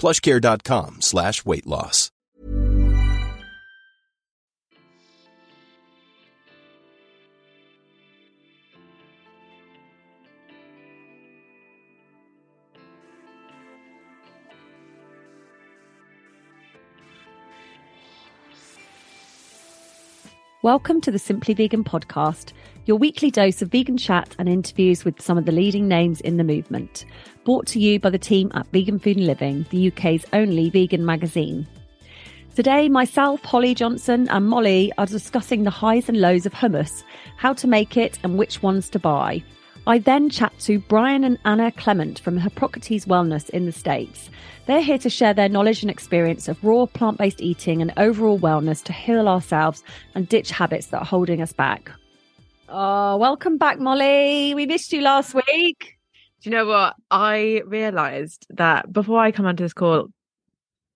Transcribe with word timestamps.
plushcare.com 0.00 1.02
slash 1.02 1.44
weight 1.44 1.66
loss. 1.66 2.10
Welcome 20.62 21.00
to 21.00 21.10
the 21.10 21.18
Simply 21.18 21.54
Vegan 21.54 21.84
podcast, 21.84 22.52
your 22.84 22.98
weekly 22.98 23.30
dose 23.30 23.62
of 23.62 23.70
vegan 23.70 23.96
chat 23.96 24.36
and 24.38 24.46
interviews 24.46 25.06
with 25.06 25.18
some 25.20 25.38
of 25.38 25.46
the 25.46 25.52
leading 25.52 25.88
names 25.88 26.20
in 26.20 26.36
the 26.36 26.44
movement. 26.44 27.06
Brought 27.44 27.66
to 27.68 27.80
you 27.80 27.98
by 27.98 28.10
the 28.10 28.18
team 28.18 28.52
at 28.54 28.66
Vegan 28.66 28.98
Food 28.98 29.16
and 29.16 29.26
Living, 29.26 29.64
the 29.70 29.88
UK's 29.88 30.26
only 30.34 30.68
vegan 30.68 31.06
magazine. 31.06 31.66
Today, 32.54 32.86
myself, 32.90 33.42
Holly 33.42 33.74
Johnson, 33.74 34.28
and 34.28 34.46
Molly 34.46 34.92
are 34.98 35.06
discussing 35.06 35.62
the 35.62 35.70
highs 35.70 36.10
and 36.10 36.20
lows 36.20 36.44
of 36.44 36.52
hummus, 36.52 37.02
how 37.38 37.54
to 37.54 37.66
make 37.66 37.96
it, 37.96 38.18
and 38.22 38.36
which 38.36 38.62
ones 38.62 38.90
to 38.90 38.98
buy. 38.98 39.42
I 39.86 39.98
then 39.98 40.28
chat 40.28 40.52
to 40.60 40.80
Brian 40.80 41.24
and 41.24 41.38
Anna 41.46 41.72
Clement 41.72 42.18
from 42.18 42.36
Hippocrates 42.36 43.06
Wellness 43.06 43.48
in 43.48 43.64
the 43.64 43.72
States. 43.72 44.28
They're 44.66 44.82
here 44.82 44.98
to 44.98 45.08
share 45.08 45.32
their 45.32 45.48
knowledge 45.48 45.80
and 45.82 45.90
experience 45.90 46.46
of 46.46 46.62
raw 46.62 46.84
plant 46.84 47.16
based 47.16 47.40
eating 47.40 47.80
and 47.80 47.94
overall 47.96 48.38
wellness 48.38 48.84
to 48.84 48.92
heal 48.92 49.26
ourselves 49.26 49.82
and 50.14 50.28
ditch 50.28 50.50
habits 50.50 50.88
that 50.88 50.98
are 50.98 51.06
holding 51.06 51.40
us 51.40 51.54
back. 51.54 51.90
Oh, 52.68 53.16
welcome 53.16 53.56
back, 53.56 53.80
Molly. 53.80 54.54
We 54.54 54.66
missed 54.66 54.92
you 54.92 55.00
last 55.00 55.34
week. 55.34 55.99
Do 56.42 56.50
you 56.50 56.56
know 56.56 56.66
what? 56.66 56.94
I 57.10 57.62
realized 57.66 58.46
that 58.50 58.90
before 58.92 59.20
I 59.20 59.30
come 59.32 59.46
onto 59.46 59.62
this 59.64 59.72
call, 59.74 60.08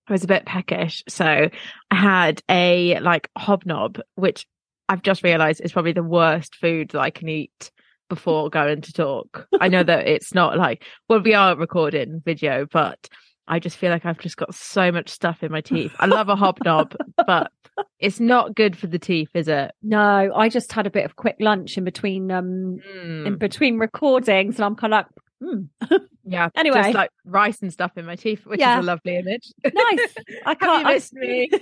I 0.07 0.11
was 0.11 0.23
a 0.23 0.27
bit 0.27 0.45
peckish. 0.45 1.03
So 1.07 1.25
I 1.25 1.95
had 1.95 2.41
a 2.49 2.99
like 2.99 3.29
hobnob, 3.37 3.99
which 4.15 4.45
I've 4.89 5.01
just 5.01 5.23
realized 5.23 5.61
is 5.61 5.71
probably 5.71 5.93
the 5.93 6.03
worst 6.03 6.55
food 6.55 6.89
that 6.91 6.99
I 7.01 7.09
can 7.09 7.29
eat 7.29 7.71
before 8.09 8.49
going 8.49 8.81
to 8.81 8.93
talk. 8.93 9.47
I 9.59 9.67
know 9.67 9.83
that 9.83 10.07
it's 10.07 10.33
not 10.33 10.57
like, 10.57 10.83
well, 11.09 11.21
we 11.21 11.33
are 11.33 11.55
recording 11.55 12.21
video, 12.23 12.67
but 12.71 13.09
I 13.47 13.59
just 13.59 13.77
feel 13.77 13.89
like 13.91 14.05
I've 14.05 14.19
just 14.19 14.37
got 14.37 14.53
so 14.53 14.91
much 14.91 15.09
stuff 15.09 15.43
in 15.43 15.51
my 15.51 15.61
teeth. 15.61 15.93
I 15.99 16.05
love 16.05 16.29
a 16.29 16.35
hobnob, 16.35 16.95
but 17.27 17.51
it's 17.99 18.19
not 18.19 18.55
good 18.55 18.77
for 18.77 18.87
the 18.87 18.99
teeth, 18.99 19.29
is 19.33 19.47
it? 19.47 19.71
No, 19.83 20.31
I 20.35 20.49
just 20.49 20.71
had 20.71 20.85
a 20.87 20.91
bit 20.91 21.05
of 21.05 21.15
quick 21.15 21.35
lunch 21.39 21.77
in 21.77 21.83
between 21.83 22.31
um 22.31 22.77
Mm. 22.95 23.25
in 23.27 23.37
between 23.37 23.77
recordings, 23.79 24.55
and 24.55 24.65
I'm 24.65 24.75
kind 24.75 24.93
of 24.93 24.97
like, 24.99 25.07
hmm. 25.45 25.95
Yeah. 26.27 26.49
Anyway. 26.55 26.81
just 26.81 26.95
like 26.95 27.11
rice 27.25 27.61
and 27.61 27.71
stuff 27.71 27.91
in 27.97 28.05
my 28.05 28.15
teeth, 28.15 28.45
which 28.45 28.59
Yeah. 28.59 28.79
is 28.79 28.85
a 28.85 28.87
lovely 28.87 29.17
image. 29.17 29.53
nice. 29.63 30.15
I 30.45 30.55
can't. 30.55 30.85
I- 30.85 30.99
me? 31.13 31.49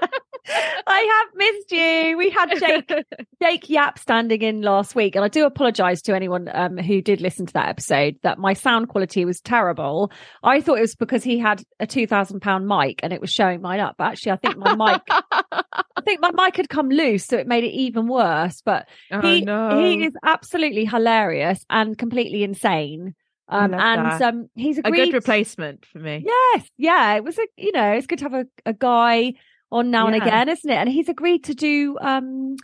I 0.48 1.24
have 1.24 1.34
missed 1.34 1.72
you. 1.72 2.16
We 2.16 2.30
had 2.30 2.58
Jake 2.58 2.92
Jake 3.42 3.70
Yap 3.70 3.98
standing 3.98 4.42
in 4.42 4.62
last 4.62 4.94
week, 4.94 5.16
and 5.16 5.24
I 5.24 5.28
do 5.28 5.44
apologise 5.44 6.02
to 6.02 6.14
anyone 6.14 6.48
um, 6.52 6.76
who 6.78 7.00
did 7.00 7.20
listen 7.20 7.46
to 7.46 7.52
that 7.54 7.68
episode 7.68 8.16
that 8.22 8.38
my 8.38 8.52
sound 8.52 8.88
quality 8.88 9.24
was 9.24 9.40
terrible. 9.40 10.10
I 10.42 10.60
thought 10.60 10.78
it 10.78 10.82
was 10.82 10.94
because 10.94 11.24
he 11.24 11.38
had 11.38 11.62
a 11.80 11.86
two 11.86 12.06
thousand 12.06 12.40
pound 12.40 12.66
mic 12.68 13.00
and 13.02 13.12
it 13.12 13.20
was 13.20 13.30
showing 13.30 13.60
mine 13.60 13.80
up, 13.80 13.96
but 13.98 14.08
actually, 14.08 14.32
I 14.32 14.36
think 14.36 14.56
my 14.56 14.74
mic, 14.74 15.02
I 15.10 16.00
think 16.04 16.20
my 16.20 16.30
mic 16.32 16.56
had 16.56 16.68
come 16.68 16.90
loose, 16.90 17.24
so 17.24 17.36
it 17.36 17.46
made 17.46 17.64
it 17.64 17.72
even 17.72 18.06
worse. 18.06 18.62
But 18.64 18.88
oh 19.10 19.20
he 19.20 19.42
no. 19.42 19.78
he 19.78 20.04
is 20.04 20.14
absolutely 20.24 20.84
hilarious 20.84 21.64
and 21.68 21.96
completely 21.96 22.42
insane. 22.44 23.14
Um, 23.48 23.74
and 23.74 24.22
um, 24.22 24.50
he's 24.56 24.78
a 24.78 24.82
agreed. 24.84 25.06
good 25.06 25.14
replacement 25.14 25.86
for 25.86 25.98
me. 26.00 26.24
Yes, 26.26 26.68
yeah, 26.76 27.14
it 27.14 27.24
was 27.24 27.38
a 27.38 27.46
you 27.56 27.72
know 27.72 27.92
it's 27.92 28.06
good 28.06 28.18
to 28.18 28.24
have 28.24 28.34
a, 28.34 28.46
a 28.64 28.72
guy 28.72 29.34
on 29.72 29.90
now 29.90 30.06
and 30.06 30.16
again, 30.16 30.48
isn't 30.48 30.70
it? 30.70 30.76
And 30.76 30.88
he's 30.88 31.08
agreed 31.08 31.44
to 31.44 31.54
do 31.54 31.96
um 32.00 32.56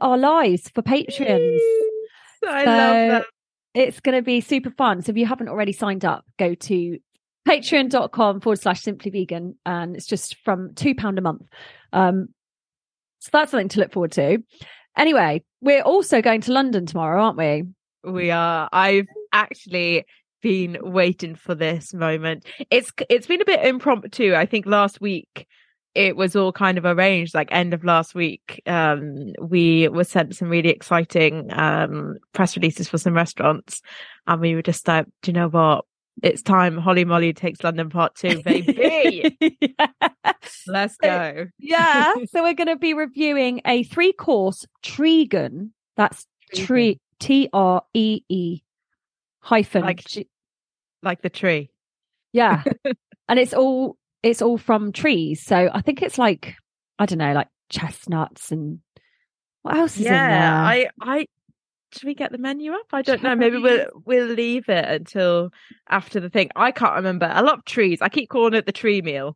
our 0.00 0.16
lives 0.18 0.70
for 0.74 0.82
patrons. 0.82 1.60
I 2.46 2.64
So, 2.64 2.70
love 2.70 3.10
that. 3.10 3.24
It's 3.74 4.00
going 4.00 4.16
to 4.16 4.22
be 4.22 4.40
super 4.40 4.70
fun. 4.70 5.02
So 5.02 5.10
if 5.10 5.16
you 5.16 5.26
haven't 5.26 5.48
already 5.48 5.72
signed 5.72 6.04
up, 6.04 6.24
go 6.38 6.54
to 6.54 6.98
patreon.com 7.48 8.40
forward 8.40 8.60
slash 8.60 8.80
simply 8.82 9.10
vegan, 9.10 9.56
and 9.66 9.96
it's 9.96 10.06
just 10.06 10.36
from 10.44 10.74
two 10.74 10.94
pound 10.94 11.18
a 11.18 11.22
month. 11.22 11.42
Um, 11.92 12.28
so 13.18 13.30
that's 13.32 13.50
something 13.50 13.68
to 13.68 13.80
look 13.80 13.92
forward 13.92 14.12
to. 14.12 14.38
Anyway, 14.96 15.42
we're 15.60 15.82
also 15.82 16.22
going 16.22 16.40
to 16.42 16.52
London 16.52 16.86
tomorrow, 16.86 17.22
aren't 17.22 17.38
we? 17.38 17.64
We 18.04 18.30
are. 18.30 18.68
I've 18.72 19.08
actually 19.32 20.04
been 20.42 20.76
waiting 20.80 21.34
for 21.34 21.54
this 21.54 21.92
moment. 21.94 22.44
It's 22.70 22.92
it's 23.08 23.26
been 23.26 23.40
a 23.40 23.46
bit 23.46 23.64
impromptu. 23.64 24.34
I 24.34 24.46
think 24.46 24.66
last 24.66 25.00
week 25.00 25.46
it 25.94 26.16
was 26.16 26.34
all 26.36 26.52
kind 26.52 26.78
of 26.78 26.84
arranged. 26.84 27.34
Like 27.34 27.48
end 27.52 27.72
of 27.74 27.84
last 27.84 28.14
week, 28.14 28.62
um, 28.66 29.32
we 29.40 29.88
were 29.88 30.04
sent 30.04 30.34
some 30.36 30.48
really 30.48 30.70
exciting 30.70 31.52
um 31.52 32.16
press 32.32 32.56
releases 32.56 32.88
for 32.88 32.98
some 32.98 33.14
restaurants, 33.14 33.80
and 34.26 34.40
we 34.40 34.54
were 34.54 34.62
just 34.62 34.86
like, 34.88 35.06
do 35.22 35.30
you 35.30 35.34
know 35.34 35.48
what? 35.48 35.84
It's 36.22 36.42
time. 36.42 36.78
Holly 36.78 37.04
Molly 37.04 37.32
takes 37.32 37.64
London 37.64 37.90
Part 37.90 38.14
Two, 38.14 38.42
baby. 38.44 39.36
yeah. 39.60 39.86
Let's 40.66 40.96
go. 40.96 41.46
yeah. 41.58 42.12
so 42.30 42.42
we're 42.42 42.54
going 42.54 42.68
to 42.68 42.76
be 42.76 42.94
reviewing 42.94 43.60
a 43.66 43.82
three 43.84 44.12
course 44.12 44.64
Tregan. 44.82 45.70
That's 45.96 46.26
tree 46.54 47.00
T 47.18 47.48
R 47.52 47.82
E 47.94 48.20
E 48.28 48.60
hyphen. 49.40 49.82
Like- 49.82 50.04
like 51.02 51.20
the 51.22 51.30
tree. 51.30 51.70
yeah, 52.32 52.62
and 53.28 53.38
it's 53.38 53.52
all 53.52 53.96
it's 54.24 54.42
all 54.42 54.58
from 54.58 54.92
trees. 54.92 55.42
So 55.44 55.70
I 55.72 55.80
think 55.80 56.02
it's 56.02 56.18
like 56.18 56.54
I 56.98 57.06
don't 57.06 57.18
know, 57.18 57.32
like 57.32 57.48
chestnuts 57.70 58.52
and 58.52 58.80
what 59.62 59.76
else 59.76 59.94
is 59.94 60.04
in 60.04 60.12
there? 60.12 60.28
yeah 60.28 60.62
i 60.62 60.86
i 61.00 61.26
should 61.92 62.04
we 62.04 62.14
get 62.14 62.30
the 62.30 62.36
menu 62.36 62.72
up 62.72 62.84
i 62.92 63.00
don't 63.00 63.22
know 63.22 63.34
maybe 63.34 63.56
we'll 63.56 63.86
we'll 64.04 64.26
leave 64.26 64.68
it 64.68 64.84
until 64.84 65.50
after 65.88 66.20
the 66.20 66.28
thing 66.28 66.50
i 66.54 66.70
can't 66.70 66.94
remember 66.96 67.28
a 67.32 67.42
lot 67.42 67.58
of 67.58 67.64
trees 67.64 68.02
i 68.02 68.08
keep 68.10 68.28
calling 68.28 68.52
it 68.52 68.66
the 68.66 68.70
tree 68.70 69.00
meal 69.00 69.34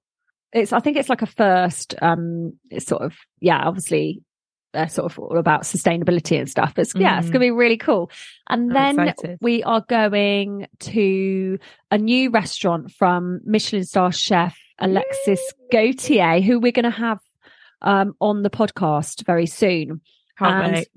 it's 0.53 0.73
I 0.73 0.81
think 0.81 0.97
it's 0.97 1.09
like 1.09 1.23
a 1.23 1.27
first. 1.27 1.95
Um, 2.01 2.55
it's 2.71 2.87
sort 2.87 3.03
of 3.03 3.17
yeah, 3.41 3.63
obviously. 3.65 4.23
They're 4.75 4.89
sort 4.89 5.11
of 5.11 5.19
all 5.19 5.39
about 5.39 5.63
sustainability 5.63 6.39
and 6.39 6.49
stuff. 6.49 6.75
But 6.75 6.83
it's, 6.83 6.95
yeah, 6.95 7.19
it's 7.19 7.29
going 7.29 7.41
to 7.41 7.47
be 7.47 7.51
really 7.51 7.79
cool. 7.79 8.11
And 8.51 8.71
I'm 8.77 8.97
then 8.97 9.09
excited. 9.09 9.39
we 9.41 9.63
are 9.63 9.81
going 9.81 10.67
to 10.81 11.59
a 11.91 11.97
new 11.97 12.29
restaurant 12.29 12.93
from 12.93 13.41
Michelin 13.45 13.85
star 13.85 14.13
chef 14.13 14.59
Alexis 14.79 15.41
Gauthier, 15.73 16.41
who 16.41 16.59
we're 16.61 16.73
going 16.73 16.85
to 16.85 16.91
have 16.91 17.19
um, 17.83 18.15
on 18.21 18.43
the 18.43 18.51
podcast 18.51 19.25
very 19.27 19.47
soon. 19.47 20.01
can't 20.39 20.65
And- 20.65 20.75
wait 20.77 20.89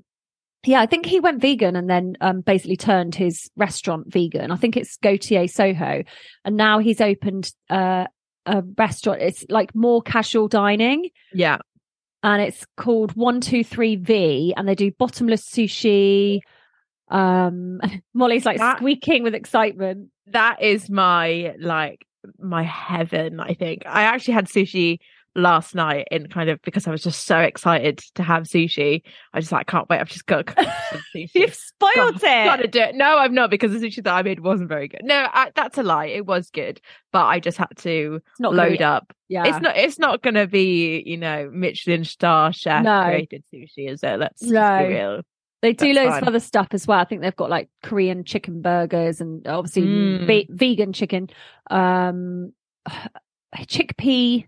Yeah, 0.64 0.80
I 0.80 0.86
think 0.86 1.06
he 1.06 1.18
went 1.20 1.40
vegan 1.40 1.74
and 1.76 1.88
then 1.90 2.16
um, 2.20 2.40
basically 2.40 2.76
turned 2.76 3.14
his 3.14 3.50
restaurant 3.56 4.12
vegan. 4.12 4.50
I 4.52 4.56
think 4.56 4.76
it's 4.76 4.96
Gauthier 4.98 5.48
Soho, 5.48 6.04
and 6.44 6.56
now 6.56 6.78
he's 6.78 7.00
opened 7.00 7.52
uh, 7.70 8.06
a 8.46 8.62
restaurant. 8.78 9.22
It's 9.22 9.44
like 9.48 9.74
more 9.74 10.02
casual 10.02 10.46
dining. 10.48 11.10
Yeah. 11.34 11.58
and 12.22 12.40
it's 12.42 12.64
called 12.76 13.12
One 13.16 13.40
Two 13.40 13.64
Three 13.64 13.96
V, 13.96 14.54
and 14.56 14.68
they 14.68 14.74
do 14.76 14.92
bottomless 14.92 15.42
sushi. 15.50 16.40
Um, 17.08 17.80
Molly's 18.14 18.46
like 18.46 18.58
That- 18.58 18.78
squeaking 18.78 19.22
with 19.24 19.34
excitement. 19.34 20.10
That 20.28 20.62
is 20.62 20.88
my 20.88 21.54
like 21.58 22.06
my 22.38 22.62
heaven, 22.62 23.40
I 23.40 23.54
think. 23.54 23.82
I 23.86 24.02
actually 24.02 24.34
had 24.34 24.46
sushi 24.46 24.98
last 25.34 25.74
night 25.74 26.06
in 26.10 26.28
kind 26.28 26.50
of 26.50 26.60
because 26.60 26.86
I 26.86 26.90
was 26.90 27.02
just 27.02 27.24
so 27.24 27.38
excited 27.38 28.00
to 28.16 28.22
have 28.22 28.42
sushi. 28.42 29.00
I 29.32 29.40
just 29.40 29.50
like 29.50 29.66
can't 29.66 29.88
wait. 29.88 29.98
I've 29.98 30.10
just 30.10 30.26
got 30.26 30.38
to 30.38 30.44
cook 30.44 30.66
some 30.90 31.00
sushi. 31.16 31.30
You've 31.34 31.54
spoiled 31.54 32.16
it. 32.16 32.22
Gotta 32.22 32.68
do 32.68 32.80
it. 32.80 32.94
No, 32.94 33.16
I'm 33.18 33.32
not 33.32 33.48
because 33.50 33.72
the 33.72 33.78
sushi 33.78 34.04
that 34.04 34.12
I 34.12 34.22
made 34.22 34.40
wasn't 34.40 34.68
very 34.68 34.88
good. 34.88 35.00
No, 35.04 35.26
I, 35.32 35.50
that's 35.54 35.78
a 35.78 35.82
lie. 35.82 36.06
It 36.06 36.26
was 36.26 36.50
good, 36.50 36.80
but 37.12 37.24
I 37.24 37.40
just 37.40 37.56
had 37.56 37.68
to 37.78 38.20
It's 38.30 38.40
not 38.40 38.54
load 38.54 38.78
be- 38.78 38.84
up. 38.84 39.10
Yeah, 39.28 39.46
It's 39.46 39.60
not. 39.60 39.76
It's 39.78 39.98
not 39.98 40.22
going 40.22 40.34
to 40.34 40.46
be 40.46 41.02
you 41.06 41.16
know 41.16 41.48
Michelin 41.50 42.04
star 42.04 42.52
chef 42.52 42.84
No. 42.84 43.04
created 43.04 43.42
sushi, 43.54 43.88
is 43.90 44.02
it? 44.02 44.18
Let's 44.18 44.40
just 44.40 44.52
No. 44.52 44.78
be 44.86 44.94
real. 44.94 45.22
They 45.62 45.72
do 45.72 45.94
That's 45.94 45.96
loads 45.96 46.10
fine. 46.14 46.22
of 46.22 46.28
other 46.28 46.40
stuff 46.40 46.68
as 46.72 46.86
well. 46.88 46.98
I 46.98 47.04
think 47.04 47.20
they've 47.22 47.34
got 47.36 47.48
like 47.48 47.68
Korean 47.84 48.24
chicken 48.24 48.60
burgers 48.62 49.20
and 49.20 49.46
obviously 49.46 49.82
Mm. 49.82 50.26
ve- 50.26 50.48
vegan 50.50 50.92
chicken, 50.92 51.30
um, 51.70 52.52
chickpea 53.56 54.46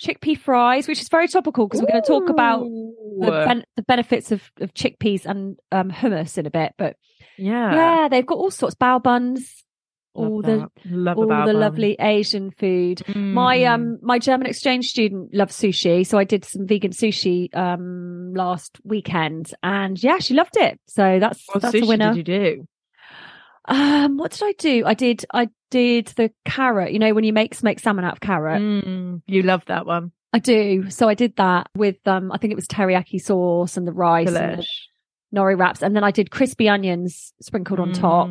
chickpea 0.00 0.38
fries, 0.38 0.86
which 0.88 1.00
is 1.00 1.08
very 1.08 1.26
topical 1.26 1.66
because 1.66 1.80
we're 1.80 1.88
going 1.88 2.02
to 2.02 2.06
talk 2.06 2.28
about 2.28 2.60
the, 2.64 3.44
ben- 3.46 3.64
the 3.76 3.82
benefits 3.82 4.30
of, 4.30 4.42
of 4.60 4.74
chickpeas 4.74 5.24
and 5.24 5.58
um, 5.72 5.90
hummus 5.90 6.36
in 6.36 6.44
a 6.44 6.50
bit. 6.50 6.74
But 6.76 6.96
yeah, 7.38 7.74
yeah, 7.74 8.08
they've 8.10 8.26
got 8.26 8.36
all 8.36 8.50
sorts 8.50 8.74
bao 8.74 9.02
buns, 9.02 9.64
all 10.16 10.42
the 10.42 10.68
love 10.84 11.18
all 11.18 11.26
the 11.46 11.52
lovely 11.52 11.96
Asian 12.00 12.50
food. 12.50 13.02
My 13.32 13.58
Mm. 13.58 13.70
um 13.74 13.98
my 14.02 14.18
German 14.18 14.46
exchange 14.46 14.86
student 14.88 15.34
loves 15.34 15.56
sushi, 15.56 16.06
so 16.06 16.18
I 16.18 16.24
did 16.24 16.44
some 16.44 16.66
vegan 16.66 16.92
sushi 16.92 17.54
um 17.56 18.32
last 18.34 18.78
weekend, 18.84 19.52
and 19.62 20.02
yeah, 20.02 20.18
she 20.18 20.34
loved 20.34 20.56
it. 20.56 20.80
So 20.86 21.18
that's 21.18 21.42
What 21.48 21.62
that's 21.62 21.74
a 21.74 21.86
winner. 21.86 22.12
did 22.14 22.16
you 22.18 22.24
do? 22.24 22.68
Um, 23.68 24.16
what 24.16 24.30
did 24.30 24.42
I 24.44 24.52
do? 24.58 24.84
I 24.86 24.94
did 24.94 25.24
I 25.34 25.48
did 25.70 26.06
the 26.16 26.30
carrot. 26.44 26.92
You 26.92 26.98
know 26.98 27.12
when 27.14 27.24
you 27.24 27.32
make 27.32 27.54
smoked 27.54 27.80
salmon 27.80 28.04
out 28.04 28.12
of 28.12 28.20
carrot, 28.20 28.62
Mm, 28.62 29.22
you 29.26 29.42
love 29.42 29.64
that 29.66 29.86
one. 29.86 30.12
I 30.32 30.38
do. 30.38 30.90
So 30.90 31.08
I 31.08 31.14
did 31.14 31.36
that 31.36 31.68
with 31.74 31.96
um 32.06 32.30
I 32.30 32.38
think 32.38 32.52
it 32.52 32.56
was 32.56 32.68
teriyaki 32.68 33.20
sauce 33.20 33.76
and 33.76 33.86
the 33.86 33.92
rice 33.92 34.28
and 34.28 34.58
the 34.58 34.66
nori 35.34 35.58
wraps, 35.58 35.82
and 35.82 35.96
then 35.96 36.04
I 36.04 36.10
did 36.12 36.30
crispy 36.30 36.68
onions 36.68 37.32
sprinkled 37.40 37.80
on 37.80 37.92
top. 37.92 38.28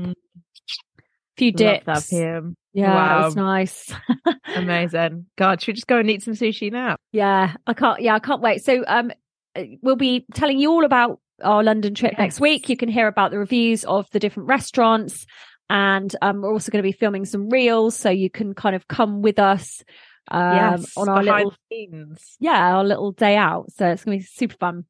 Few 1.38 1.52
dips. 1.52 1.86
that 1.86 2.06
PM. 2.10 2.56
Yeah, 2.74 3.22
it 3.22 3.24
was 3.26 3.36
nice. 3.36 3.94
Amazing. 4.56 5.28
God, 5.38 5.62
should 5.62 5.70
we 5.70 5.74
just 5.74 5.88
go 5.88 5.98
and 5.98 6.10
eat 6.10 6.24
some 6.24 6.34
sushi 6.34 6.72
now? 6.72 6.98
Yeah, 7.12 7.54
I 7.68 7.74
can't. 7.74 8.02
Yeah, 8.02 8.16
I 8.16 8.20
can't 8.20 8.42
wait. 8.42 8.64
So, 8.64 8.84
um, 8.88 9.12
uh, 9.56 9.64
we'll 9.82 9.96
be 9.96 10.26
telling 10.34 10.60
you 10.60 10.72
all 10.72 10.86
about 10.86 11.20
our 11.44 11.64
London 11.64 11.94
trip 11.94 12.18
next 12.18 12.40
week. 12.40 12.70
You 12.70 12.78
can 12.78 12.90
hear 12.90 13.08
about 13.08 13.32
the 13.32 13.40
reviews 13.40 13.84
of 13.86 14.10
the 14.12 14.20
different 14.20 14.50
restaurants, 14.50 15.26
and 15.70 16.14
um, 16.22 16.42
we're 16.42 16.52
also 16.52 16.72
going 16.72 16.84
to 16.84 16.88
be 16.88 16.92
filming 16.92 17.26
some 17.26 17.50
reels, 17.50 17.96
so 17.96 18.10
you 18.10 18.30
can 18.30 18.54
kind 18.54 18.76
of 18.76 18.88
come 18.88 19.22
with 19.22 19.40
us 19.40 19.82
um, 20.30 20.56
yes, 20.56 20.98
on 20.98 21.10
our 21.10 21.24
little 21.24 21.54
scenes. 21.70 22.36
yeah 22.40 22.76
our 22.76 22.84
little 22.84 23.12
day 23.12 23.36
out. 23.36 23.72
So 23.72 23.88
it's 23.88 24.04
going 24.04 24.20
to 24.20 24.24
be 24.24 24.28
super 24.28 24.56
fun. 24.56 24.86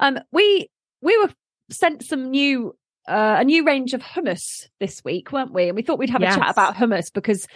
Um, 0.00 0.18
we 0.32 0.68
we 1.00 1.16
were 1.18 1.30
sent 1.70 2.04
some 2.04 2.30
new 2.30 2.74
uh, 3.06 3.36
a 3.40 3.44
new 3.44 3.64
range 3.64 3.94
of 3.94 4.02
hummus 4.02 4.68
this 4.80 5.02
week, 5.04 5.32
weren't 5.32 5.52
we? 5.52 5.68
And 5.68 5.76
we 5.76 5.82
thought 5.82 5.98
we'd 5.98 6.10
have 6.10 6.22
a 6.22 6.26
chat 6.26 6.50
about 6.50 6.74
hummus 6.74 7.12
because 7.12 7.46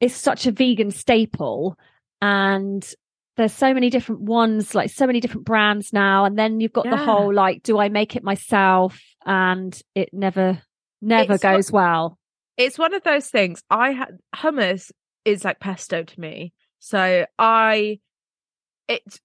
it's 0.00 0.14
such 0.14 0.46
a 0.46 0.52
vegan 0.52 0.90
staple, 0.90 1.76
and 2.22 2.88
there's 3.36 3.52
so 3.52 3.72
many 3.72 3.90
different 3.90 4.22
ones, 4.22 4.74
like 4.74 4.90
so 4.90 5.06
many 5.06 5.20
different 5.20 5.46
brands 5.46 5.92
now. 5.92 6.24
And 6.24 6.38
then 6.38 6.60
you've 6.60 6.72
got 6.72 6.88
the 6.88 6.96
whole 6.96 7.32
like, 7.32 7.62
do 7.62 7.78
I 7.78 7.88
make 7.88 8.16
it 8.16 8.22
myself? 8.22 9.00
And 9.24 9.78
it 9.94 10.10
never 10.12 10.60
never 11.00 11.34
It's 11.34 11.42
goes 11.42 11.72
well. 11.72 12.18
It's 12.56 12.78
one 12.78 12.94
of 12.94 13.02
those 13.02 13.28
things. 13.28 13.62
I 13.70 13.92
had 13.92 14.18
hummus 14.34 14.90
is 15.24 15.44
like 15.44 15.60
pesto 15.60 16.02
to 16.02 16.20
me. 16.20 16.52
So 16.78 17.26
I 17.38 18.00
it's 18.88 19.20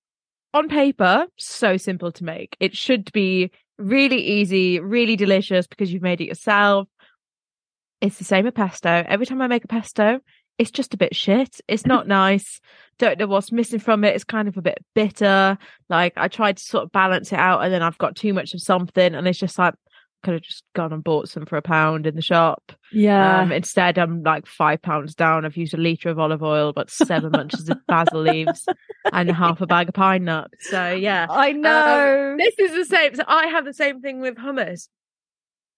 on 0.54 0.70
paper 0.70 1.28
so 1.38 1.78
simple 1.78 2.12
to 2.14 2.24
make. 2.24 2.56
It 2.60 2.76
should 2.76 3.12
be 3.12 3.52
really 3.78 4.22
easy, 4.22 4.80
really 4.80 5.16
delicious 5.16 5.68
because 5.68 5.92
you've 5.92 6.02
made 6.02 6.22
it 6.22 6.28
yourself. 6.28 6.88
It's 8.02 8.18
the 8.18 8.24
same 8.24 8.46
with 8.46 8.56
pesto. 8.56 9.04
Every 9.08 9.26
time 9.26 9.42
I 9.42 9.48
make 9.48 9.64
a 9.64 9.68
pesto, 9.70 10.20
it's 10.58 10.72
just 10.72 10.94
a 10.94 10.98
bit 10.98 11.16
shit. 11.16 11.60
It's 11.68 11.86
not 11.86 12.08
nice. 12.24 12.60
Don't 12.98 13.20
know 13.20 13.28
what's 13.28 13.52
missing 13.52 13.80
from 13.80 14.04
it. 14.04 14.16
It's 14.16 14.24
kind 14.24 14.48
of 14.48 14.58
a 14.58 14.62
bit 14.62 14.80
bitter. 14.94 15.58
Like 15.90 16.14
I 16.16 16.28
tried 16.28 16.58
to 16.58 16.64
sort 16.64 16.84
of 16.86 16.92
balance 16.92 17.32
it 17.32 17.40
out 17.40 17.64
and 17.64 17.74
then 17.74 17.84
I've 17.84 17.98
got 17.98 18.16
too 18.16 18.34
much 18.34 18.54
of 18.54 18.62
something 18.62 19.16
and 19.16 19.28
it's 19.28 19.40
just 19.40 19.58
like 19.58 19.74
could 20.26 20.34
have 20.34 20.42
just 20.42 20.64
gone 20.74 20.92
and 20.92 21.04
bought 21.04 21.30
some 21.30 21.46
for 21.46 21.56
a 21.56 21.62
pound 21.62 22.08
in 22.08 22.16
the 22.16 22.22
shop. 22.22 22.72
Yeah. 22.92 23.42
Um, 23.42 23.52
instead, 23.52 23.98
I'm 24.00 24.24
like 24.24 24.48
five 24.48 24.82
pounds 24.82 25.14
down. 25.14 25.46
I've 25.46 25.56
used 25.56 25.76
a 25.76 25.78
litre 25.78 26.10
of 26.10 26.20
olive 26.20 26.42
oil, 26.42 26.74
but 26.74 26.90
seven 26.90 27.32
bunches 27.32 27.70
of 27.70 27.78
basil 27.88 28.22
leaves 28.22 28.66
and 29.14 29.30
half 29.32 29.62
a 29.62 29.68
bag 29.68 29.88
of 29.88 29.94
pine 29.94 30.26
nuts. 30.26 30.70
So, 30.70 30.92
yeah. 30.92 31.28
I 31.30 31.52
know. 31.52 32.36
This 32.38 32.56
is 32.58 32.76
the 32.76 32.86
same. 32.86 33.16
So, 33.16 33.24
I 33.28 33.48
have 33.48 33.66
the 33.66 33.74
same 33.74 34.02
thing 34.02 34.20
with 34.20 34.36
hummus. 34.36 34.90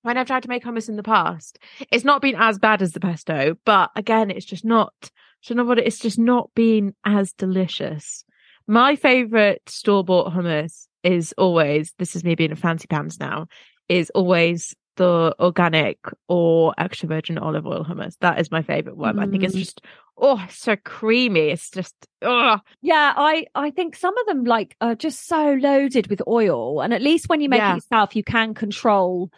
When 0.04 0.18
I've 0.18 0.28
tried 0.28 0.44
to 0.44 0.50
make 0.50 0.64
hummus 0.64 0.88
in 0.88 0.96
the 0.96 1.04
past, 1.04 1.60
it's 1.92 2.06
not 2.06 2.22
been 2.22 2.36
as 2.38 2.58
bad 2.58 2.82
as 2.82 2.94
the 2.94 3.02
pesto, 3.02 3.58
but 3.66 3.92
again, 3.98 4.32
it's 4.32 4.46
just 4.46 4.64
not, 4.64 4.94
I 5.04 5.10
don't 5.48 5.58
know 5.58 5.66
what 5.66 5.80
it, 5.80 5.88
it's 5.88 6.00
just 6.00 6.18
not 6.18 6.50
been 6.56 6.96
as 7.04 7.34
delicious. 7.34 8.24
My 8.68 8.96
favorite 8.96 9.64
store 9.68 10.06
bought 10.06 10.32
hummus 10.34 10.88
is 11.04 11.34
always, 11.38 11.94
this 12.00 12.16
is 12.16 12.24
me 12.24 12.36
being 12.36 12.54
a 12.54 12.56
fancy 12.56 12.88
pants 12.88 13.20
now, 13.20 13.48
is 13.90 14.10
always 14.12 14.76
the 14.96 15.36
organic 15.40 16.00
or 16.28 16.74
extra 16.78 17.08
virgin 17.08 17.38
olive 17.38 17.68
oil 17.68 17.86
hummus. 17.86 18.18
That 18.22 18.40
is 18.40 18.50
my 18.52 18.64
favorite 18.64 18.98
one. 18.98 19.20
I 19.20 19.28
think 19.28 19.44
it's 19.44 19.54
Mm. 19.56 19.60
just, 19.60 19.82
oh, 20.18 20.42
it's 20.44 20.58
so 20.58 20.76
creamy. 20.76 21.50
It's 21.50 21.70
just, 21.70 21.94
oh, 22.24 22.58
Yeah, 22.82 23.14
I 23.16 23.46
I 23.54 23.70
think 23.70 23.96
some 23.96 24.18
of 24.18 24.26
them 24.26 24.44
like 24.44 24.76
are 24.82 24.96
just 24.96 25.28
so 25.28 25.54
loaded 25.54 26.08
with 26.08 26.22
oil, 26.28 26.82
and 26.82 26.94
at 26.96 27.04
least 27.04 27.30
when 27.30 27.42
you 27.42 27.50
make 27.50 27.60
Yeah. 27.60 27.74
it 27.74 27.76
yourself, 27.76 28.16
you 28.16 28.24
can 28.24 28.54
control 28.56 29.30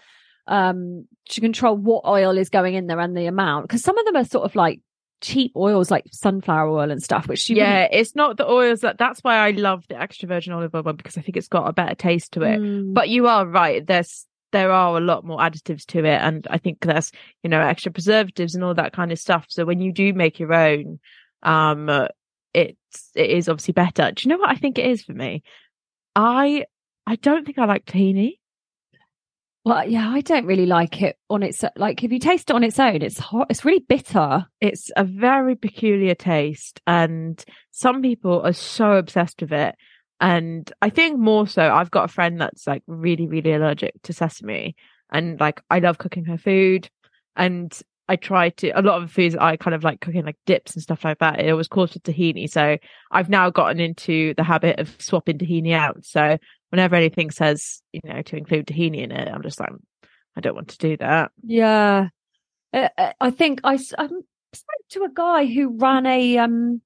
um 0.48 1.06
to 1.30 1.42
control 1.42 1.75
what 1.75 2.06
oil 2.06 2.38
is 2.38 2.50
going 2.50 2.74
in 2.74 2.88
there 2.88 3.00
and 3.00 3.16
the 3.16 3.25
amount. 3.25 3.68
Because 3.68 3.84
some 3.84 3.98
of 3.98 4.06
them 4.06 4.16
are 4.16 4.24
sort 4.25 4.46
of 4.46 4.56
like 4.56 4.80
cheap 5.22 5.51
oils, 5.57 5.92
like 5.92 6.06
sunflower 6.12 6.69
oil 6.69 6.90
and 6.90 7.04
stuff, 7.04 7.28
which 7.28 7.50
you 7.50 7.57
yeah, 7.57 7.88
it's 7.92 8.16
not 8.16 8.38
the 8.38 8.50
oils 8.50 8.80
that 8.80 8.98
that's 8.98 9.19
why 9.19 9.36
I 9.36 9.51
love 9.51 9.86
the 9.89 10.00
extra 10.01 10.27
virgin 10.29 10.53
olive 10.53 10.74
oil 10.74 10.84
one 10.84 10.96
because 10.96 11.18
I 11.18 11.22
think 11.22 11.36
it's 11.36 11.50
got 11.50 11.68
a 11.68 11.74
better 11.74 11.96
taste 11.96 12.32
to 12.34 12.44
it. 12.44 12.60
Mm. 12.62 12.94
But 12.94 13.10
you 13.10 13.27
are 13.27 13.46
right. 13.46 13.86
There's 13.86 14.25
there 14.51 14.72
are 14.72 14.98
a 14.98 15.01
lot 15.01 15.25
more 15.25 15.39
additives 15.39 15.86
to 15.88 16.00
it, 16.00 16.22
and 16.22 16.48
I 16.50 16.58
think 16.58 16.79
there's 16.82 17.12
you 17.44 17.50
know 17.50 17.62
extra 17.62 17.91
preservatives 17.91 18.56
and 18.56 18.63
all 18.63 18.74
that 18.75 18.94
kind 18.94 19.12
of 19.12 19.20
stuff. 19.20 19.46
So 19.50 19.65
when 19.65 19.79
you 19.79 19.91
do 19.91 20.13
make 20.13 20.39
your 20.39 20.53
own, 20.53 21.00
um, 21.44 21.89
uh, 21.89 22.08
it's 22.53 23.12
it 23.15 23.29
is 23.29 23.50
obviously 23.50 23.74
better. 23.74 24.12
Do 24.12 24.24
you 24.24 24.29
know 24.29 24.39
what 24.39 24.50
I 24.50 24.56
think 24.56 24.77
it 24.77 24.86
is 24.86 25.03
for 25.03 25.13
me? 25.13 25.44
I 26.15 26.65
I 27.08 27.15
don't 27.15 27.46
think 27.46 27.58
I 27.60 27.65
like 27.65 27.86
tahini. 27.86 28.39
well, 29.65 29.88
yeah, 29.88 30.10
I 30.10 30.22
don't 30.22 30.46
really 30.46 30.65
like 30.65 31.01
it 31.01 31.18
on 31.29 31.44
its 31.44 31.63
like 31.75 32.03
if 32.03 32.12
you 32.12 32.20
taste 32.20 32.50
it 32.50 32.56
on 32.56 32.63
its 32.63 32.79
own, 32.79 33.01
it's 33.01 33.20
hot. 33.20 33.48
It's 33.50 33.65
really 33.65 33.86
bitter. 33.88 34.48
It's 34.62 34.91
a 34.96 35.03
very 35.03 35.56
peculiar 35.56 36.15
taste, 36.15 36.82
and 36.88 37.44
some 37.72 38.01
people 38.01 38.41
are 38.41 38.53
so 38.53 38.94
obsessed 38.94 39.41
with 39.41 39.53
it. 39.53 39.75
And 40.21 40.71
I 40.81 40.89
think 40.89 41.19
more 41.19 41.47
so, 41.47 41.61
I've 41.73 41.91
got 41.91 42.05
a 42.05 42.13
friend 42.13 42.39
that's 42.41 42.67
like 42.67 42.83
really, 42.88 43.27
really 43.27 43.53
allergic 43.53 43.93
to 44.03 44.13
sesame, 44.13 44.75
and 45.11 45.39
like 45.39 45.61
I 45.69 45.79
love 45.79 45.97
cooking 45.97 46.25
her 46.25 46.38
food, 46.38 46.89
and 47.35 47.77
I 48.09 48.15
try 48.15 48.49
to 48.49 48.69
a 48.71 48.81
lot 48.81 49.01
of 49.01 49.11
foods 49.11 49.35
I 49.35 49.55
kind 49.55 49.75
of 49.75 49.83
like 49.83 50.01
cooking 50.01 50.25
like 50.25 50.38
dips 50.45 50.73
and 50.73 50.81
stuff 50.83 51.05
like 51.05 51.19
that. 51.19 51.39
It 51.39 51.49
always 51.51 51.67
calls 51.67 51.93
for 51.93 51.99
tahini, 51.99 52.49
so 52.49 52.77
I've 53.11 53.29
now 53.29 53.49
gotten 53.49 53.79
into 53.79 54.33
the 54.35 54.43
habit 54.43 54.79
of 54.79 54.95
swapping 54.99 55.38
tahini 55.38 55.73
out. 55.73 56.03
So 56.05 56.38
whenever 56.69 56.95
anything 56.95 57.31
says 57.31 57.81
you 57.93 58.01
know 58.03 58.21
to 58.21 58.35
include 58.38 58.67
tahini 58.67 59.03
in 59.03 59.11
it, 59.11 59.27
I'm 59.27 59.43
just 59.43 59.59
like, 59.59 59.71
I 60.35 60.41
don't 60.41 60.55
want 60.55 60.69
to 60.69 60.77
do 60.77 60.97
that. 60.97 61.31
Yeah, 61.43 62.09
Uh, 62.73 62.89
uh, 62.97 63.13
I 63.19 63.31
think 63.31 63.61
I 63.63 63.73
I 63.75 64.07
spoke 64.53 64.85
to 64.89 65.03
a 65.03 65.09
guy 65.13 65.45
who 65.45 65.77
ran 65.77 66.05
a 66.05 66.38
um 66.39 66.81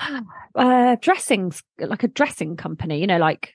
uh 0.54 0.96
dressings 1.00 1.62
like 1.78 2.02
a 2.02 2.08
dressing 2.08 2.56
company, 2.56 3.00
you 3.00 3.06
know, 3.06 3.18
like 3.18 3.54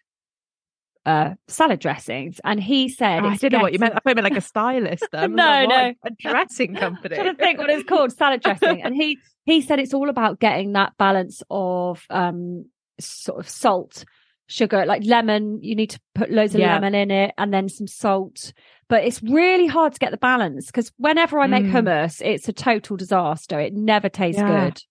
uh 1.06 1.36
salad 1.48 1.80
dressings, 1.80 2.40
and 2.44 2.60
he 2.62 2.90
said 2.90 3.24
Oh, 3.24 3.28
I 3.28 3.36
didn't 3.36 3.54
know 3.54 3.62
what 3.64 3.74
you 3.74 3.80
meant. 3.80 3.94
I 3.94 3.98
thought 3.98 4.10
you 4.10 4.16
meant 4.16 4.24
like 4.26 4.38
a 4.38 4.42
stylist. 4.42 5.06
Then. 5.12 5.36
No, 5.36 5.66
like, 5.68 5.68
no. 5.70 5.94
a 6.04 6.10
dressing 6.18 6.76
company. 6.86 7.16
trying 7.16 7.36
to 7.36 7.40
think 7.40 7.60
what 7.60 7.70
it's 7.70 7.88
called, 7.88 8.12
salad 8.12 8.42
dressing. 8.42 8.82
And 8.82 8.96
he 8.96 9.20
he 9.46 9.62
said 9.62 9.80
it's 9.80 9.94
all 9.94 10.10
about 10.10 10.40
getting 10.40 10.74
that 10.74 10.94
balance 10.98 11.44
of 11.50 12.04
um 12.10 12.66
sort 13.00 13.40
of 13.40 13.48
salt 13.50 14.06
sugar, 14.48 14.86
like 14.86 15.04
lemon. 15.06 15.60
You 15.62 15.76
need 15.76 15.92
to 15.92 16.00
put 16.16 16.32
loads 16.32 16.56
of 16.56 16.62
Yeah. 16.62 16.74
lemon 16.74 16.96
in 16.96 17.12
it 17.12 17.34
and 17.38 17.54
then 17.54 17.70
some 17.70 17.88
salt. 17.88 18.52
But 18.88 19.04
it's 19.04 19.22
really 19.24 19.68
hard 19.68 19.94
to 19.94 20.00
get 20.00 20.12
the 20.12 20.18
balance 20.18 20.68
because 20.68 20.92
whenever 20.98 21.40
I 21.40 21.48
make 21.48 21.66
Mm. 21.66 21.72
hummus, 21.88 22.22
it's 22.24 22.48
a 22.48 22.54
total 22.54 22.98
disaster. 22.98 23.60
It 23.60 23.74
never 23.74 24.10
tastes 24.10 24.42
Yeah. 24.42 24.48
good. 24.70 24.82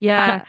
Yeah. 0.00 0.44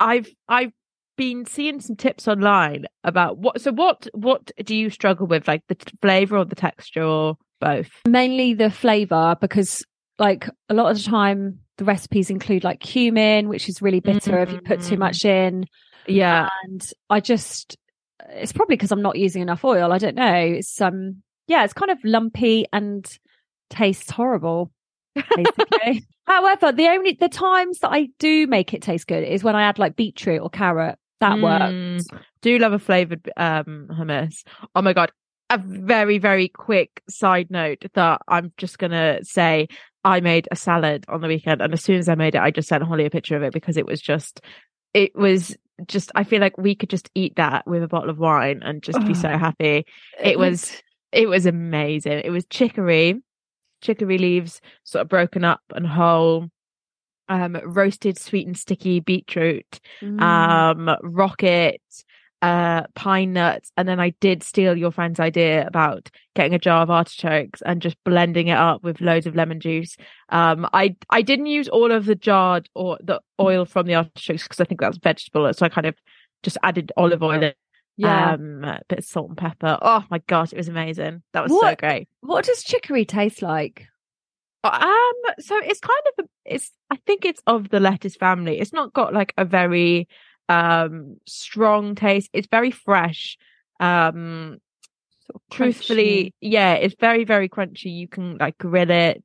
I've 0.00 0.28
I've 0.48 0.72
been 1.16 1.46
seeing 1.46 1.80
some 1.80 1.96
tips 1.96 2.28
online 2.28 2.84
about 3.04 3.38
what 3.38 3.60
so 3.60 3.72
what 3.72 4.06
what 4.12 4.50
do 4.64 4.76
you 4.76 4.90
struggle 4.90 5.26
with? 5.26 5.48
Like 5.48 5.62
the 5.68 5.74
t- 5.76 5.96
flavor 6.02 6.36
or 6.38 6.44
the 6.44 6.54
texture 6.56 7.02
or 7.02 7.36
both? 7.60 7.90
Mainly 8.06 8.54
the 8.54 8.70
flavor 8.70 9.36
because 9.40 9.84
like 10.18 10.48
a 10.68 10.74
lot 10.74 10.90
of 10.90 10.96
the 10.98 11.02
time 11.04 11.60
the 11.78 11.84
recipes 11.84 12.30
include 12.30 12.64
like 12.64 12.80
cumin 12.80 13.48
which 13.48 13.68
is 13.68 13.80
really 13.82 14.00
bitter 14.00 14.40
if 14.42 14.50
you 14.52 14.60
put 14.60 14.82
too 14.82 14.96
Mm. 14.96 14.98
much 14.98 15.24
in. 15.24 15.64
Yeah. 16.06 16.48
And 16.64 16.88
i 17.10 17.20
just 17.20 17.76
it's 18.30 18.52
probably 18.52 18.76
because 18.76 18.92
i'm 18.92 19.02
not 19.02 19.16
using 19.18 19.42
enough 19.42 19.64
oil 19.64 19.92
i 19.92 19.98
don't 19.98 20.14
know. 20.16 20.34
It's 20.34 20.80
um 20.80 21.22
yeah 21.48 21.64
it's 21.64 21.72
kind 21.74 21.90
of 21.90 21.98
lumpy 22.04 22.66
and 22.72 23.06
tastes 23.70 24.10
horrible 24.10 24.70
basically 25.34 26.04
however 26.26 26.72
the 26.72 26.88
only 26.88 27.12
the 27.12 27.28
times 27.28 27.78
that 27.80 27.90
i 27.90 28.08
do 28.18 28.46
make 28.46 28.74
it 28.74 28.82
taste 28.82 29.06
good 29.06 29.24
is 29.24 29.44
when 29.44 29.56
i 29.56 29.62
add 29.62 29.78
like 29.78 29.96
beetroot 29.96 30.40
or 30.40 30.50
carrot. 30.50 30.98
That 31.20 31.40
works. 31.40 32.04
Mm, 32.12 32.20
do 32.42 32.58
love 32.58 32.74
a 32.74 32.78
flavored 32.78 33.30
um 33.38 33.88
hummus. 33.90 34.44
Oh 34.74 34.82
my 34.82 34.92
god. 34.92 35.12
A 35.48 35.58
very 35.58 36.18
very 36.18 36.48
quick 36.48 37.02
side 37.08 37.50
note 37.50 37.84
that 37.94 38.20
i'm 38.28 38.52
just 38.56 38.78
gonna 38.78 39.20
say 39.22 39.68
i 40.04 40.20
made 40.20 40.48
a 40.50 40.56
salad 40.56 41.04
on 41.08 41.20
the 41.20 41.28
weekend 41.28 41.62
and 41.62 41.72
as 41.72 41.82
soon 41.82 41.98
as 41.98 42.08
i 42.08 42.16
made 42.16 42.34
it 42.34 42.40
i 42.40 42.50
just 42.50 42.68
sent 42.68 42.82
holly 42.82 43.06
a 43.06 43.10
picture 43.10 43.36
of 43.36 43.44
it 43.44 43.52
because 43.52 43.76
it 43.76 43.86
was 43.86 44.00
just 44.00 44.40
it 44.92 45.14
was 45.14 45.56
just 45.86 46.10
i 46.16 46.24
feel 46.24 46.40
like 46.40 46.58
we 46.58 46.74
could 46.74 46.90
just 46.90 47.10
eat 47.14 47.36
that 47.36 47.64
with 47.66 47.82
a 47.82 47.88
bottle 47.88 48.10
of 48.10 48.18
wine 48.18 48.60
and 48.64 48.82
just 48.82 48.98
be 49.06 49.14
so 49.14 49.28
happy. 49.28 49.86
It 50.20 50.38
was 50.38 50.82
it 51.12 51.28
was 51.28 51.46
amazing. 51.46 52.20
It 52.24 52.30
was 52.30 52.44
chicory 52.50 53.22
chicory 53.86 54.18
leaves 54.18 54.60
sort 54.84 55.02
of 55.02 55.08
broken 55.08 55.44
up 55.44 55.60
and 55.74 55.86
whole 55.86 56.48
um 57.28 57.56
roasted 57.64 58.18
sweet 58.18 58.46
and 58.46 58.56
sticky 58.56 59.00
beetroot 59.00 59.80
Mm. 60.02 60.20
um 60.20 60.96
rocket 61.02 61.80
uh 62.42 62.82
pine 62.94 63.32
nuts 63.32 63.72
and 63.78 63.88
then 63.88 63.98
i 63.98 64.10
did 64.20 64.42
steal 64.42 64.76
your 64.76 64.92
friend's 64.92 65.18
idea 65.18 65.66
about 65.66 66.10
getting 66.34 66.52
a 66.54 66.58
jar 66.58 66.82
of 66.82 66.90
artichokes 66.90 67.62
and 67.62 67.80
just 67.80 67.96
blending 68.04 68.48
it 68.48 68.58
up 68.58 68.84
with 68.84 69.00
loads 69.00 69.26
of 69.26 69.34
lemon 69.34 69.58
juice 69.58 69.96
um 70.28 70.68
i 70.74 70.94
i 71.08 71.22
didn't 71.22 71.46
use 71.46 71.66
all 71.68 71.90
of 71.90 72.04
the 72.04 72.14
jarred 72.14 72.68
or 72.74 72.98
the 73.02 73.18
oil 73.40 73.64
from 73.64 73.86
the 73.86 73.94
artichokes 73.94 74.42
because 74.42 74.60
i 74.60 74.64
think 74.64 74.80
that's 74.80 74.98
vegetable 74.98 75.50
so 75.54 75.64
i 75.64 75.68
kind 75.70 75.86
of 75.86 75.94
just 76.42 76.58
added 76.62 76.92
olive 76.98 77.22
oil 77.22 77.42
in, 77.42 77.52
yeah 77.96 78.32
um 78.32 78.62
a 78.64 78.80
bit 78.88 78.98
of 79.00 79.04
salt 79.04 79.28
and 79.28 79.38
pepper 79.38 79.78
oh 79.80 80.04
my 80.10 80.18
gosh 80.26 80.52
it 80.52 80.56
was 80.56 80.68
amazing 80.68 81.22
that 81.32 81.42
was 81.42 81.52
so 81.52 81.74
great 81.76 82.08
what 82.20 82.44
does 82.44 82.62
chicory 82.62 83.04
taste 83.04 83.42
like 83.42 83.86
um, 84.64 85.12
so 85.38 85.58
it's 85.62 85.80
kind 85.80 86.00
of 86.18 86.24
a, 86.24 86.28
it's 86.44 86.72
I 86.90 86.96
think 87.06 87.24
it's 87.24 87.40
of 87.46 87.68
the 87.68 87.80
lettuce 87.80 88.16
family. 88.16 88.58
It's 88.58 88.72
not 88.72 88.92
got 88.92 89.14
like 89.14 89.32
a 89.36 89.44
very 89.44 90.08
um 90.48 91.18
strong 91.26 91.94
taste. 91.94 92.30
It's 92.32 92.48
very 92.50 92.70
fresh. 92.70 93.38
Um 93.80 94.58
Sort 95.26 95.42
of 95.42 95.56
truthfully, 95.56 96.34
yeah, 96.40 96.74
it's 96.74 96.94
very, 97.00 97.24
very 97.24 97.48
crunchy. 97.48 97.92
You 97.92 98.06
can 98.06 98.38
like 98.38 98.56
grill 98.58 98.90
it. 98.90 99.24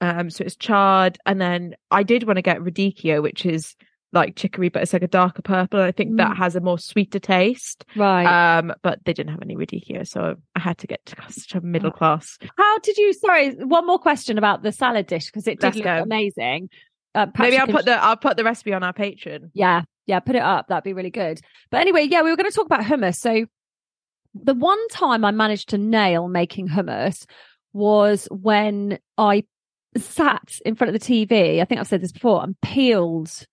Um, 0.00 0.28
so 0.28 0.44
it's 0.44 0.56
charred. 0.56 1.18
And 1.24 1.40
then 1.40 1.74
I 1.90 2.02
did 2.02 2.24
want 2.24 2.36
to 2.36 2.42
get 2.42 2.58
radicchio, 2.58 3.22
which 3.22 3.46
is 3.46 3.74
like 4.12 4.36
chicory, 4.36 4.68
but 4.68 4.82
it's 4.82 4.92
like 4.92 5.02
a 5.02 5.08
darker 5.08 5.42
purple. 5.42 5.80
And 5.80 5.88
I 5.88 5.92
think 5.92 6.16
that 6.18 6.32
Mm. 6.32 6.36
has 6.36 6.54
a 6.56 6.60
more 6.60 6.78
sweeter 6.78 7.18
taste. 7.18 7.84
right 7.96 8.58
Um, 8.58 8.72
but 8.82 8.98
they 9.04 9.12
didn't 9.12 9.30
have 9.32 9.42
any 9.42 9.56
radicchio, 9.56 10.06
so 10.06 10.36
I 10.54 10.60
had 10.60 10.78
to 10.78 10.86
get 10.86 11.04
to 11.06 11.16
such 11.32 11.54
a 11.54 11.60
middle 11.60 11.88
Oh. 11.88 11.92
class. 11.92 12.38
How 12.58 12.78
did 12.80 12.98
you? 12.98 13.12
Sorry, 13.14 13.52
one 13.54 13.86
more 13.86 13.98
question 13.98 14.36
about 14.38 14.62
the 14.62 14.72
salad 14.72 15.06
dish 15.06 15.26
because 15.26 15.46
it 15.48 15.60
did 15.60 15.62
Let's 15.64 15.76
look 15.76 15.84
go. 15.84 16.02
amazing. 16.02 16.68
Uh, 17.14 17.26
Maybe 17.38 17.58
I'll 17.58 17.66
put 17.66 17.84
the 17.84 18.02
I'll 18.02 18.16
put 18.16 18.36
the 18.36 18.44
recipe 18.44 18.72
on 18.72 18.82
our 18.82 18.92
Patreon. 18.94 19.50
yeah, 19.54 19.82
yeah, 20.06 20.20
put 20.20 20.34
it 20.36 20.42
up. 20.42 20.68
That'd 20.68 20.84
be 20.84 20.92
really 20.94 21.10
good. 21.10 21.40
But 21.70 21.80
anyway, 21.80 22.04
yeah, 22.10 22.22
we 22.22 22.30
were 22.30 22.36
going 22.36 22.50
to 22.50 22.54
talk 22.56 22.66
about 22.66 22.80
hummus. 22.82 23.16
So 23.16 23.46
the 24.34 24.54
one 24.54 24.88
time 24.88 25.24
I 25.24 25.30
managed 25.30 25.68
to 25.70 25.78
nail 25.78 26.26
making 26.28 26.68
hummus 26.68 27.26
was 27.74 28.26
when 28.30 28.98
I 29.18 29.44
sat 29.96 30.58
in 30.64 30.74
front 30.74 30.94
of 30.94 30.98
the 31.00 31.06
TV. 31.06 31.60
I 31.60 31.66
think 31.66 31.80
I've 31.80 31.86
said 31.86 32.00
this 32.02 32.12
before. 32.12 32.42
And 32.42 32.58
peeled. 32.62 33.46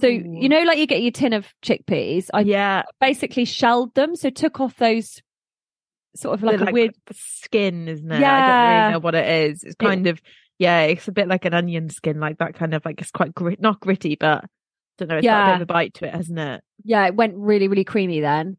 So 0.00 0.06
you 0.06 0.48
know, 0.48 0.62
like 0.62 0.78
you 0.78 0.86
get 0.86 1.02
your 1.02 1.12
tin 1.12 1.32
of 1.32 1.46
chickpeas. 1.62 2.28
I 2.32 2.40
yeah, 2.40 2.82
basically 3.00 3.44
shelled 3.44 3.94
them. 3.94 4.14
So 4.16 4.30
took 4.30 4.60
off 4.60 4.76
those 4.76 5.22
sort 6.14 6.34
of 6.34 6.42
like 6.42 6.60
a 6.60 6.72
weird 6.72 6.94
skin, 7.12 7.88
isn't 7.88 8.12
it? 8.12 8.20
Yeah. 8.20 8.34
I 8.34 8.46
don't 8.46 8.80
really 8.80 8.92
know 8.92 8.98
what 9.00 9.14
it 9.14 9.50
is. 9.50 9.64
It's 9.64 9.76
kind 9.76 10.06
of 10.06 10.20
yeah, 10.58 10.82
it's 10.82 11.08
a 11.08 11.12
bit 11.12 11.26
like 11.26 11.44
an 11.44 11.54
onion 11.54 11.88
skin, 11.88 12.20
like 12.20 12.38
that 12.38 12.54
kind 12.54 12.74
of 12.74 12.84
like 12.84 13.00
it's 13.00 13.10
quite 13.10 13.34
grit, 13.34 13.60
not 13.60 13.80
gritty, 13.80 14.16
but 14.16 14.44
I 14.44 14.48
don't 14.98 15.08
know. 15.08 15.16
It's 15.16 15.26
got 15.26 15.48
a 15.48 15.52
bit 15.52 15.62
of 15.62 15.62
a 15.62 15.72
bite 15.72 15.94
to 15.94 16.06
it, 16.06 16.14
hasn't 16.14 16.38
it? 16.38 16.62
yeah, 16.84 17.06
it 17.06 17.14
went 17.14 17.34
really, 17.36 17.68
really 17.68 17.84
creamy 17.84 18.20
then. 18.20 18.56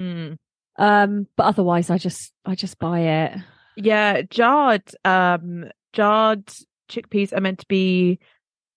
Mm. 0.00 0.36
Um, 0.78 1.26
but 1.36 1.44
otherwise 1.44 1.90
I 1.90 1.98
just 1.98 2.32
I 2.44 2.54
just 2.54 2.78
buy 2.78 3.00
it. 3.00 3.38
Yeah, 3.76 4.22
jarred, 4.22 4.90
um, 5.04 5.66
jarred 5.92 6.46
chickpeas 6.90 7.32
are 7.32 7.40
meant 7.40 7.60
to 7.60 7.66
be 7.66 8.18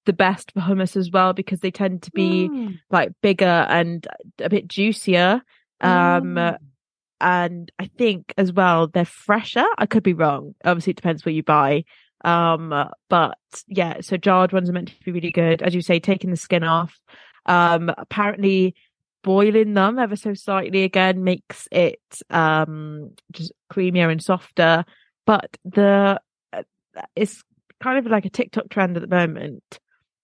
the 0.10 0.14
best 0.14 0.52
for 0.54 0.60
hummus 0.62 0.98
as 0.98 1.12
well 1.12 1.34
because 1.34 1.60
they 1.60 1.70
tend 1.70 2.02
to 2.02 2.12
be 2.12 2.50
Mm. 2.50 2.80
like 2.90 3.12
bigger 3.22 3.46
and 3.70 4.08
a 4.40 4.50
bit 4.50 4.68
juicier. 4.68 5.44
Um, 5.82 6.36
Mm. 6.36 6.58
and 7.22 7.72
I 7.78 7.86
think 7.86 8.34
as 8.38 8.52
well 8.52 8.88
they're 8.88 9.06
fresher. 9.06 9.66
I 9.78 9.86
could 9.86 10.02
be 10.02 10.14
wrong. 10.14 10.56
Obviously, 10.66 10.92
it 10.92 10.96
depends 10.96 11.24
where 11.24 11.34
you 11.34 11.44
buy. 11.44 11.84
Um, 12.26 12.74
but 13.08 13.38
yeah, 13.68 14.02
so 14.02 14.18
jarred 14.18 14.52
ones 14.52 14.68
are 14.68 14.74
meant 14.74 14.88
to 14.90 15.06
be 15.06 15.12
really 15.12 15.32
good, 15.32 15.62
as 15.62 15.76
you 15.76 15.82
say, 15.82 16.00
taking 16.00 16.32
the 16.32 16.38
skin 16.38 16.64
off. 16.64 17.00
Um, 17.46 17.92
apparently, 17.96 18.74
boiling 19.24 19.76
them 19.76 20.00
ever 20.00 20.16
so 20.16 20.34
slightly 20.34 20.84
again 20.84 21.24
makes 21.24 21.68
it 21.72 22.02
um 22.30 23.12
just 23.32 23.52
creamier 23.72 24.12
and 24.12 24.24
softer. 24.24 24.86
But 25.26 25.56
the 25.66 26.20
uh, 26.52 26.64
it's 27.16 27.44
kind 27.82 28.00
of 28.00 28.12
like 28.12 28.26
a 28.26 28.30
TikTok 28.30 28.70
trend 28.70 28.98
at 28.98 29.02
the 29.02 29.16
moment. 29.16 29.80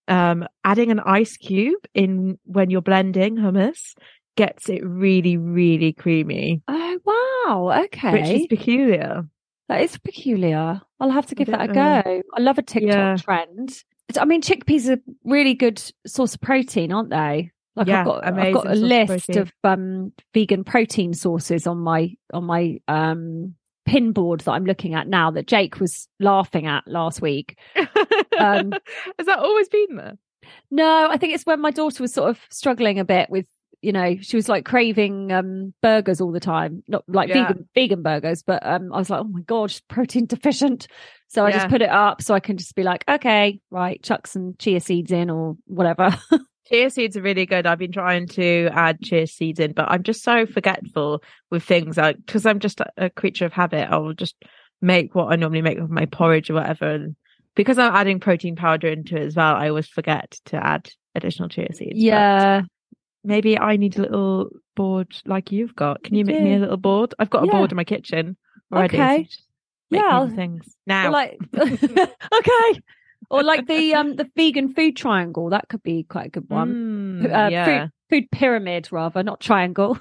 Um, 0.08 0.48
adding 0.64 0.92
an 0.92 1.00
ice 1.00 1.36
cube 1.38 1.84
in 1.94 2.38
when 2.46 2.70
you're 2.70 2.82
blending 2.82 3.36
hummus 3.38 3.94
gets 4.38 4.70
it 4.70 4.86
really, 4.86 5.38
really 5.38 5.94
creamy, 5.94 6.62
Oh 6.68 7.00
wow, 7.06 7.84
okay. 7.86 8.12
which 8.12 8.42
is 8.42 8.48
peculiar. 8.48 9.28
That 9.68 9.82
is 9.82 9.98
peculiar. 9.98 10.82
I'll 11.00 11.10
have 11.10 11.26
to 11.28 11.36
give 11.36 11.48
that 11.48 11.70
a 11.70 11.74
know. 11.74 12.02
go. 12.04 12.22
I 12.36 12.40
love 12.42 12.58
a 12.60 12.62
TikTok 12.62 12.92
Yeah. 12.92 13.16
trend. 13.18 13.84
I 14.20 14.26
mean, 14.26 14.42
chickpeas 14.44 14.88
are 14.96 15.02
really 15.24 15.56
good 15.56 15.82
source 16.06 16.36
of 16.36 16.42
protein, 16.42 16.92
aren't 16.92 17.10
they? 17.10 17.52
Like 17.76 17.88
Yeah, 17.88 18.02
I've 18.02 18.06
got, 18.06 18.26
I've 18.28 18.54
got 18.54 18.66
a 18.68 18.76
source 18.76 18.78
of 18.78 19.10
list 19.10 19.30
of 19.32 19.52
um, 19.64 20.14
vegan 20.34 20.64
protein 20.64 21.14
sources 21.14 21.66
on 21.66 21.80
my 21.80 22.16
on 22.32 22.44
my 22.46 22.78
um, 22.88 23.56
pin 23.86 24.12
board 24.12 24.42
that 24.42 24.51
I'm 24.51 24.65
looking 24.65 24.94
at 24.94 25.08
now. 25.08 25.32
That 25.32 25.48
Jake 25.48 25.80
was 25.80 26.08
laughing 26.20 26.65
at 26.68 26.88
last 26.88 27.22
week. 27.22 27.58
Um, 27.75 28.72
Has 29.18 29.27
that 29.27 29.39
always 29.39 29.70
been 29.70 29.96
there? 29.96 30.18
No, 30.72 31.10
I 31.10 31.18
think 31.18 31.34
it's 31.34 31.46
when 31.46 31.62
my 31.62 31.72
daughter 31.72 32.04
was 32.04 32.13
sort 32.13 32.30
of 32.30 32.39
struggling 32.50 33.00
a 33.00 33.06
bit 33.06 33.30
with, 33.30 33.46
you 33.82 33.92
know, 33.92 34.15
she 34.22 34.36
was 34.36 34.50
like 34.50 34.65
craving 34.65 35.32
um 35.32 35.74
burgers 35.82 36.22
all 36.22 36.32
the 36.32 36.39
time, 36.39 36.84
not 36.88 37.04
like 37.08 37.30
Yeah. 37.30 37.48
vegan 37.48 37.70
vegan 37.75 38.01
burgers, 38.04 38.44
but 38.44 38.65
um 38.65 38.92
I 38.94 38.98
was 38.98 39.10
like, 39.10 39.22
oh 39.22 39.25
my 39.25 39.42
god, 39.42 39.72
she's 39.72 39.82
protein 39.82 40.25
deficient. 40.25 40.88
So 41.27 41.46
I 41.46 41.50
Yeah. 41.50 41.56
just 41.58 41.70
put 41.70 41.82
it 41.82 41.89
up 41.89 42.22
so 42.22 42.34
I 42.34 42.39
can 42.39 42.58
just 42.58 42.75
be 42.75 42.84
like, 42.84 43.04
okay, 43.08 43.60
right, 43.72 44.01
chuck 44.04 44.27
some 44.27 44.56
chia 44.60 44.80
seeds 44.80 45.12
in 45.12 45.30
or 45.30 45.58
whatever. 45.65 46.15
Chia 46.68 46.90
seeds 46.90 47.16
are 47.16 47.22
really 47.22 47.46
good. 47.46 47.68
I've 47.68 47.78
been 47.78 47.92
trying 47.92 48.28
to 48.30 48.70
add 48.74 49.02
chia 49.02 49.28
seeds 49.28 49.60
in, 49.60 49.74
but 49.74 49.90
I'm 49.90 50.04
just 50.04 50.24
so 50.24 50.46
forgetful 50.46 51.22
with 51.52 51.64
things 51.64 51.98
like 51.98 52.18
because 52.26 52.46
I'm 52.46 52.60
just 52.60 52.82
a, 52.98 53.10
creature 53.12 53.46
of 53.46 53.54
habit. 53.54 53.88
I'll 53.92 54.14
just 54.14 54.36
make 54.82 55.14
what 55.14 55.32
I 55.32 55.36
normally 55.36 55.62
make 55.62 55.80
with 55.80 55.90
my 55.92 56.06
porridge 56.06 56.50
or 56.50 56.56
whatever, 56.56 56.90
and 56.90 57.16
because 57.56 57.78
I'm 57.78 57.96
adding 57.96 58.20
protein 58.20 58.56
powder 58.56 58.88
into 58.88 59.16
it 59.16 59.26
as 59.28 59.36
well, 59.36 59.56
I 59.56 59.70
always 59.70 59.88
forget 59.88 60.40
to 60.46 60.58
add 60.64 60.90
additional 61.14 61.50
chia 61.50 61.72
seeds. 61.72 61.94
But 61.94 61.98
yeah. 62.04 62.62
maybe 63.24 63.58
I 63.60 63.78
need 63.78 63.98
a 63.98 64.02
little 64.02 64.50
board 64.76 65.16
like 65.26 65.52
you've 65.52 65.76
got. 65.76 66.04
Can 66.04 66.16
you, 66.16 66.20
You 66.20 66.26
make 66.26 66.42
me 66.42 66.56
a 66.56 66.60
little 66.60 66.78
board? 66.78 67.14
I've 67.20 67.30
got 67.30 67.44
a 67.44 67.48
Yeah. 67.48 67.54
board 67.54 67.72
in 67.72 67.76
my 67.76 67.84
kitchen 67.84 68.38
already. 68.74 68.98
so 68.98 69.04
Okay. 69.04 69.28
make 69.92 70.02
Yeah, 70.02 70.28
things 70.30 70.76
now. 70.88 71.12
like 71.12 71.38
okay. 71.56 72.82
Or 73.29 73.44
like 73.44 73.67
the 73.67 73.94
um 73.94 74.15
the 74.15 74.29
vegan 74.36 74.74
food 74.74 74.96
triangle, 74.96 75.50
that 75.50 75.67
could 75.70 75.84
be 75.84 76.03
quite 76.03 76.27
a 76.27 76.29
good 76.29 76.50
one. 76.50 77.22
Mm, 77.22 77.25
uh, 77.25 77.50
yeah. 77.50 77.65
food, 77.65 77.91
food 78.10 78.32
pyramid 78.32 78.89
rather, 78.91 79.24
not 79.24 79.39
triangle. 79.39 79.98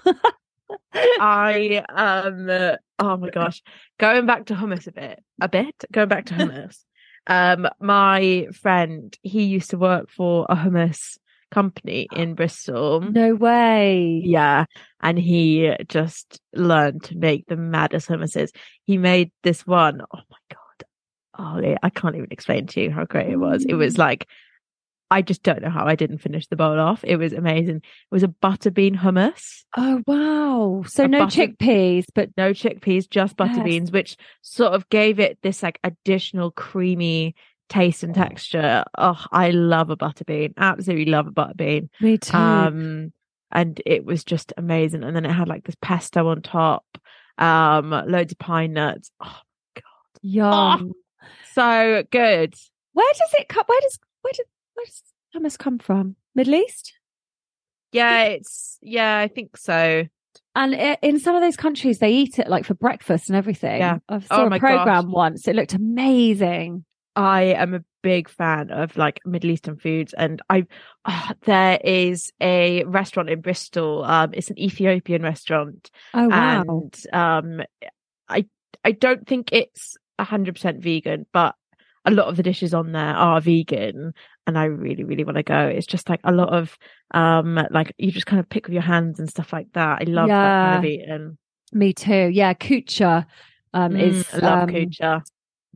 I 0.92 1.84
um 1.88 2.78
oh 2.98 3.16
my 3.16 3.30
gosh, 3.30 3.62
going 3.98 4.26
back 4.26 4.46
to 4.46 4.54
hummus 4.54 4.86
a 4.86 4.92
bit, 4.92 5.22
a 5.40 5.48
bit 5.48 5.84
going 5.92 6.08
back 6.08 6.26
to 6.26 6.34
hummus. 6.34 6.78
um, 7.26 7.68
my 7.80 8.46
friend 8.52 9.16
he 9.22 9.44
used 9.44 9.70
to 9.70 9.78
work 9.78 10.10
for 10.10 10.46
a 10.48 10.56
hummus 10.56 11.16
company 11.54 12.08
in 12.12 12.34
Bristol. 12.34 13.00
No 13.00 13.34
way. 13.34 14.20
Yeah. 14.24 14.64
And 15.00 15.18
he 15.18 15.72
just 15.88 16.40
learned 16.52 17.04
to 17.04 17.16
make 17.16 17.46
the 17.46 17.56
maddest 17.56 18.08
hummuses. 18.08 18.50
He 18.84 18.98
made 18.98 19.30
this 19.44 19.64
one. 19.66 20.00
Oh 20.02 20.20
my 20.30 20.38
God. 20.52 20.63
Ollie, 21.38 21.76
I 21.82 21.90
can't 21.90 22.14
even 22.16 22.28
explain 22.30 22.66
to 22.68 22.80
you 22.80 22.90
how 22.90 23.04
great 23.04 23.28
it 23.30 23.36
was. 23.36 23.64
It 23.64 23.74
was 23.74 23.98
like, 23.98 24.28
I 25.10 25.20
just 25.22 25.42
don't 25.42 25.62
know 25.62 25.70
how 25.70 25.84
I 25.86 25.94
didn't 25.96 26.18
finish 26.18 26.46
the 26.46 26.56
bowl 26.56 26.78
off. 26.80 27.00
It 27.04 27.16
was 27.16 27.32
amazing. 27.32 27.76
It 27.76 27.82
was 28.10 28.22
a 28.22 28.28
butter 28.28 28.70
bean 28.70 28.96
hummus. 28.96 29.64
Oh 29.76 30.02
wow. 30.06 30.84
So 30.86 31.04
A 31.04 31.08
no 31.08 31.18
butter- 31.20 31.48
chickpeas, 31.48 32.04
but 32.14 32.30
No 32.36 32.52
chickpeas, 32.52 33.08
just 33.08 33.36
butter 33.36 33.56
Yes. 33.56 33.64
beans, 33.64 33.92
which 33.92 34.16
sort 34.42 34.72
of 34.72 34.88
gave 34.88 35.20
it 35.20 35.38
this 35.42 35.62
like 35.62 35.78
additional 35.84 36.50
creamy 36.50 37.34
taste 37.68 38.02
and 38.02 38.14
texture. 38.14 38.84
Oh, 38.98 39.22
I 39.32 39.50
love 39.50 39.90
a 39.90 39.96
butter 39.96 40.24
bean. 40.24 40.54
Absolutely 40.56 41.06
love 41.06 41.26
a 41.26 41.32
butter 41.32 41.54
bean. 41.54 41.90
me 42.00 42.18
too. 42.18 42.36
Um, 42.36 43.12
and 43.52 43.80
it 43.86 44.04
was 44.04 44.24
just 44.24 44.52
amazing. 44.56 45.04
And 45.04 45.14
then 45.14 45.24
it 45.24 45.32
had 45.32 45.48
like 45.48 45.64
this 45.64 45.76
pesto 45.80 46.28
on 46.28 46.42
top, 46.42 46.84
um, 47.38 47.90
loads 47.90 48.32
of 48.32 48.38
pine 48.38 48.72
nuts. 48.72 49.10
Oh, 49.20 49.38
God. 49.74 49.82
Yum. 50.22 50.92
So 51.52 52.02
good. 52.10 52.54
Where 52.92 53.12
does 53.12 53.34
it 53.38 53.48
come? 53.48 53.64
Where 53.66 53.80
does 53.80 53.98
where 54.22 54.32
does 54.32 54.46
where 54.74 54.86
does 54.86 55.02
hummus 55.34 55.58
come 55.58 55.78
from? 55.78 56.16
Middle 56.34 56.54
East. 56.54 56.92
Yeah, 57.92 58.24
it's 58.24 58.78
yeah, 58.82 59.18
I 59.18 59.28
think 59.28 59.56
so. 59.56 60.04
And 60.56 60.74
i- 60.74 60.98
in 61.02 61.18
some 61.20 61.34
of 61.34 61.42
those 61.42 61.56
countries, 61.56 61.98
they 61.98 62.12
eat 62.12 62.38
it 62.38 62.48
like 62.48 62.64
for 62.64 62.74
breakfast 62.74 63.28
and 63.28 63.36
everything. 63.36 63.80
Yeah. 63.80 63.98
I 64.08 64.16
Oh 64.16 64.20
saw 64.20 64.48
my 64.48 64.56
a 64.56 64.60
gosh. 64.60 64.70
program 64.84 65.10
once. 65.10 65.46
It 65.48 65.56
looked 65.56 65.74
amazing. 65.74 66.84
I 67.16 67.42
am 67.42 67.74
a 67.74 67.84
big 68.02 68.28
fan 68.28 68.70
of 68.72 68.96
like 68.96 69.20
Middle 69.24 69.50
Eastern 69.50 69.76
foods, 69.76 70.12
and 70.14 70.42
I 70.50 70.66
ah, 71.04 71.32
there 71.44 71.78
is 71.84 72.32
a 72.40 72.82
restaurant 72.84 73.30
in 73.30 73.40
Bristol. 73.40 74.02
Um, 74.04 74.30
it's 74.34 74.50
an 74.50 74.58
Ethiopian 74.58 75.22
restaurant, 75.22 75.90
Oh 76.12 76.28
wow! 76.28 76.64
and 76.66 77.02
um, 77.12 77.62
I 78.28 78.46
I 78.84 78.90
don't 78.92 79.26
think 79.28 79.52
it's 79.52 79.96
hundred 80.20 80.54
percent 80.54 80.82
vegan, 80.82 81.26
but 81.32 81.54
a 82.04 82.10
lot 82.10 82.28
of 82.28 82.36
the 82.36 82.42
dishes 82.42 82.74
on 82.74 82.92
there 82.92 83.14
are 83.14 83.40
vegan, 83.40 84.12
and 84.46 84.58
I 84.58 84.64
really 84.64 85.04
really 85.04 85.24
want 85.24 85.36
to 85.36 85.42
go. 85.42 85.66
It's 85.66 85.86
just 85.86 86.08
like 86.08 86.20
a 86.24 86.32
lot 86.32 86.50
of 86.50 86.78
um, 87.12 87.58
like 87.70 87.94
you 87.98 88.12
just 88.12 88.26
kind 88.26 88.40
of 88.40 88.48
pick 88.48 88.66
with 88.66 88.74
your 88.74 88.82
hands 88.82 89.18
and 89.18 89.28
stuff 89.28 89.52
like 89.52 89.72
that. 89.72 90.02
I 90.02 90.04
love 90.04 90.28
that 90.28 90.62
kind 90.62 90.76
of 90.76 90.84
eating. 90.84 91.38
Me 91.72 91.92
too. 91.92 92.30
Yeah, 92.32 92.54
kucha 92.54 93.26
um, 93.72 93.96
is 93.96 94.24
Mm, 94.24 94.34
I 94.34 94.46
love 94.46 94.62
um, 94.62 94.68
kucha. 94.68 95.22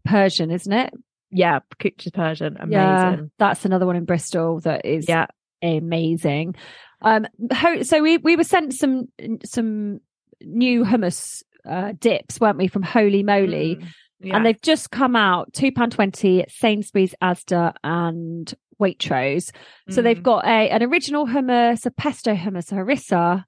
Persian, 0.05 0.51
isn't 0.51 0.73
it? 0.73 0.95
Yeah, 1.31 1.61
kucha's 1.79 2.13
Persian, 2.13 2.57
amazing. 2.59 2.73
Yeah, 2.73 3.17
that's 3.39 3.65
another 3.65 3.87
one 3.87 3.97
in 3.97 4.05
Bristol 4.05 4.61
that 4.61 4.87
is 4.87 5.09
yeah. 5.09 5.27
amazing. 5.63 6.55
Um, 7.03 7.27
ho- 7.53 7.83
so 7.83 8.03
we 8.03 8.19
we 8.19 8.37
were 8.37 8.45
sent 8.45 8.75
some 8.75 9.09
some 9.45 10.01
new 10.41 10.85
hummus 10.85 11.43
uh, 11.69 11.93
dips, 11.99 12.41
weren't 12.41 12.59
we, 12.59 12.69
from 12.69 12.83
Holy 12.83 13.23
Moly? 13.23 13.77
Mm, 13.77 13.87
yeah. 14.21 14.37
and 14.37 14.45
they've 14.47 14.61
just 14.63 14.91
come 14.91 15.15
out 15.17 15.53
two 15.53 15.73
pound 15.73 15.93
twenty 15.93 16.43
at 16.43 16.51
Sainsbury's, 16.51 17.15
Asda, 17.23 17.75
and 17.85 18.53
Waitrose. 18.81 19.51
So 19.91 20.03
they've 20.03 20.19
Mm. 20.19 20.23
got 20.23 20.45
a 20.47 20.71
an 20.71 20.83
original 20.83 21.27
hummus, 21.27 21.85
a 21.87 21.91
pesto 21.91 22.35
hummus, 22.35 22.71
a 22.73 22.77
harissa, 22.77 23.45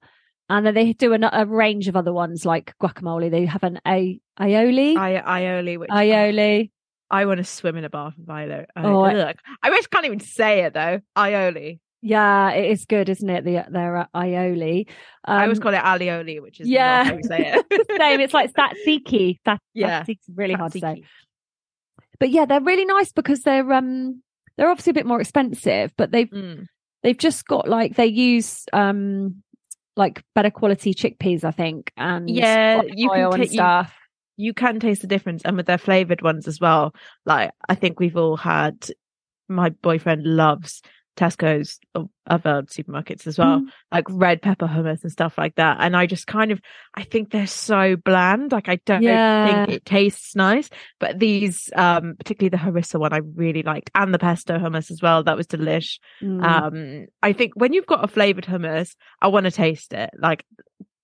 and 0.49 0.65
then 0.65 0.73
they 0.73 0.93
do 0.93 1.13
an, 1.13 1.23
a 1.23 1.45
range 1.45 1.87
of 1.87 1.95
other 1.95 2.11
ones 2.13 2.45
like 2.45 2.73
guacamole. 2.81 3.31
They 3.31 3.45
have 3.45 3.63
an 3.63 3.79
a 3.87 4.19
aioli, 4.39 4.97
I- 4.97 5.41
aioli, 5.41 5.79
which 5.79 5.89
aioli. 5.89 6.71
I 7.09 7.25
want 7.25 7.39
to 7.39 7.43
swim 7.43 7.75
in 7.77 7.83
a 7.85 7.89
bath 7.89 8.13
of 8.17 8.25
aioli. 8.25 8.65
Oh, 8.75 9.01
I- 9.01 9.15
Ugh. 9.15 9.35
I 9.63 9.69
wish 9.69 9.85
I 9.85 9.87
can't 9.95 10.05
even 10.05 10.19
say 10.19 10.63
it 10.63 10.73
though. 10.73 10.99
Aioli. 11.17 11.79
Yeah, 12.01 12.51
it 12.51 12.71
is 12.71 12.85
good, 12.85 13.09
isn't 13.09 13.29
it? 13.29 13.43
The 13.45 13.65
their 13.69 13.97
uh, 13.97 14.05
aioli. 14.15 14.87
I 15.23 15.43
always 15.43 15.59
Um, 15.59 15.61
call 15.63 15.73
it 15.73 15.77
alioli, 15.81 16.41
which 16.41 16.59
is 16.59 16.67
yeah. 16.67 17.03
how 17.03 17.21
say 17.21 17.53
it. 17.69 17.87
same. 17.99 18.19
It's 18.19 18.33
like 18.33 18.51
tzatziki. 18.53 19.39
That 19.45 19.59
Yeah, 19.73 20.03
really 20.33 20.55
hard 20.55 20.71
to 20.73 20.79
say. 20.79 21.03
But 22.19 22.29
yeah, 22.31 22.45
they're 22.45 22.61
really 22.61 22.85
nice 22.85 23.11
because 23.11 23.41
they're 23.43 23.71
um 23.73 24.21
they're 24.57 24.69
obviously 24.69 24.91
a 24.91 24.95
bit 24.95 25.05
more 25.05 25.21
expensive, 25.21 25.91
but 25.97 26.11
they've 26.11 26.29
Mm. 26.29 26.65
they've 27.03 27.17
just 27.17 27.45
got 27.45 27.67
like 27.69 27.95
they 27.95 28.07
use 28.07 28.65
um 28.73 29.43
like 29.95 30.23
better 30.33 30.49
quality 30.49 30.93
chickpeas, 30.93 31.43
I 31.43 31.51
think, 31.51 31.91
and 31.97 32.29
Yeah, 32.29 32.81
you 32.87 33.09
can 33.09 33.19
oil 33.19 33.33
and 33.33 33.43
ta- 33.43 33.49
you- 33.49 33.57
stuff. 33.57 33.93
You 34.37 34.53
can 34.55 34.79
taste 34.79 35.01
the 35.01 35.07
difference, 35.07 35.43
and 35.45 35.55
with 35.55 35.67
their 35.67 35.77
flavored 35.77 36.23
ones 36.23 36.47
as 36.47 36.59
well. 36.59 36.95
Like 37.27 37.51
I 37.69 37.75
think 37.75 37.99
we've 37.99 38.17
all 38.17 38.37
had. 38.37 38.89
My 39.49 39.69
boyfriend 39.69 40.23
loves 40.25 40.81
Tesco's 41.21 41.79
or 41.93 42.09
other 42.27 42.63
supermarkets 42.63 43.27
as 43.27 43.37
well, 43.37 43.59
Mm. 43.61 43.65
like 43.91 44.05
red 44.09 44.41
pepper 44.41 44.67
hummus 44.67 45.03
and 45.03 45.11
stuff 45.11 45.37
like 45.37 45.55
that. 45.55 45.77
And 45.79 45.95
I 45.95 46.05
just 46.05 46.25
kind 46.27 46.51
of, 46.51 46.59
I 46.95 47.03
think 47.03 47.31
they're 47.31 47.45
so 47.47 47.95
bland. 47.95 48.51
Like 48.51 48.69
I 48.69 48.77
don't 48.85 49.03
Yeah. 49.03 49.65
think 49.65 49.77
it 49.77 49.85
tastes 49.85 50.35
nice. 50.35 50.69
But 50.99 51.19
these, 51.19 51.69
um, 51.75 52.15
particularly 52.17 52.49
the 52.49 52.57
harissa 52.57 52.99
one, 52.99 53.13
I 53.13 53.17
really 53.35 53.63
liked, 53.63 53.91
and 53.93 54.13
the 54.13 54.19
pesto 54.19 54.57
hummus 54.57 54.89
as 54.91 55.01
well. 55.01 55.23
That 55.23 55.37
was 55.37 55.47
delish. 55.47 55.99
Mm. 56.21 56.43
Um, 56.43 57.05
I 57.21 57.33
think 57.33 57.53
when 57.55 57.73
you've 57.73 57.85
got 57.85 58.03
a 58.03 58.07
flavored 58.07 58.45
hummus, 58.45 58.95
I 59.21 59.27
want 59.27 59.45
to 59.45 59.51
taste 59.51 59.93
it. 59.93 60.09
Like, 60.17 60.45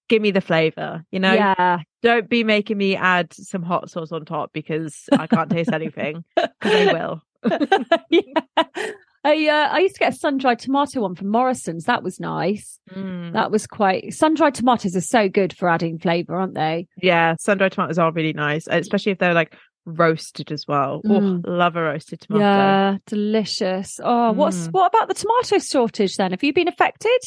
give 0.10 0.22
me 0.22 0.32
the 0.32 0.42
flavor. 0.42 1.04
You 1.12 1.20
know, 1.20 1.34
yeah, 1.34 1.80
don't 2.02 2.30
be 2.30 2.44
making 2.44 2.78
me 2.78 2.96
add 2.96 3.34
some 3.34 3.62
hot 3.64 3.90
sauce 3.90 4.12
on 4.12 4.24
top 4.26 4.54
because 4.54 5.04
I 5.12 5.28
can't 5.28 5.50
taste 5.50 5.72
anything. 5.74 6.24
Because 6.36 6.88
I 6.90 6.94
will. 6.94 7.22
yeah. 8.10 8.92
I 9.24 9.48
uh, 9.48 9.70
I 9.74 9.80
used 9.80 9.96
to 9.96 10.00
get 10.00 10.14
a 10.14 10.16
sun 10.18 10.38
dried 10.38 10.60
tomato 10.60 11.02
one 11.02 11.16
from 11.16 11.30
Morrison's. 11.30 11.86
That 11.86 12.04
was 12.04 12.20
nice. 12.20 12.80
Mm. 12.96 13.34
That 13.34 13.52
was 13.52 13.68
quite. 13.68 14.14
Sun 14.14 14.36
dried 14.36 14.56
tomatoes 14.56 14.96
are 14.96 15.02
so 15.02 15.28
good 15.28 15.54
for 15.58 15.68
adding 15.70 16.00
flavour, 16.00 16.36
aren't 16.36 16.54
they? 16.56 16.88
Yeah, 17.02 17.36
sun 17.40 17.58
dried 17.58 17.74
tomatoes 17.74 18.00
are 18.00 18.12
really 18.12 18.34
nice, 18.34 18.68
especially 18.70 19.12
if 19.14 19.18
they're 19.18 19.34
like 19.34 19.56
roasted 19.86 20.52
as 20.52 20.66
well. 20.68 21.02
Mm. 21.06 21.42
Oh, 21.46 21.52
love 21.52 21.76
a 21.76 21.82
roasted 21.84 22.22
tomato. 22.22 22.44
Yeah, 22.44 22.98
delicious. 23.06 24.00
Oh, 24.04 24.32
what's 24.34 24.68
Mm. 24.68 24.72
what 24.72 24.94
about 24.94 25.08
the 25.08 25.14
tomato 25.14 25.60
shortage 25.64 26.16
then? 26.16 26.32
Have 26.32 26.44
you 26.44 26.54
been 26.54 26.68
affected? 26.68 27.20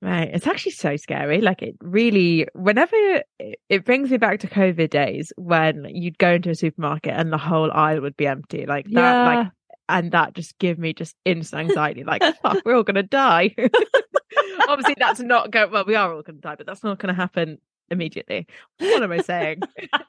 Right. 0.00 0.30
It's 0.32 0.46
actually 0.46 0.72
so 0.72 0.96
scary. 0.96 1.40
Like 1.40 1.60
it 1.60 1.74
really, 1.80 2.46
whenever 2.54 2.94
it, 2.94 3.58
it 3.68 3.84
brings 3.84 4.10
me 4.10 4.16
back 4.16 4.38
to 4.40 4.46
COVID 4.48 4.90
days 4.90 5.32
when 5.36 5.86
you'd 5.88 6.18
go 6.18 6.34
into 6.34 6.50
a 6.50 6.54
supermarket 6.54 7.14
and 7.16 7.32
the 7.32 7.38
whole 7.38 7.72
aisle 7.72 8.00
would 8.02 8.16
be 8.16 8.26
empty. 8.28 8.64
Like 8.64 8.84
that, 8.86 8.92
Yeah. 8.92 9.24
like, 9.24 9.48
and 9.88 10.12
that 10.12 10.34
just 10.34 10.58
give 10.58 10.78
me 10.78 10.92
just 10.92 11.16
instant 11.24 11.60
anxiety. 11.70 12.04
Like, 12.04 12.22
fuck, 12.42 12.58
we're 12.64 12.76
all 12.76 12.82
going 12.82 12.96
to 12.96 13.02
die. 13.02 13.54
Obviously, 14.68 14.96
that's 14.98 15.20
not 15.20 15.50
going, 15.50 15.70
well, 15.70 15.84
we 15.86 15.94
are 15.94 16.12
all 16.12 16.22
going 16.22 16.36
to 16.36 16.42
die, 16.42 16.56
but 16.56 16.66
that's 16.66 16.84
not 16.84 16.98
going 16.98 17.14
to 17.14 17.20
happen 17.20 17.58
immediately. 17.90 18.46
What 18.78 19.02
am 19.02 19.12
I 19.12 19.18
saying? 19.22 19.60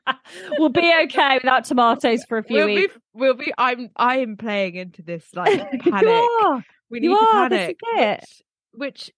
we'll 0.57 0.69
be 0.69 0.93
okay 1.05 1.35
without 1.35 1.63
tomatoes 1.65 2.25
for 2.25 2.37
a 2.37 2.43
few 2.43 2.57
we'll 2.57 2.65
weeks. 2.65 2.93
be, 2.93 2.99
we'll 3.13 3.33
be, 3.35 3.53
I'm, 3.57 3.89
I 3.95 4.17
am 4.17 4.37
playing 4.37 4.75
into 4.75 5.01
this 5.01 5.25
like 5.33 5.65
You 5.85 5.91
panic. 5.91 6.07
are. 6.41 6.65
We 6.89 7.01
You 7.01 7.17
to 7.17 7.23
are, 7.23 7.49
panic. 7.49 7.79
it. 7.83 8.19
Which, 8.19 8.41
which, 8.73 9.11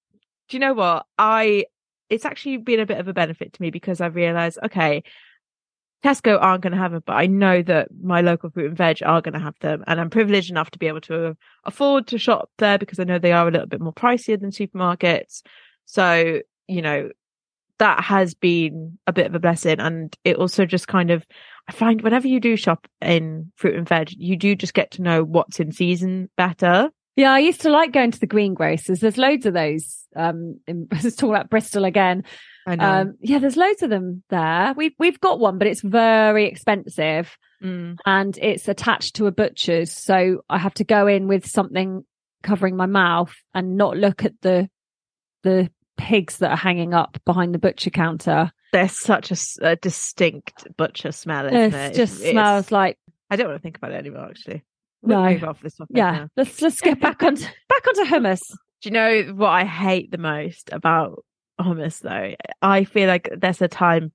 do 0.50 0.58
you 0.58 0.60
know 0.60 0.74
what? 0.74 1.06
I, 1.18 1.66
it's 2.10 2.26
actually 2.26 2.58
been 2.58 2.82
a 2.82 2.86
bit 2.86 3.00
of 3.00 3.08
a 3.08 3.14
benefit 3.14 3.54
to 3.54 3.62
me 3.62 3.72
because 3.72 4.02
I've 4.02 4.16
realized, 4.16 4.60
okay, 4.66 5.04
Tesco 6.04 6.38
aren't 6.42 6.64
going 6.64 6.74
to 6.74 6.80
have 6.80 6.94
it, 6.94 7.04
but 7.06 7.14
I 7.14 7.28
know 7.28 7.62
that 7.62 7.90
my 8.02 8.22
local 8.22 8.50
fruit 8.50 8.68
and 8.68 8.78
veg 8.78 9.04
are 9.04 9.22
going 9.22 9.34
to 9.34 9.40
have 9.40 9.58
them. 9.60 9.84
And 9.86 10.00
I'm 10.00 10.10
privileged 10.10 10.50
enough 10.50 10.72
to 10.72 10.80
be 10.80 10.88
able 10.88 11.02
to 11.02 11.38
afford 11.64 12.08
to 12.08 12.18
shop 12.18 12.50
there 12.58 12.80
because 12.80 13.00
I 13.00 13.04
know 13.04 13.20
they 13.20 13.34
are 13.34 13.48
a 13.48 13.52
little 13.52 13.68
bit 13.68 13.82
more 13.82 13.94
pricier 13.94 14.40
than 14.40 14.50
supermarkets. 14.50 15.44
So, 15.86 16.40
you 16.68 16.82
know, 16.82 17.12
that 17.78 18.04
has 18.04 18.34
been 18.34 18.98
a 19.06 19.14
bit 19.14 19.28
of 19.28 19.36
a 19.36 19.40
blessing. 19.40 19.80
And 19.80 20.16
it 20.24 20.38
also 20.38 20.66
just 20.66 20.88
kind 20.88 21.12
of, 21.12 21.26
I 21.68 21.72
find 21.72 22.02
whenever 22.02 22.28
you 22.28 22.40
do 22.40 22.56
shop 22.56 22.88
in 23.02 23.52
fruit 23.56 23.76
and 23.76 23.88
veg, 23.88 24.12
you 24.18 24.38
do 24.38 24.56
just 24.56 24.74
get 24.74 24.92
to 24.92 25.04
know 25.04 25.24
what's 25.24 25.60
in 25.60 25.72
season 25.72 26.30
better. 26.36 26.90
Yeah, 27.16 27.32
I 27.32 27.40
used 27.40 27.62
to 27.62 27.70
like 27.70 27.92
going 27.92 28.12
to 28.12 28.20
the 28.20 28.28
greengrocers. 28.28 29.00
There's 29.00 29.18
loads 29.18 29.46
of 29.46 29.54
those. 29.54 30.06
Um, 30.16 30.60
in, 30.66 30.88
let's 30.92 31.16
talk 31.16 31.30
about 31.30 31.50
Bristol 31.50 31.86
again. 31.86 32.24
I 32.68 32.76
know. 32.76 32.86
Um, 32.86 33.18
yeah, 33.22 33.40
there's 33.40 33.58
loads 33.58 33.82
of 33.84 33.90
them 33.90 34.24
there. 34.30 34.74
We've 34.78 34.94
we've 35.00 35.20
got 35.20 35.40
one, 35.40 35.58
but 35.58 35.68
it's 35.68 35.82
very 35.82 36.46
expensive 36.48 37.38
Mm. 37.64 37.98
and 38.08 38.36
it's 38.40 38.68
attached 38.68 39.18
to 39.18 39.28
a 39.28 39.32
butcher's. 39.32 39.92
So 39.92 40.42
I 40.50 40.58
have 40.58 40.74
to 40.76 40.84
go 40.84 41.06
in 41.06 41.28
with 41.28 41.46
something 41.46 42.04
covering 42.42 42.76
my 42.76 42.88
mouth 42.88 43.36
and 43.54 43.78
not 43.78 43.98
look 43.98 44.26
at 44.26 44.34
the 44.42 44.68
the 45.44 45.70
pigs 45.98 46.38
that 46.38 46.50
are 46.52 46.58
hanging 46.58 46.94
up 46.96 47.20
behind 47.26 47.54
the 47.54 47.60
butcher 47.60 47.92
counter. 47.92 48.52
There's 48.74 48.98
such 48.98 49.32
a, 49.32 49.38
a 49.74 49.76
distinct 49.76 50.66
butcher 50.78 51.12
smell, 51.12 51.46
isn't 51.46 51.56
It 51.56 51.74
it? 51.92 51.94
just 51.94 52.18
smells 52.20 52.72
like 52.72 52.98
I 53.30 53.36
don't 53.36 53.48
want 53.48 53.60
to 53.60 53.64
think 53.64 53.78
about 53.78 53.92
it 53.92 53.96
anymore. 53.98 54.26
Actually, 54.30 54.64
we'll 55.04 55.22
No. 55.22 55.30
move 55.30 55.44
off 55.44 55.62
this 55.62 55.76
topic. 55.76 55.96
yeah. 55.98 56.12
now. 56.12 56.28
Let's 56.36 56.62
let's 56.62 56.82
get 56.82 57.00
back 57.00 57.22
on 57.22 57.36
back 57.70 57.88
onto 57.88 58.04
hummus. 58.06 58.42
Do 58.82 58.90
you 58.90 58.92
know 58.92 59.22
what 59.36 59.50
I 59.50 59.66
hate 59.66 60.10
the 60.10 60.18
most 60.18 60.70
about 60.72 61.24
hummus? 61.64 62.00
Though 62.02 62.36
I 62.62 62.84
feel 62.84 63.08
like 63.08 63.30
there's 63.36 63.62
a 63.62 63.68
time, 63.68 64.12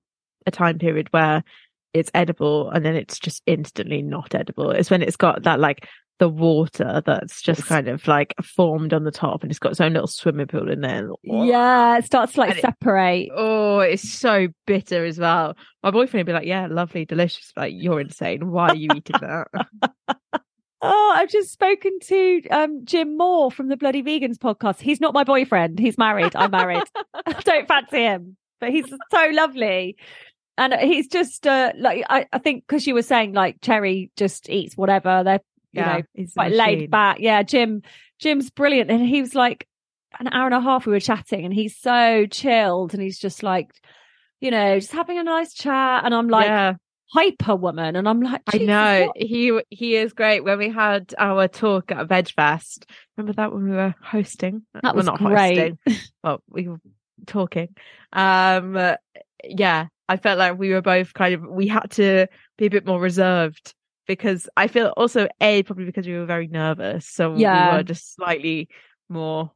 a 0.47 0.51
time 0.51 0.79
period 0.79 1.09
where 1.13 1.43
it's 1.95 2.11
edible 2.15 2.71
and 2.71 2.85
then 2.85 2.95
it's 2.97 3.19
just 3.19 3.43
instantly 3.47 4.03
not 4.03 4.35
edible. 4.35 4.71
It's 4.71 4.91
when 4.91 5.03
it's 5.03 5.17
got 5.17 5.43
that 5.45 5.61
like 5.61 5.87
the 6.19 6.29
water 6.31 7.03
that's 7.05 7.43
just 7.43 7.61
It's- 7.61 7.69
kind 7.69 7.89
of 7.89 8.07
like 8.09 8.35
formed 8.43 8.95
on 8.95 9.05
the 9.05 9.11
top 9.11 9.43
and 9.43 9.51
it's 9.53 9.59
got 9.59 9.73
its 9.73 9.81
own 9.83 9.93
little 9.93 10.07
swimming 10.07 10.47
pool 10.47 10.71
in 10.71 10.81
there. 10.81 11.11
Yeah, 11.23 11.99
it 11.99 12.05
starts 12.07 12.33
to 12.35 12.41
like 12.41 12.51
And 12.51 12.59
it- 12.59 12.63
separate. 12.63 13.29
Oh, 13.35 13.81
it's 13.81 14.11
so 14.11 14.49
bitter 14.67 15.05
as 15.05 15.19
well. 15.19 15.57
My 15.83 15.91
boyfriend 15.91 16.27
would 16.27 16.33
be 16.33 16.39
like, 16.39 16.47
Yeah, 16.47 16.69
lovely, 16.71 17.05
delicious. 17.05 17.53
Like, 17.57 17.75
you're 17.77 18.01
insane. 18.01 18.51
Why 18.51 18.69
are 18.69 18.77
you 18.77 18.89
eating 18.95 19.17
that? 19.21 19.49
Oh, 20.83 21.15
I've 21.17 21.31
just 21.31 21.53
spoken 21.53 21.99
to 22.01 22.43
um, 22.51 22.85
Jim 22.85 23.17
Moore 23.17 23.51
from 23.51 23.69
the 23.69 23.77
Bloody 23.77 24.03
Vegans 24.03 24.37
podcast. 24.37 24.81
He's 24.81 25.01
not 25.01 25.15
my 25.15 25.25
boyfriend. 25.25 25.79
He's 25.79 25.97
married. 25.97 26.37
I'm 26.37 26.51
married. 26.51 26.83
I 27.27 27.33
don't 27.33 27.67
fancy 27.67 27.99
him, 27.99 28.37
but 28.61 28.71
he's 28.71 28.89
so 29.11 29.29
lovely. 29.33 29.97
And 30.59 30.75
he's 30.75 31.09
just 31.09 31.47
uh, 31.47 31.73
like, 31.79 32.05
I, 32.09 32.27
I 32.33 32.39
think 32.39 32.65
because 32.67 32.87
you 32.87 32.95
were 32.95 33.03
saying 33.03 33.33
like 33.33 33.61
Cherry 33.62 34.11
just 34.17 34.49
eats 34.49 34.77
whatever. 34.77 35.23
They're, 35.25 35.41
you 35.73 35.83
know, 35.83 36.03
he's 36.15 36.33
quite 36.33 36.53
laid 36.53 36.91
back. 36.91 37.19
Yeah, 37.21 37.43
Jim, 37.43 37.83
Jim's 38.19 38.51
brilliant. 38.51 38.91
And 38.91 39.07
he 39.07 39.21
was 39.21 39.35
like 39.35 39.67
an 40.19 40.29
hour 40.33 40.47
and 40.47 40.55
a 40.55 40.61
half 40.61 40.87
we 40.87 40.93
were 40.93 41.01
chatting 41.01 41.45
and 41.45 41.53
he's 41.53 41.77
so 41.77 42.27
chilled 42.27 42.95
and 42.95 43.03
he's 43.03 43.19
just 43.19 43.43
like, 43.43 43.71
you 44.41 44.51
know, 44.51 44.79
just 44.79 44.93
having 44.93 45.19
a 45.19 45.23
nice 45.23 45.53
chat. 45.53 46.05
And 46.05 46.15
I'm 46.15 46.29
like, 46.29 46.47
yeah, 46.47 46.75
hyper 47.12 47.57
woman. 47.57 47.97
And 47.97 48.09
I'm 48.09 48.21
like, 48.21 48.42
I 48.53 48.59
know. 48.59 49.07
what-" 49.07 49.16
He 49.16 49.61
he 49.71 49.97
is 49.97 50.12
great. 50.12 50.45
When 50.45 50.59
we 50.59 50.69
had 50.71 51.14
our 51.19 51.49
talk 51.49 51.90
at 51.92 52.09
VegFest, 52.09 52.85
remember 53.16 53.33
that 53.35 53.53
when 53.53 53.64
we 53.64 53.71
were 53.77 53.95
hosting? 54.03 54.62
That 54.75 54.83
Well, 54.85 54.95
was 54.95 55.07
not 55.07 55.19
great. 55.19 55.75
hosting. 55.87 56.05
Well, 56.25 56.42
we 56.49 56.66
were 56.69 56.81
talking. 57.27 57.69
Um, 58.12 58.77
uh, 58.77 58.97
yeah, 59.45 59.87
I 60.09 60.16
felt 60.16 60.38
like 60.38 60.59
we 60.59 60.71
were 60.71 60.83
both 60.83 61.14
kind 61.14 61.35
of 61.35 61.42
we 61.49 61.69
had 61.69 61.90
to 61.92 62.27
be 62.59 62.66
a 62.66 62.71
bit 62.71 62.85
more 62.87 63.01
reserved 63.01 63.75
because 64.09 64.49
I 64.57 64.66
feel 64.69 64.88
also 64.97 65.29
a 65.40 65.62
probably 65.64 65.85
because 65.85 66.07
we 66.07 66.14
were 66.19 66.27
very 66.27 66.49
nervous, 66.49 67.07
so 67.07 67.37
Yeah. 67.37 67.71
we 67.73 67.77
were 67.79 67.83
just 67.85 68.14
slightly 68.14 68.69
more 69.09 69.53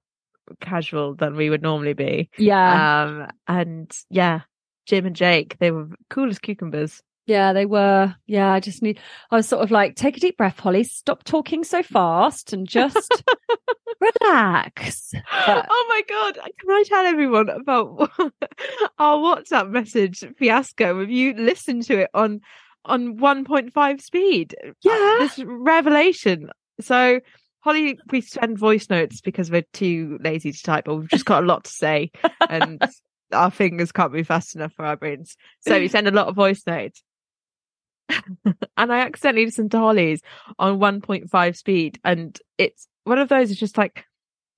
casual 0.61 1.15
than 1.15 1.37
we 1.37 1.51
would 1.51 1.63
normally 1.63 1.93
be. 1.93 2.31
Yeah. 2.39 3.03
Um, 3.05 3.29
and 3.47 3.97
yeah, 4.11 4.41
Jim 4.87 5.07
and 5.07 5.15
Jake, 5.17 5.57
they 5.59 5.71
were 5.71 5.89
cool 6.09 6.29
as 6.29 6.39
cucumbers. 6.41 7.03
Yeah, 7.31 7.53
they 7.53 7.65
were. 7.65 8.13
Yeah, 8.27 8.53
I 8.53 8.59
just 8.59 8.83
need, 8.83 8.99
I 9.31 9.37
was 9.37 9.47
sort 9.47 9.63
of 9.63 9.71
like, 9.71 9.95
take 9.95 10.17
a 10.17 10.21
deep 10.21 10.37
breath, 10.37 10.59
Holly, 10.59 10.83
stop 10.83 11.23
talking 11.23 11.63
so 11.63 11.81
fast 11.81 12.53
and 12.53 12.67
just 12.67 13.23
relax. 14.01 15.13
But- 15.47 15.67
oh 15.71 15.87
my 15.89 16.03
god! 16.09 16.35
Can 16.35 16.71
I 16.71 16.83
tell 16.87 17.07
everyone 17.07 17.49
about 17.49 18.11
our 18.99 19.17
WhatsApp 19.19 19.71
message 19.71 20.25
fiasco? 20.39 20.99
Have 20.99 21.11
you 21.11 21.35
listened 21.35 21.85
to 21.85 22.01
it 22.01 22.11
on 22.15 22.41
on 22.85 23.17
one 23.19 23.45
point 23.45 23.73
five 23.73 24.01
speed? 24.01 24.57
Uh, 24.67 24.71
Yeah. 24.83 25.17
this 25.21 25.39
revelation. 25.45 26.51
So 26.81 27.21
Holly, 27.61 27.97
we 28.11 28.23
send 28.23 28.59
voice 28.59 28.91
notes 28.91 29.21
because 29.21 29.53
we're 29.53 29.67
too 29.73 30.19
lazy 30.21 30.51
to 30.51 30.63
type, 30.63 30.85
but 30.87 30.97
we've 30.97 31.09
just 31.09 31.27
got 31.27 31.45
a 31.45 31.47
lot 31.47 31.63
to 31.65 31.71
say, 31.71 32.11
and 32.49 32.83
our 33.33 33.51
fingers 33.53 33.93
can't 33.93 34.13
move 34.13 34.27
fast 34.27 34.57
enough 34.57 34.73
for 34.73 34.85
our 34.85 34.97
brains. 34.97 35.37
So 35.61 35.79
we 35.79 35.87
send 35.87 36.09
a 36.09 36.11
lot 36.11 36.27
of 36.27 36.35
voice 36.35 36.63
notes. 36.67 37.03
and 38.77 38.93
I 38.93 39.01
accidentally 39.01 39.47
listened 39.47 39.71
to 39.73 39.79
Holly's 39.79 40.23
on 40.59 40.79
1.5 40.79 41.57
speed, 41.57 41.99
and 42.05 42.39
it's 42.59 42.89
one 43.05 43.19
of 43.19 43.29
those. 43.29 43.51
It's 43.51 43.61
just 43.61 43.79
like 43.79 44.05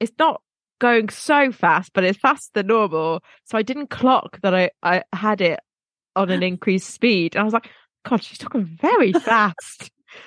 it's 0.00 0.12
not 0.18 0.42
going 0.80 1.08
so 1.10 1.52
fast, 1.52 1.92
but 1.92 2.04
it's 2.04 2.18
faster 2.18 2.50
than 2.54 2.66
normal. 2.68 3.22
So 3.44 3.56
I 3.58 3.62
didn't 3.62 3.90
clock 3.90 4.40
that 4.42 4.54
I 4.54 4.70
I 4.82 5.02
had 5.12 5.40
it 5.40 5.60
on 6.16 6.30
an 6.30 6.42
increased 6.42 6.90
speed, 6.90 7.34
and 7.34 7.42
I 7.42 7.44
was 7.44 7.54
like, 7.54 7.70
God, 8.08 8.22
she's 8.22 8.38
talking 8.38 8.64
very 8.80 9.12
fast. 9.12 9.78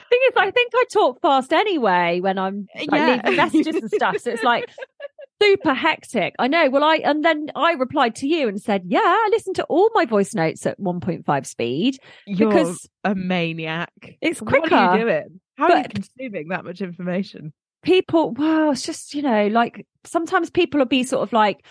thing 0.10 0.20
is, 0.30 0.34
I 0.38 0.52
think 0.52 0.72
I 0.74 0.86
talk 0.92 1.22
fast 1.22 1.54
anyway 1.54 2.20
when 2.22 2.38
I'm 2.40 2.68
like, 2.76 2.92
Yeah. 2.92 3.22
leaving 3.24 3.36
messages 3.36 3.76
and 3.82 3.92
stuff. 3.92 4.20
So 4.20 4.32
it's 4.32 4.44
like 4.44 4.66
super 5.42 5.74
hectic. 5.74 6.34
I 6.40 6.48
know. 6.48 6.70
Well, 6.70 6.84
I 6.84 6.96
and 6.98 7.24
then 7.24 7.48
I 7.56 7.74
replied 7.74 8.16
to 8.18 8.28
you 8.28 8.48
and 8.48 8.62
said, 8.62 8.84
"Yeah, 8.86 9.00
I 9.04 9.30
listened 9.32 9.56
to 9.58 9.64
all 9.66 9.90
my 9.94 10.06
voice 10.06 10.34
notes 10.34 10.66
at 10.66 10.80
1.5 10.80 11.46
speed 11.46 11.98
You're 12.26 12.50
because 12.50 12.88
a 13.04 13.16
maniac. 13.16 13.92
it's 14.22 14.40
quicker. 14.40 14.62
What 14.62 14.72
are 14.74 14.84
you 14.84 15.04
quicker." 15.04 15.22
doing? 15.22 15.42
How 15.58 15.72
are 15.72 15.78
you 15.78 15.84
consuming 15.86 16.48
that 16.50 16.66
much 16.66 16.82
information? 16.82 17.54
People, 17.82 18.32
well, 18.32 18.72
it's 18.72 18.86
just 18.86 19.14
you 19.14 19.22
know, 19.22 19.48
like 19.48 19.86
sometimes 20.06 20.50
people 20.50 20.80
will 20.80 20.86
be 20.86 21.04
sort 21.04 21.24
of 21.24 21.34
like, 21.34 21.66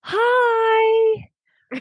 "Hi." 0.00 1.30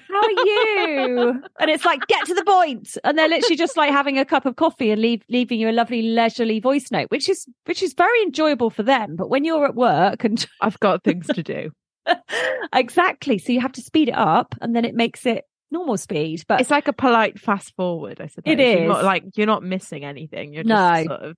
How 0.10 0.22
are 0.22 0.46
you? 0.46 1.42
and 1.60 1.70
it's 1.70 1.86
like, 1.86 2.06
get 2.08 2.26
to 2.28 2.34
the 2.34 2.44
point. 2.44 2.98
And 3.04 3.18
they're 3.18 3.28
literally 3.30 3.56
just 3.56 3.78
like 3.78 3.92
having 3.92 4.18
a 4.20 4.26
cup 4.26 4.46
of 4.46 4.56
coffee 4.56 4.92
and 4.92 5.02
leave, 5.02 5.22
leaving 5.30 5.60
you 5.60 5.70
a 5.70 5.72
lovely 5.72 6.02
leisurely 6.02 6.60
voice 6.60 6.92
note, 6.92 7.10
which 7.12 7.30
is 7.30 7.48
which 7.66 7.82
is 7.84 7.94
very 7.94 8.22
enjoyable 8.24 8.70
for 8.70 8.84
them. 8.84 9.16
But 9.16 9.30
when 9.30 9.44
you're 9.46 9.66
at 9.66 9.76
work 9.76 10.24
and 10.24 10.46
I've 10.62 10.80
got 10.80 11.04
things 11.04 11.28
to 11.28 11.44
do. 11.44 11.72
exactly. 12.74 13.38
So 13.38 13.52
you 13.52 13.62
have 13.62 13.74
to 13.74 13.82
speed 13.82 14.10
it 14.10 14.16
up 14.18 14.56
and 14.62 14.76
then 14.76 14.86
it 14.86 14.96
makes 14.96 15.26
it 15.26 15.46
normal 15.72 15.98
speed. 15.98 16.44
But 16.48 16.62
It's 16.62 16.70
like 16.72 16.88
a 16.88 16.94
polite 16.94 17.40
fast 17.40 17.74
forward, 17.76 18.22
I 18.22 18.28
suppose. 18.28 18.54
It 18.54 18.60
You're 18.60 18.88
not 18.88 19.04
like 19.04 19.24
you're 19.36 19.48
not 19.48 19.64
missing 19.64 20.04
anything. 20.06 20.54
You're 20.54 20.64
just 20.64 20.70
No. 20.70 21.04
sort 21.08 21.22
of, 21.22 21.36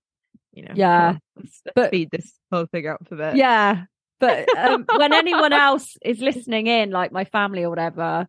you 0.53 0.63
know, 0.63 0.73
Yeah. 0.75 1.17
let's, 1.35 1.61
let's 1.65 1.73
But- 1.75 1.87
speed 1.87 2.09
this 2.11 2.33
whole 2.51 2.65
thing 2.65 2.87
up 2.87 2.99
a 3.11 3.15
bit. 3.15 3.35
yeah. 3.35 3.83
But 4.17 4.47
um, 4.57 4.85
when 4.95 5.13
anyone 5.13 5.51
else 5.53 5.97
is 6.01 6.19
listening 6.21 6.67
in, 6.67 6.89
like 6.89 7.11
my 7.11 7.25
family 7.25 7.63
or 7.63 7.69
whatever, 7.69 8.27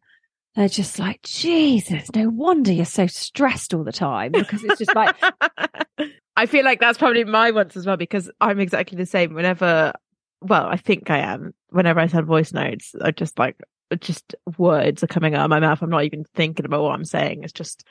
they're 0.57 0.69
just 0.69 0.99
like, 0.99 1.21
Jesus, 1.23 2.11
no 2.15 2.31
wonder 2.31 2.73
you're 2.73 2.87
so 2.87 3.07
stressed 3.07 3.75
all 3.75 3.85
the 3.85 3.93
time 3.93 4.33
because 4.33 4.65
it's 4.65 4.79
just 4.79 4.95
like, 4.95 5.15
I 6.37 6.47
feel 6.47 6.65
like 6.65 6.81
that's 6.81 6.99
probably 6.99 7.25
my 7.25 7.51
ones 7.51 7.77
as 7.77 7.85
well 7.85 7.99
because 7.99 8.31
I'm 8.41 8.59
exactly 8.59 8.97
the 8.97 9.05
same. 9.05 9.35
Whenever, 9.35 9.93
well, 10.41 10.67
I 10.67 10.79
think 10.79 11.11
I 11.11 11.19
am. 11.19 11.53
Whenever 11.69 12.01
I 12.01 12.07
send 12.07 12.27
voice 12.27 12.55
notes, 12.55 12.95
I 13.03 13.11
just 13.11 13.39
like 13.39 13.57
just 14.01 14.35
words 14.57 15.05
are 15.05 15.09
coming 15.09 15.35
out 15.35 15.45
of 15.45 15.51
my 15.51 15.61
mouth. 15.61 15.83
I'm 15.83 15.91
not 15.91 16.05
even 16.05 16.25
thinking 16.35 16.65
about 16.65 16.83
what 16.83 16.95
I'm 16.95 17.05
saying. 17.05 17.45
It's 17.45 17.53
just 17.53 17.85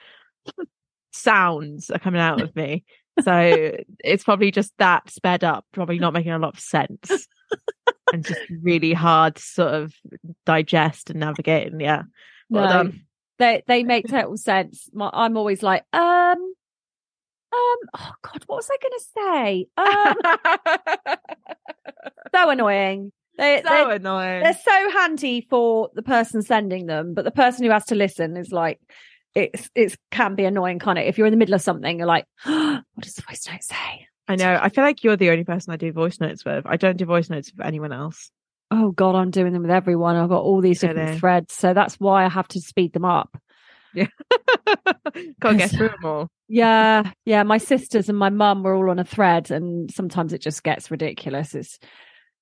sounds 1.14 1.92
are 1.92 2.00
coming 2.00 2.22
out 2.22 2.42
of 2.42 2.56
me. 2.56 2.84
So 3.22 3.78
it's 4.04 4.24
probably 4.24 4.50
just 4.50 4.74
that 4.80 5.10
sped 5.12 5.44
up, 5.44 5.66
probably 5.72 6.00
not 6.00 6.14
making 6.14 6.32
a 6.32 6.40
lot 6.40 6.56
of 6.56 6.60
sense. 6.60 7.28
and 8.12 8.26
just 8.26 8.42
really 8.62 8.94
hard 8.94 9.36
to 9.36 9.42
sort 9.42 9.74
of 9.74 9.94
digest 10.48 11.12
and 11.12 11.20
navigate. 11.20 11.72
And 11.72 11.80
yeah, 11.80 12.04
well 12.50 12.64
no, 12.66 12.70
done. 12.70 13.06
they 13.40 13.64
they 13.68 13.84
make 13.84 14.08
total 14.08 14.38
sense. 14.38 14.90
My, 14.94 15.10
I'm 15.12 15.38
always 15.38 15.64
like, 15.64 15.84
um, 15.94 16.02
um, 17.56 17.78
oh 17.98 18.12
God, 18.22 18.44
what 18.48 18.58
was 18.58 18.70
I 18.72 18.78
going 18.82 18.94
to 19.00 19.06
say? 19.18 19.68
Um, 19.78 21.18
so 22.36 22.50
annoying. 22.50 23.12
They, 23.38 23.62
so 23.66 23.70
they're, 23.70 23.92
annoying. 23.92 24.44
they're 24.44 24.60
so 24.64 24.92
handy 24.92 25.46
for 25.50 25.90
the 25.94 26.02
person 26.02 26.42
sending 26.42 26.86
them, 26.86 27.14
but 27.14 27.26
the 27.26 27.32
person 27.32 27.66
who 27.66 27.72
has 27.72 27.86
to 27.88 27.96
listen 27.96 28.38
is 28.38 28.52
like, 28.52 28.80
it's 29.34 29.70
it 29.76 29.98
can 30.12 30.36
be 30.36 30.46
annoying, 30.46 30.80
kind 30.80 30.98
of. 30.98 31.06
If 31.06 31.18
you're 31.18 31.28
in 31.28 31.32
the 31.32 31.38
middle 31.38 31.56
of 31.56 31.62
something, 31.62 31.98
you're 31.98 32.08
like, 32.08 32.26
what 32.44 32.84
does 33.02 33.16
the 33.16 33.24
voice 33.24 33.46
note 33.52 33.64
say? 33.64 34.08
I 34.28 34.36
know. 34.38 34.58
I 34.60 34.70
feel 34.70 34.84
like 34.84 35.04
you're 35.04 35.18
the 35.18 35.30
only 35.30 35.44
person 35.44 35.74
I 35.74 35.76
do 35.76 35.92
voice 35.92 36.20
notes 36.20 36.44
with. 36.46 36.66
I 36.66 36.78
don't 36.78 36.98
do 36.98 37.06
voice 37.06 37.30
notes 37.30 37.52
with 37.56 37.66
anyone 37.66 37.92
else. 37.92 38.32
Oh 38.72 38.92
God, 38.92 39.16
I'm 39.16 39.32
doing 39.32 39.54
them 39.54 39.62
with 39.62 39.72
everyone. 39.72 40.16
I've 40.16 40.30
got 40.30 40.42
all 40.42 40.62
these 40.62 40.80
different 40.80 41.20
threads, 41.20 41.54
so 41.54 41.74
that's 41.74 41.96
why 42.00 42.26
I 42.26 42.30
have 42.30 42.48
to 42.50 42.60
speed 42.60 42.94
them 42.94 43.06
up. 43.06 43.38
yeah 43.94 44.08
Can't 45.42 45.58
get 45.58 45.72
through 45.72 45.90
them 45.90 46.04
all. 46.06 46.30
Yeah, 46.48 47.12
yeah. 47.26 47.44
My 47.44 47.58
sisters 47.58 48.10
and 48.10 48.18
my 48.18 48.30
mum 48.30 48.64
were 48.64 48.76
all 48.76 48.90
on 48.90 49.00
a 49.00 49.04
thread, 49.06 49.52
and 49.52 49.90
sometimes 49.92 50.34
it 50.34 50.42
just 50.42 50.64
gets 50.64 50.92
ridiculous. 50.92 51.56
It's 51.56 51.80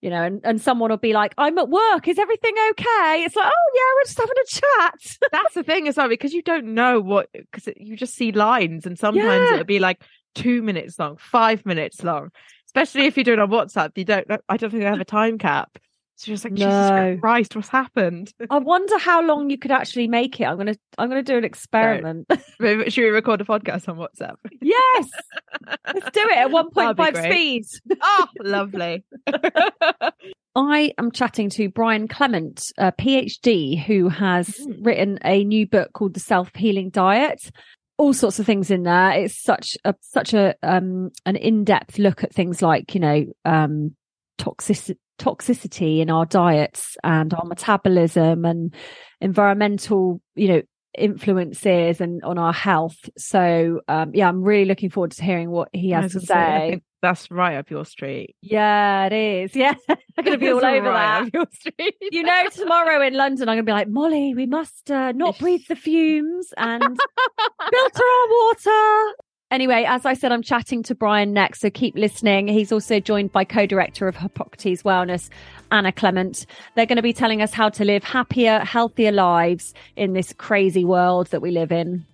you 0.01 0.09
know, 0.09 0.21
and, 0.21 0.41
and 0.43 0.61
someone 0.61 0.89
will 0.89 0.97
be 0.97 1.13
like, 1.13 1.33
"I'm 1.37 1.57
at 1.57 1.69
work. 1.69 2.07
Is 2.07 2.19
everything 2.19 2.53
okay?" 2.71 3.23
It's 3.23 3.35
like, 3.35 3.51
"Oh 3.53 3.71
yeah, 3.75 3.95
we're 3.95 4.03
just 4.05 4.17
having 4.17 4.35
a 4.41 4.47
chat." 4.47 5.17
That's 5.31 5.53
the 5.53 5.63
thing 5.63 5.87
as 5.87 5.95
well, 5.97 6.09
because 6.09 6.33
you 6.33 6.41
don't 6.41 6.73
know 6.73 6.99
what, 6.99 7.29
because 7.33 7.69
you 7.77 7.95
just 7.95 8.15
see 8.15 8.31
lines 8.31 8.85
and 8.85 8.97
sometimes 8.99 9.23
Yeah. 9.49 9.53
it'll 9.53 9.65
be 9.65 9.79
like 9.79 10.01
two 10.35 10.61
minutes 10.61 10.99
long, 10.99 11.15
five 11.17 11.65
minutes 11.65 12.03
long, 12.03 12.29
especially 12.67 13.05
if 13.05 13.15
you're 13.15 13.23
doing 13.23 13.39
it 13.39 13.43
on 13.43 13.49
WhatsApp. 13.49 13.91
You 13.95 14.03
don't, 14.03 14.27
I 14.49 14.57
don't 14.57 14.69
think 14.71 14.81
they 14.83 14.89
have 14.89 14.99
a 14.99 15.05
time 15.05 15.37
cap. 15.37 15.77
So 16.15 16.29
you're 16.29 16.35
just 16.35 16.43
like, 16.45 16.53
No. 16.53 16.59
Jesus 17.11 17.19
Christ, 17.21 17.55
what's 17.55 17.69
happened? 17.69 18.31
I 18.49 18.59
wonder 18.59 18.97
how 18.99 19.21
long 19.25 19.49
you 19.49 19.57
could 19.57 19.71
actually 19.71 20.07
make 20.07 20.39
it. 20.39 20.45
I'm 20.45 20.57
gonna, 20.57 20.75
I'm 20.97 21.09
gonna 21.09 21.23
do 21.23 21.37
an 21.37 21.43
experiment. 21.43 22.27
Maybe- 22.59 22.89
Should 22.91 23.01
we 23.03 23.09
record 23.09 23.41
a 23.41 23.45
podcast 23.45 23.89
on 23.89 23.97
WhatsApp? 23.97 24.35
yes, 24.61 25.09
let's 25.87 26.11
do 26.11 26.21
it 26.29 26.37
at 26.37 26.49
1.5 26.49 27.13
great. 27.13 27.31
speed. 27.31 27.63
Oh, 28.01 28.27
lovely. 28.41 29.03
I 30.55 30.93
am 30.99 31.11
chatting 31.11 31.49
to 31.51 31.69
Brian 31.69 32.07
Clement, 32.07 32.61
a 32.77 32.91
PhD, 32.91 33.83
who 33.83 34.09
has 34.09 34.49
Mm. 34.49 34.85
written 34.85 35.19
a 35.25 35.43
new 35.43 35.67
book 35.67 35.91
called 35.93 36.13
The 36.13 36.19
Self 36.19 36.51
Healing 36.55 36.89
Diet. 36.91 37.39
All 37.97 38.13
sorts 38.13 38.37
of 38.39 38.45
things 38.45 38.69
in 38.69 38.83
there. 38.83 39.11
It's 39.11 39.41
such 39.41 39.77
a 39.83 39.95
such 40.01 40.33
a 40.33 40.55
um 40.61 41.09
an 41.25 41.35
in 41.35 41.63
depth 41.63 41.97
look 41.97 42.23
at 42.23 42.33
things 42.33 42.61
like 42.61 42.93
you 42.93 42.99
know 43.01 43.25
um 43.45 43.95
toxic 44.37 44.97
toxicity 45.19 45.99
in 45.99 46.09
our 46.09 46.25
diets 46.25 46.97
and 47.03 47.33
our 47.33 47.45
metabolism 47.45 48.45
and 48.45 48.73
environmental 49.21 50.21
you 50.35 50.47
know 50.47 50.61
influences 50.97 51.99
and 52.01 52.23
on 52.23 52.37
our 52.37 52.53
health. 52.53 52.97
So 53.17 53.81
um 53.87 54.11
yeah, 54.13 54.27
I'm 54.27 54.43
really 54.43 54.65
looking 54.65 54.89
forward 54.89 55.11
to 55.11 55.23
hearing 55.23 55.49
what 55.49 55.69
he 55.73 55.89
has 55.91 56.11
to 56.13 56.19
say, 56.19 56.25
say. 56.25 56.81
That's 57.01 57.29
right 57.29 57.57
up 57.57 57.69
your 57.69 57.83
street. 57.83 58.35
Yeah, 58.41 59.07
it 59.07 59.13
is. 59.13 59.55
Yeah, 59.55 59.73
I'm 59.89 60.23
going 60.23 60.31
to 60.31 60.37
be 60.37 60.49
all 60.51 60.63
over 60.63 60.89
right 60.89 61.23
that. 61.23 61.33
your 61.33 61.47
street. 61.51 61.95
You 61.99 62.23
know, 62.23 62.43
tomorrow 62.49 63.05
in 63.05 63.13
London, 63.13 63.49
I'm 63.49 63.55
going 63.55 63.65
to 63.65 63.69
be 63.69 63.73
like, 63.73 63.89
Molly, 63.89 64.33
we 64.33 64.45
must 64.45 64.89
uh, 64.89 65.11
not 65.11 65.37
breathe 65.37 65.63
the 65.67 65.75
fumes 65.75 66.53
and 66.55 66.81
filter 67.71 68.03
our 68.03 68.27
water. 68.29 69.13
Anyway, 69.51 69.85
as 69.87 70.05
I 70.05 70.15
said, 70.15 70.31
I'm 70.31 70.41
chatting 70.41 70.81
to 70.83 70.95
Brian 70.95 71.31
next, 71.31 71.61
so 71.61 71.69
keep 71.69 71.95
listening. 71.95 72.47
He's 72.47 72.71
also 72.71 72.99
joined 72.99 73.31
by 73.31 73.43
co 73.43 73.65
director 73.65 74.07
of 74.07 74.15
Hippocrates 74.15 74.81
Wellness, 74.83 75.29
Anna 75.71 75.91
Clement. 75.91 76.45
They're 76.75 76.87
going 76.87 76.95
to 76.95 77.03
be 77.03 77.13
telling 77.13 77.41
us 77.41 77.53
how 77.53 77.69
to 77.69 77.85
live 77.85 78.03
happier, 78.03 78.59
healthier 78.59 79.11
lives 79.11 79.73
in 79.95 80.13
this 80.13 80.33
crazy 80.33 80.83
world 80.83 81.27
that 81.27 81.41
we 81.41 81.51
live 81.51 81.71
in. 81.71 82.05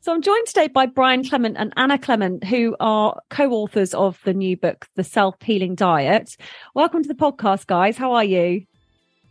So 0.00 0.14
I'm 0.14 0.22
joined 0.22 0.46
today 0.46 0.68
by 0.68 0.86
Brian 0.86 1.28
Clement 1.28 1.56
and 1.58 1.72
Anna 1.76 1.98
Clement, 1.98 2.44
who 2.44 2.74
are 2.80 3.20
co-authors 3.28 3.92
of 3.92 4.18
the 4.24 4.32
new 4.32 4.56
book, 4.56 4.86
The 4.94 5.04
Self-Healing 5.04 5.74
Diet. 5.74 6.34
Welcome 6.74 7.02
to 7.02 7.08
the 7.08 7.14
podcast, 7.14 7.66
guys. 7.66 7.98
How 7.98 8.12
are 8.12 8.24
you? 8.24 8.64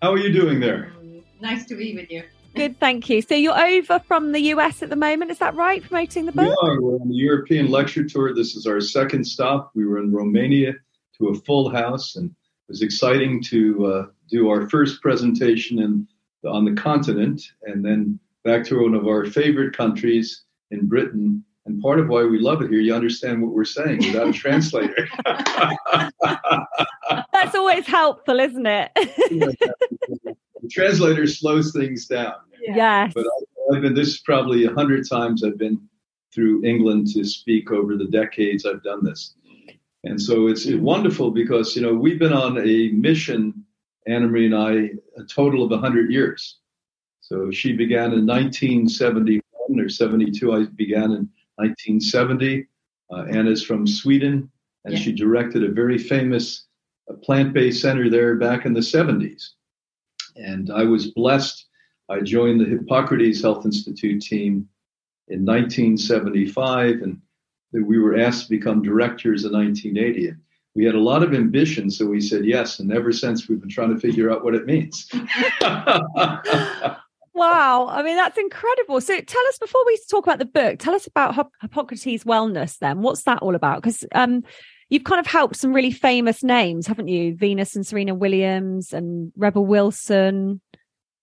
How 0.03 0.11
are 0.11 0.19
you 0.19 0.31
doing 0.31 0.59
there? 0.59 0.93
Nice 1.41 1.65
to 1.65 1.75
be 1.75 1.95
with 1.95 2.11
you. 2.11 2.21
Good, 2.57 2.79
thank 2.79 3.07
you. 3.07 3.21
So 3.21 3.35
you're 3.35 3.57
over 3.57 3.99
from 3.99 4.31
the 4.31 4.39
US 4.53 4.81
at 4.81 4.89
the 4.89 4.95
moment, 4.95 5.29
is 5.29 5.37
that 5.37 5.53
right? 5.55 5.81
Promoting 5.83 6.25
the 6.25 6.31
We 6.31 6.45
book? 6.45 6.57
are. 6.63 6.81
We're 6.81 6.95
on 6.99 7.07
the 7.07 7.15
European 7.15 7.69
lecture 7.69 8.03
tour. 8.03 8.33
This 8.33 8.55
is 8.55 8.65
our 8.65 8.81
second 8.81 9.25
stop. 9.25 9.71
We 9.75 9.85
were 9.85 9.99
in 9.99 10.11
Romania 10.11 10.73
to 11.19 11.27
a 11.27 11.35
full 11.35 11.69
house, 11.69 12.15
and 12.15 12.31
it 12.31 12.35
was 12.67 12.81
exciting 12.81 13.43
to 13.43 13.85
uh, 13.85 14.05
do 14.29 14.49
our 14.49 14.67
first 14.69 15.03
presentation 15.03 15.77
in, 15.79 16.07
on 16.49 16.65
the 16.65 16.73
continent, 16.73 17.43
and 17.63 17.85
then 17.85 18.19
back 18.43 18.65
to 18.65 18.81
one 18.81 18.95
of 18.95 19.07
our 19.07 19.25
favorite 19.25 19.77
countries 19.77 20.43
in 20.71 20.87
Britain. 20.87 21.43
And 21.67 21.79
part 21.79 21.99
of 21.99 22.07
why 22.07 22.23
we 22.23 22.39
love 22.39 22.63
it 22.63 22.71
here, 22.71 22.79
you 22.79 22.95
understand 22.95 23.41
what 23.41 23.51
we're 23.51 23.65
saying 23.65 23.99
without 23.99 24.29
a 24.29 24.33
translator. 24.43 25.07
That's 27.33 27.53
always 27.55 27.85
helpful, 27.85 28.39
isn't 28.39 28.65
it? 28.65 28.91
the 30.67 30.73
translator 30.81 31.25
slows 31.27 31.71
things 31.71 32.05
down. 32.07 32.35
yes. 32.61 33.11
But 33.15 33.25
I, 33.25 33.75
I've 33.75 33.81
been 33.81 33.93
this 33.93 34.09
is 34.09 34.19
probably 34.19 34.65
a 34.65 34.73
hundred 34.73 35.07
times 35.09 35.43
I've 35.43 35.57
been 35.57 35.79
through 36.33 36.63
England 36.65 37.07
to 37.13 37.23
speak 37.23 37.71
over 37.71 37.95
the 37.97 38.05
decades 38.07 38.65
I've 38.65 38.83
done 38.83 39.03
this, 39.03 39.35
and 40.03 40.21
so 40.21 40.47
it's 40.47 40.65
wonderful 40.67 41.31
because 41.31 41.75
you 41.75 41.81
know 41.81 41.93
we've 41.93 42.19
been 42.19 42.33
on 42.33 42.57
a 42.59 42.89
mission, 42.89 43.65
Anna 44.07 44.27
Marie 44.27 44.45
and 44.45 44.55
I, 44.55 44.71
a 45.19 45.23
total 45.27 45.63
of 45.63 45.79
hundred 45.79 46.11
years. 46.11 46.59
So 47.21 47.51
she 47.51 47.73
began 47.73 48.13
in 48.13 48.25
1971 48.25 49.41
or 49.79 49.89
72. 49.89 50.53
I 50.53 50.63
began 50.75 51.11
in 51.11 51.29
1970. 51.55 52.67
Uh, 53.11 53.23
Anna's 53.23 53.63
from 53.63 53.85
Sweden, 53.87 54.49
and 54.85 54.93
Yeah. 54.93 54.99
she 54.99 55.11
directed 55.13 55.63
a 55.63 55.71
very 55.71 55.97
famous 55.97 56.67
uh, 57.09 57.13
plant-based 57.15 57.81
center 57.81 58.09
there 58.09 58.35
back 58.35 58.65
in 58.65 58.73
the 58.73 58.79
70s. 58.81 59.49
And 60.37 60.71
I 60.71 60.83
was 60.83 61.11
blessed 61.11 61.67
I 62.09 62.21
joined 62.21 62.61
the 62.61 62.65
Hippocrates 62.65 63.41
Health 63.41 63.65
Institute 63.65 64.21
team 64.21 64.69
in 65.27 65.45
1975, 65.45 67.01
and 67.01 67.19
we 67.73 67.99
were 67.99 68.17
asked 68.17 68.43
to 68.43 68.49
become 68.49 68.81
directors 68.81 69.43
in 69.43 69.51
1980. 69.51 70.29
And 70.29 70.37
we 70.73 70.85
had 70.85 70.95
a 70.95 70.99
lot 70.99 71.21
of 71.21 71.33
ambition, 71.33 71.89
so 71.89 72.05
we 72.05 72.21
said 72.21 72.45
yes. 72.45 72.79
And 72.79 72.93
ever 72.93 73.11
since, 73.11 73.49
we've 73.49 73.59
been 73.59 73.69
trying 73.69 73.93
to 73.93 73.99
figure 73.99 74.31
out 74.31 74.43
what 74.43 74.55
it 74.55 74.65
means. 74.65 75.09
Wow. 77.33 77.87
I 77.91 78.01
mean, 78.01 78.15
that's 78.15 78.39
incredible. 78.39 78.99
So 78.99 79.21
tell 79.21 79.47
us 79.49 79.59
before 79.59 79.85
we 79.85 79.99
talk 80.09 80.25
about 80.25 80.39
the 80.39 80.45
book, 80.45 80.79
tell 80.79 80.95
us 80.95 81.05
about 81.05 81.35
Hip- 81.35 81.51
Hippocrates 81.61 82.23
Wellness 82.23 82.79
then. 82.79 83.03
What's 83.03 83.21
that 83.25 83.43
all 83.43 83.53
about? 83.53 83.83
Because 83.83 84.03
um, 84.15 84.43
you've 84.89 85.03
kind 85.03 85.19
of 85.19 85.27
helped 85.27 85.55
some 85.55 85.73
really 85.73 85.91
famous 85.91 86.43
names, 86.43 86.87
haven't 86.87 87.07
you? 87.07 87.35
Venus 87.35 87.75
and 87.75 87.85
Serena 87.85 88.15
Williams 88.15 88.93
and 88.93 89.31
Rebel 89.35 89.65
Wilson. 89.65 90.61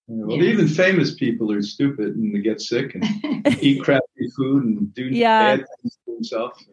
well, 0.06 0.36
Yeah. 0.36 0.44
even 0.52 0.68
famous 0.68 1.14
people 1.14 1.50
are 1.52 1.62
stupid 1.62 2.14
and 2.16 2.34
they 2.34 2.40
get 2.40 2.60
sick 2.60 2.94
and 2.94 3.04
eat 3.62 3.82
crappy 3.82 4.28
food 4.36 4.64
and 4.64 4.92
do 4.94 5.04
Yeah. 5.06 5.56
bad 5.56 5.66
things 5.80 5.98
to 6.04 6.14
themselves. 6.14 6.64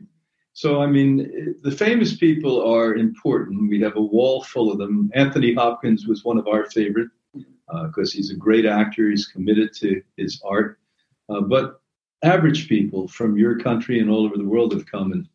So, 0.53 0.81
I 0.81 0.87
mean, 0.87 1.55
the 1.63 1.71
famous 1.71 2.15
people 2.17 2.61
are 2.61 2.95
important. 2.95 3.69
We 3.69 3.79
have 3.81 3.95
a 3.95 4.01
wall 4.01 4.43
full 4.43 4.69
of 4.71 4.77
them. 4.77 5.09
Anthony 5.15 5.53
Hopkins 5.53 6.07
was 6.07 6.25
one 6.25 6.37
of 6.37 6.47
our 6.47 6.69
favorite 6.69 7.09
because 7.85 8.11
he's 8.11 8.31
a 8.31 8.35
great 8.35 8.65
actor. 8.65 9.09
He's 9.09 9.27
committed 9.27 9.71
to 9.77 10.01
his 10.17 10.41
art. 10.45 10.77
Uh, 11.29 11.39
but 11.39 11.79
average 12.23 12.67
people 12.67 13.07
from 13.07 13.37
your 13.37 13.57
country 13.59 13.99
and 14.01 14.09
all 14.09 14.25
over 14.25 14.37
the 14.37 14.43
world 14.43 14.73
have 14.73 14.85
come, 14.85 15.13
and 15.13 15.27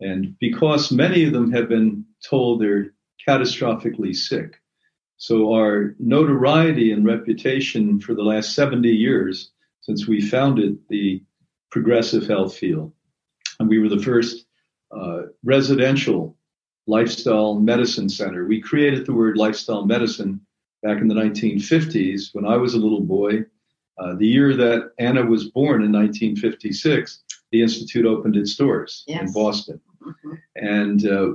and 0.00 0.36
because 0.38 0.90
many 0.92 1.24
of 1.24 1.32
them 1.32 1.52
have 1.52 1.68
been 1.68 2.04
told 2.28 2.60
they're 2.60 2.92
catastrophically 3.26 4.14
sick, 4.14 4.60
so 5.16 5.54
our 5.54 5.94
notoriety 5.98 6.92
and 6.92 7.04
reputation 7.04 8.00
for 8.00 8.14
the 8.14 8.22
last 8.22 8.54
70 8.54 8.88
years 8.88 9.52
since 9.80 10.06
we 10.06 10.20
founded 10.20 10.78
the 10.88 11.22
progressive 11.70 12.26
health 12.26 12.56
field, 12.56 12.92
and 13.58 13.68
we 13.68 13.78
were 13.78 13.88
the 13.88 14.02
first 14.02 14.46
uh, 14.94 15.22
residential 15.42 16.36
lifestyle 16.86 17.54
medicine 17.54 18.08
center. 18.08 18.46
We 18.46 18.60
created 18.60 19.06
the 19.06 19.14
word 19.14 19.36
lifestyle 19.36 19.86
medicine 19.86 20.40
back 20.82 21.00
in 21.00 21.08
the 21.08 21.14
1950s 21.14 22.28
when 22.32 22.46
I 22.46 22.56
was 22.56 22.74
a 22.74 22.78
little 22.78 23.00
boy. 23.00 23.44
Uh, 23.98 24.14
the 24.16 24.26
year 24.26 24.54
that 24.54 24.90
Anna 24.98 25.24
was 25.24 25.50
born 25.50 25.82
in 25.82 25.92
1956, 25.92 27.23
the 27.54 27.62
Institute 27.62 28.04
opened 28.04 28.34
its 28.34 28.56
doors 28.56 29.04
in 29.06 29.14
Yes. 29.14 29.32
Boston. 29.32 29.80
Mhm. 30.02 30.38
And 30.56 31.06
uh, 31.06 31.34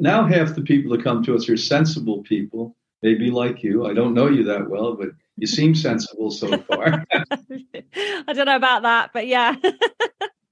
now 0.00 0.24
half 0.26 0.54
the 0.54 0.62
people 0.62 0.90
that 0.92 1.04
come 1.04 1.22
to 1.24 1.34
us 1.34 1.50
are 1.50 1.56
sensible 1.58 2.22
people, 2.22 2.74
maybe 3.02 3.30
like 3.30 3.62
you. 3.62 3.84
I 3.84 3.92
don't 3.92 4.14
know 4.14 4.26
you 4.30 4.44
that 4.44 4.70
well, 4.70 4.94
but 4.94 5.10
you 5.36 5.46
seem 5.46 5.74
sensible 5.88 6.30
so 6.30 6.56
far. 6.62 7.04
I 7.12 8.32
don't 8.32 8.46
know 8.46 8.56
about 8.56 8.82
that, 8.84 9.10
but 9.12 9.26
yeah. 9.26 9.54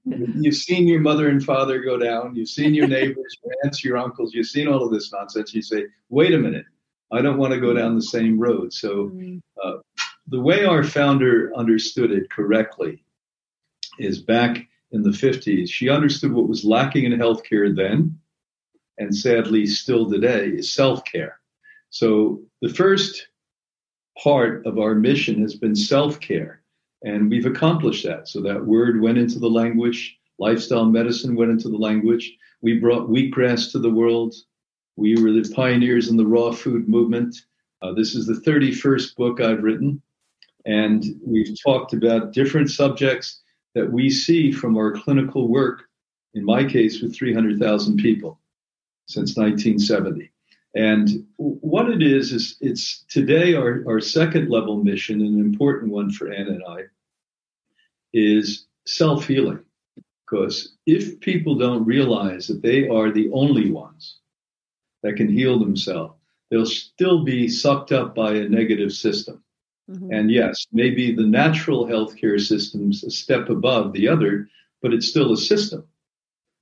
You've 0.05 0.55
seen 0.55 0.87
your 0.87 1.01
mother 1.01 1.27
and 1.27 1.43
father 1.43 1.81
go 1.81 1.97
down. 1.97 2.35
You've 2.35 2.47
seen 2.49 2.75
your 2.75 2.87
neighbors, 2.87 3.35
your 3.43 3.53
aunts, 3.63 3.83
your 3.83 3.97
uncles. 3.97 4.33
You've 4.35 4.45
seen 4.45 4.67
all 4.67 4.83
of 4.85 4.91
this 4.91 5.11
nonsense. 5.11 5.55
You 5.55 5.63
say, 5.63 5.85
wait 6.09 6.33
a 6.35 6.37
minute, 6.37 6.65
I 7.11 7.21
don't 7.23 7.37
want 7.37 7.53
to 7.53 7.59
go 7.59 7.73
down 7.73 7.95
the 7.95 8.01
same 8.03 8.37
road. 8.39 8.71
So, 8.73 9.11
uh, 9.63 9.77
the 10.27 10.39
way 10.39 10.65
our 10.65 10.83
founder 10.83 11.51
understood 11.55 12.11
it 12.11 12.29
correctly 12.29 13.03
is 13.99 14.21
back 14.21 14.66
in 14.91 15.03
the 15.03 15.09
50s, 15.09 15.69
she 15.69 15.89
understood 15.89 16.31
what 16.31 16.47
was 16.47 16.63
lacking 16.63 17.05
in 17.05 17.19
healthcare 17.19 17.75
then, 17.75 18.17
and 18.97 19.15
sadly 19.15 19.65
still 19.65 20.09
today, 20.09 20.47
is 20.47 20.73
self 20.73 21.03
care. 21.05 21.39
So, 21.89 22.41
the 22.61 22.69
first 22.69 23.27
part 24.21 24.65
of 24.65 24.79
our 24.79 24.95
mission 24.95 25.41
has 25.41 25.55
been 25.55 25.75
self 25.75 26.19
care. 26.19 26.61
And 27.03 27.29
we've 27.29 27.45
accomplished 27.45 28.05
that. 28.05 28.27
So 28.27 28.41
that 28.41 28.65
word 28.65 28.99
went 28.99 29.17
into 29.17 29.39
the 29.39 29.49
language. 29.49 30.17
Lifestyle 30.39 30.85
medicine 30.85 31.35
went 31.35 31.51
into 31.51 31.69
the 31.69 31.77
language. 31.77 32.35
We 32.61 32.79
brought 32.79 33.09
wheatgrass 33.09 33.71
to 33.71 33.79
the 33.79 33.89
world. 33.89 34.33
We 34.95 35.21
were 35.21 35.31
the 35.31 35.53
pioneers 35.53 36.09
in 36.09 36.17
the 36.17 36.25
raw 36.25 36.51
food 36.51 36.89
movement. 36.89 37.35
Uh, 37.81 37.93
this 37.93 38.15
is 38.15 38.25
the 38.25 38.33
31st 38.33 39.15
book 39.15 39.39
I've 39.39 39.63
written. 39.63 40.01
And 40.65 41.03
we've 41.23 41.55
talked 41.63 41.93
about 41.93 42.33
different 42.33 42.71
subjects 42.71 43.41
that 43.75 43.91
we 43.91 44.09
see 44.09 44.51
from 44.51 44.77
our 44.77 44.91
clinical 44.91 45.47
work, 45.47 45.83
in 46.33 46.43
my 46.43 46.63
case, 46.63 47.01
with 47.01 47.15
300,000 47.15 47.97
people 47.97 48.39
since 49.07 49.37
1970. 49.37 50.31
And 50.75 51.25
what 51.37 51.89
it 51.89 52.03
is, 52.03 52.33
is 52.33 52.57
it's 52.61 53.03
today 53.09 53.55
our, 53.55 53.83
our 53.87 53.99
second 53.99 54.49
level 54.49 54.83
mission, 54.83 55.21
an 55.21 55.39
important 55.39 55.91
one 55.91 56.11
for 56.11 56.31
Anna 56.31 56.51
and 56.51 56.63
I, 56.67 56.81
is 58.13 58.67
self 58.85 59.27
healing. 59.27 59.59
Because 60.25 60.75
if 60.85 61.19
people 61.21 61.55
don't 61.55 61.85
realize 61.85 62.47
that 62.47 62.61
they 62.61 62.87
are 62.89 63.11
the 63.11 63.29
only 63.31 63.71
ones 63.71 64.17
that 65.01 65.15
can 65.15 65.29
heal 65.29 65.57
themselves, 65.57 66.15
they'll 66.51 66.65
still 66.65 67.23
be 67.23 67.47
sucked 67.47 67.91
up 67.91 68.13
by 68.13 68.33
a 68.33 68.49
negative 68.49 68.91
system. 68.91 69.41
Mhm. 69.89 70.09
And 70.11 70.31
yes, 70.31 70.65
maybe 70.71 71.11
the 71.13 71.25
natural 71.25 71.85
healthcare 71.85 72.39
system's 72.39 73.03
a 73.03 73.11
step 73.11 73.49
above 73.49 73.93
the 73.93 74.07
other, 74.07 74.49
but 74.81 74.93
it's 74.93 75.07
still 75.07 75.31
a 75.31 75.37
system. 75.37 75.83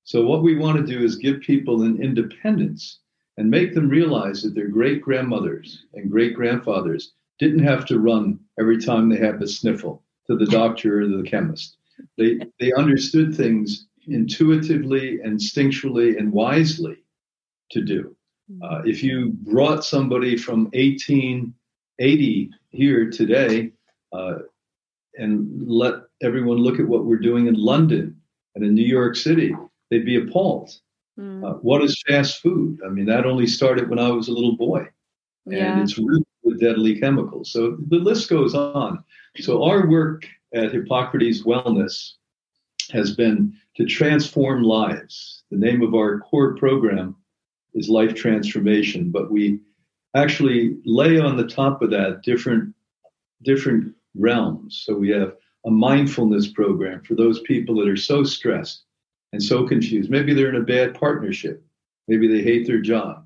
So 0.03 0.25
what 0.25 0.43
we 0.43 0.55
want 0.55 0.77
to 0.77 0.93
do 0.93 1.03
is 1.03 1.15
give 1.15 1.41
people 1.41 1.81
an 1.81 2.01
independence 2.01 2.99
and 3.37 3.49
make 3.49 3.73
them 3.73 3.89
realize 3.89 4.43
that 4.43 4.53
their 4.53 4.67
great 4.67 5.01
grandmothers 5.01 5.85
and 5.93 6.11
great 6.11 6.35
grandfathers 6.35 7.13
didn't 7.39 7.63
have 7.63 7.85
to 7.87 7.99
run 7.99 8.39
every 8.59 8.77
time 8.77 9.09
they 9.09 9.17
had 9.17 9.41
a 9.41 9.47
sniffle 9.47 10.03
to 10.27 10.35
the 10.37 10.45
doctor 10.45 11.01
or 11.01 11.07
the 11.07 11.23
chemist. 11.23 11.77
They 12.17 12.39
they 12.59 12.71
understood 12.73 13.35
things 13.35 13.87
intuitively, 14.07 15.19
instinctually, 15.25 16.17
and 16.19 16.31
wisely 16.31 16.97
to 17.71 17.81
do. 17.81 18.15
Uh, 18.61 18.81
if 18.85 19.01
you 19.03 19.31
brought 19.41 19.83
somebody 19.83 20.37
from 20.37 20.69
1880 21.99 22.51
here 22.71 23.09
today 23.09 23.71
uh, 24.11 24.39
and 25.17 25.67
let 25.67 25.93
everyone 26.21 26.57
look 26.57 26.79
at 26.79 26.87
what 26.87 27.05
we're 27.05 27.17
doing 27.17 27.47
in 27.47 27.55
London 27.55 28.19
and 28.55 28.63
in 28.63 28.73
New 28.73 28.85
York 28.85 29.15
City, 29.15 29.55
they'd 29.89 30.05
be 30.05 30.17
appalled. 30.17 30.71
Mm. 31.19 31.45
Uh, 31.45 31.53
what 31.55 31.83
is 31.83 32.01
fast 32.07 32.41
food? 32.41 32.79
I 32.85 32.89
mean, 32.89 33.05
that 33.05 33.25
only 33.25 33.47
started 33.47 33.89
when 33.89 33.99
I 33.99 34.09
was 34.09 34.27
a 34.27 34.33
little 34.33 34.55
boy, 34.57 34.87
and 35.45 35.55
yeah. 35.55 35.81
it's 35.81 35.97
riddled 35.97 36.25
with 36.43 36.59
deadly 36.59 36.99
chemicals. 36.99 37.51
So 37.51 37.77
the 37.87 37.97
list 37.97 38.29
goes 38.29 38.53
on. 38.53 39.03
So 39.39 39.63
our 39.63 39.87
work 39.87 40.27
at 40.53 40.73
Hippocrates 40.73 41.43
Wellness 41.43 42.13
has 42.91 43.15
been 43.15 43.53
to 43.77 43.85
transform 43.85 44.63
lives. 44.63 45.43
The 45.51 45.57
name 45.57 45.81
of 45.81 45.95
our 45.95 46.19
core 46.19 46.55
program 46.55 47.15
is 47.73 47.89
Life 47.89 48.15
Transformation, 48.15 49.11
but 49.11 49.31
we 49.31 49.59
actually 50.15 50.77
lay 50.85 51.19
on 51.19 51.37
the 51.37 51.47
top 51.47 51.81
of 51.81 51.91
that 51.91 52.21
different 52.23 52.73
different 53.43 53.93
realms. 54.15 54.83
So 54.85 54.95
we 54.95 55.09
have 55.09 55.35
a 55.65 55.71
mindfulness 55.71 56.47
program 56.47 57.01
for 57.03 57.15
those 57.15 57.41
people 57.41 57.75
that 57.75 57.89
are 57.89 57.97
so 57.97 58.23
stressed 58.23 58.83
and 59.33 59.43
so 59.43 59.67
confused. 59.67 60.09
Maybe 60.09 60.33
they're 60.33 60.49
in 60.49 60.61
a 60.61 60.65
bad 60.65 60.97
partnership. 60.97 61.63
Maybe 62.07 62.27
they 62.27 62.41
hate 62.41 62.65
their 62.65 62.79
job. 62.79 63.25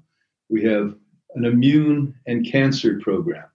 We 0.50 0.64
have 0.64 0.96
an 1.36 1.46
immune 1.46 2.16
and 2.26 2.50
cancer 2.50 3.00
program 3.02 3.46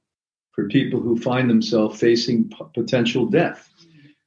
for 0.52 0.68
people 0.68 1.00
who 1.00 1.18
find 1.18 1.50
themselves 1.50 1.98
facing 1.98 2.48
p- 2.48 2.56
potential 2.74 3.26
death. 3.26 3.68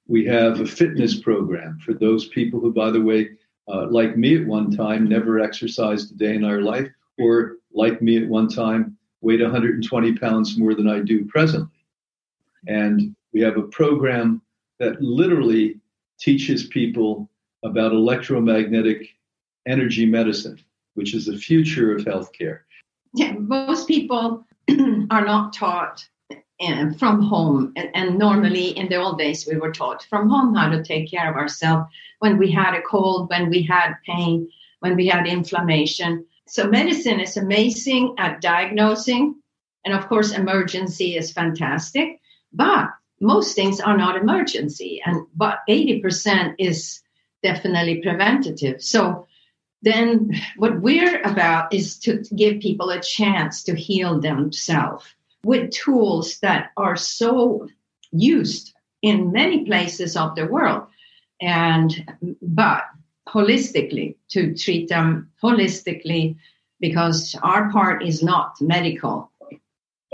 We 0.08 0.26
have 0.26 0.60
a 0.60 0.65
fitness 0.65 1.20
program 1.20 1.80
for 1.86 1.93
those 1.93 2.28
people 2.28 2.60
who, 2.60 2.74
by 2.74 2.91
the 2.91 3.02
way, 3.02 3.30
uh, 3.70 3.88
like 3.89 4.17
me 4.17 4.41
at 4.41 4.48
one 4.48 4.76
time, 4.76 5.08
never 5.08 5.39
exercised 5.39 6.12
a 6.12 6.17
day 6.17 6.36
in 6.36 6.43
our 6.43 6.62
life, 6.62 6.89
or 7.17 7.58
like 7.74 8.02
me 8.02 8.22
at 8.22 8.28
one 8.28 8.50
time, 8.50 8.96
weighed 9.21 9.41
120 9.41 10.17
pounds 10.17 10.58
more 10.58 10.73
than 10.73 10.88
I 10.88 10.99
do 10.99 11.25
presently. 11.25 11.69
And 12.67 13.15
we 13.34 13.41
have 13.41 13.58
a 13.58 13.63
program 13.63 14.41
that 14.80 15.01
literally 15.01 15.80
teaches 16.19 16.67
people 16.67 17.30
about 17.63 17.91
electromagnetic 17.91 19.10
energy 19.67 20.06
medicine, 20.06 20.60
which 20.93 21.13
is 21.13 21.25
the 21.25 21.38
future 21.38 21.95
of 21.95 22.06
healthcare. 22.06 22.60
Yeah, 23.13 23.34
most 23.34 23.88
people 23.88 24.45
are 25.10 25.25
not 25.25 25.53
taught 25.53 26.08
uh, 26.60 26.91
from 26.97 27.21
home, 27.21 27.71
and, 27.75 27.89
and, 27.93 28.17
normally 28.17 28.69
in 28.69 28.89
the 28.89 28.95
old 28.95 29.19
days 29.19 29.47
we 29.47 29.58
were 29.58 29.71
taught 29.71 30.03
from 30.10 30.27
home 30.27 30.56
how 30.56 30.67
to 30.69 30.84
take 30.84 31.10
care 31.10 31.30
of 31.30 31.36
ourselves 31.36 31.88
when 32.19 32.38
we 32.38 32.51
had 32.51 32.73
a 32.73 32.82
cold, 32.82 33.30
when 33.30 33.49
we 33.49 33.62
had 33.62 33.93
pain, 34.06 34.49
when 34.80 34.95
we 34.95 35.08
had 35.08 35.27
inflammation. 35.27 36.25
So 36.47 36.67
medicine 36.67 37.19
is 37.19 37.38
amazing 37.38 38.15
at 38.17 38.41
diagnosing, 38.41 39.36
and 39.86 39.93
of 39.93 40.07
course, 40.07 40.31
emergency 40.31 41.15
is 41.15 41.31
fantastic. 41.31 42.19
But 42.53 42.89
most 43.19 43.55
things 43.55 43.79
are 43.79 43.97
not 43.97 44.15
emergency, 44.15 45.01
and 45.05 45.25
but 45.36 45.60
80% 45.69 46.55
is 46.60 47.01
definitely 47.43 48.01
preventative. 48.01 48.81
So 48.81 49.27
then 49.81 50.31
what 50.57 50.81
we're 50.81 51.21
about 51.21 51.73
is 51.73 51.99
to 51.99 52.23
give 52.36 52.62
people 52.62 52.89
a 52.89 53.01
chance 53.01 53.63
to 53.63 53.75
heal 53.75 54.19
themselves 54.19 55.05
with 55.43 55.71
tools 55.71 56.39
that 56.39 56.71
are 56.77 56.95
so 56.95 57.67
used 58.12 58.73
in 59.01 59.31
many 59.31 59.65
places 59.65 60.17
of 60.17 60.36
the 60.36 60.45
world 60.45 60.88
and 61.39 62.12
but 62.41 62.83
holistically 63.27 64.15
to 64.29 64.53
treat 64.55 64.89
them 64.89 65.29
holistically 65.43 66.35
because 66.79 67.35
our 67.43 67.71
part 67.71 68.03
is 68.03 68.23
not 68.23 68.55
medical 68.61 69.31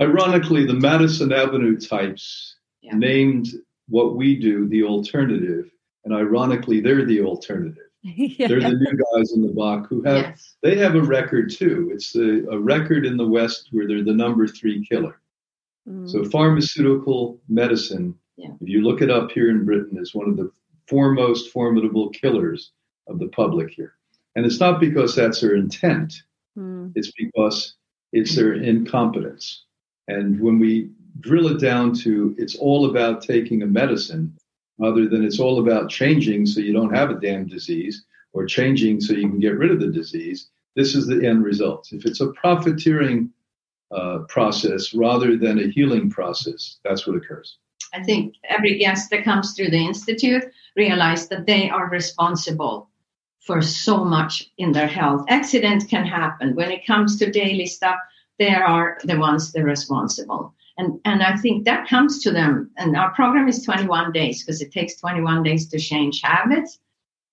ironically 0.01 0.65
the 0.65 0.73
madison 0.73 1.31
avenue 1.31 1.79
types 1.79 2.55
yeah. 2.81 2.95
named 2.95 3.47
what 3.87 4.15
we 4.15 4.35
do 4.35 4.67
the 4.67 4.83
alternative, 4.83 5.69
and 6.05 6.13
ironically, 6.13 6.79
they're 6.79 7.05
the 7.05 7.21
alternative. 7.21 7.77
yeah. 8.01 8.47
They're 8.47 8.59
the 8.59 8.73
new 8.73 8.97
guys 9.15 9.31
in 9.31 9.41
the 9.41 9.53
block 9.53 9.87
who 9.87 10.01
have 10.03 10.17
yes. 10.17 10.55
they 10.61 10.75
have 10.77 10.95
a 10.95 11.01
record 11.01 11.49
too. 11.49 11.89
It's 11.93 12.15
a, 12.15 12.45
a, 12.49 12.59
record 12.59 13.05
in 13.05 13.15
the 13.15 13.27
West 13.27 13.69
where 13.71 13.87
they're 13.87 14.03
the 14.03 14.13
number 14.13 14.45
three 14.45 14.85
killer. 14.85 15.21
Mm. 15.87 16.09
So 16.09 16.25
pharmaceutical 16.25 17.39
medicine, 17.47 18.13
yeah. 18.35 18.49
if 18.59 18.67
you 18.67 18.81
look 18.81 19.01
it 19.01 19.09
up 19.09 19.31
here 19.31 19.49
in 19.49 19.63
Britain, 19.63 19.97
is 19.97 20.13
one 20.13 20.27
of 20.29 20.35
the 20.35 20.51
foremost 20.85 21.51
formidable 21.51 22.09
killers 22.09 22.71
of 23.07 23.19
the 23.19 23.27
public 23.27 23.71
here. 23.71 23.93
And 24.35 24.45
it's 24.45 24.59
not 24.59 24.79
because 24.79 25.15
that's 25.15 25.41
their 25.41 25.55
intent. 25.55 26.13
Mm. 26.57 26.91
It's 26.95 27.11
because 27.17 27.75
it's 28.11 28.35
their 28.35 28.53
incompetence. 28.53 29.65
And 30.07 30.39
when 30.39 30.59
we 30.59 30.89
drill 31.19 31.47
it 31.47 31.59
down 31.59 31.93
to 31.93 32.35
it's 32.37 32.55
all 32.55 32.89
about 32.89 33.21
taking 33.21 33.61
a 33.61 33.67
medicine 33.67 34.35
other 34.83 35.07
than 35.07 35.23
it's 35.23 35.39
all 35.39 35.59
about 35.59 35.89
changing 35.89 36.45
so 36.45 36.59
you 36.59 36.73
don't 36.73 36.93
have 36.93 37.11
a 37.11 37.19
damn 37.19 37.47
disease 37.47 38.03
or 38.33 38.45
changing 38.45 38.99
so 38.99 39.13
you 39.13 39.29
can 39.29 39.39
get 39.39 39.57
rid 39.57 39.71
of 39.71 39.79
the 39.79 39.87
disease. 39.87 40.49
This 40.75 40.95
is 40.95 41.05
the 41.05 41.25
end 41.25 41.43
result. 41.43 41.89
If 41.91 42.05
it's 42.05 42.21
a 42.21 42.31
profiteering 42.31 43.29
uh, 43.91 44.19
process 44.27 44.93
rather 44.93 45.37
than 45.37 45.59
a 45.59 45.67
healing 45.67 46.09
process, 46.09 46.79
that's 46.83 47.05
what 47.05 47.15
occurs. 47.15 47.57
I 47.93 48.01
think 48.01 48.35
every 48.49 48.79
guest 48.79 49.11
that 49.11 49.23
comes 49.23 49.53
through 49.53 49.69
the 49.69 49.85
Institute 49.85 50.45
realize 50.75 51.27
that 51.27 51.45
they 51.45 51.69
are 51.69 51.89
responsible 51.89 52.89
for 53.45 53.61
so 53.61 54.03
much 54.03 54.51
in 54.57 54.71
their 54.71 54.87
health. 54.87 55.25
Accidents 55.29 55.85
can 55.85 56.05
happen. 56.05 56.55
When 56.55 56.71
it 56.71 56.85
comes 56.85 57.17
to 57.19 57.31
daily 57.31 57.65
stuff, 57.65 57.97
they 58.39 58.53
are 58.53 58.97
the 59.03 59.19
ones 59.19 59.51
that 59.51 59.61
are 59.61 59.65
responsible 59.65 60.53
and 60.77 60.99
and 61.05 61.21
i 61.23 61.35
think 61.37 61.65
that 61.65 61.87
comes 61.87 62.21
to 62.21 62.31
them 62.31 62.71
and 62.77 62.95
our 62.95 63.13
program 63.13 63.47
is 63.47 63.63
21 63.63 64.11
days 64.11 64.43
because 64.43 64.61
it 64.61 64.71
takes 64.71 64.99
21 64.99 65.43
days 65.43 65.67
to 65.69 65.79
change 65.79 66.21
habits 66.23 66.79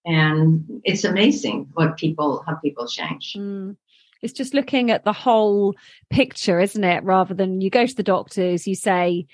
and 0.05 0.65
it's 0.85 1.05
amazing 1.05 1.69
what 1.75 1.97
people 1.97 2.43
how 2.47 2.55
people 2.57 2.87
change 2.87 3.35
mm. 3.39 3.77
it's 4.23 4.33
just 4.33 4.55
looking 4.55 4.91
at 4.91 5.05
the 5.05 5.13
whole 5.13 5.75
picture 6.11 6.61
isn't 6.61 6.85
it 6.85 7.03
rather 7.05 7.35
than 7.35 7.61
you 7.61 7.71
go 7.71 7.87
to 7.87 7.97
the 7.97 8.03
doctors 8.03 8.67
you 8.67 8.75
say 8.75 9.27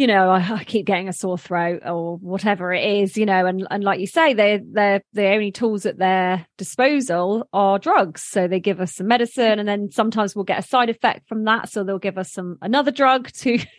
you 0.00 0.06
know, 0.06 0.30
I, 0.30 0.38
I, 0.54 0.64
keep 0.64 0.86
getting 0.86 1.10
a 1.10 1.12
sore 1.12 1.36
throat 1.36 1.82
or 1.84 2.16
whatever 2.16 2.72
it 2.72 3.02
is, 3.02 3.18
you 3.18 3.26
know, 3.26 3.44
and, 3.44 3.66
and 3.70 3.84
like 3.84 4.00
you 4.00 4.06
say, 4.06 4.32
they 4.32 4.58
they're 4.64 5.02
the 5.12 5.26
only 5.26 5.52
tools 5.52 5.84
at 5.84 5.98
their 5.98 6.46
disposal 6.56 7.46
are 7.52 7.78
drugs. 7.78 8.22
So 8.22 8.48
they 8.48 8.60
give 8.60 8.80
us 8.80 8.94
some 8.94 9.08
medicine 9.08 9.58
and 9.58 9.68
then 9.68 9.90
sometimes 9.90 10.34
we'll 10.34 10.46
get 10.46 10.58
a 10.58 10.66
side 10.66 10.88
effect 10.88 11.28
from 11.28 11.44
that. 11.44 11.68
So 11.68 11.84
they'll 11.84 11.98
give 11.98 12.16
us 12.16 12.32
some 12.32 12.56
another 12.62 12.90
drug 12.90 13.30
to 13.40 13.58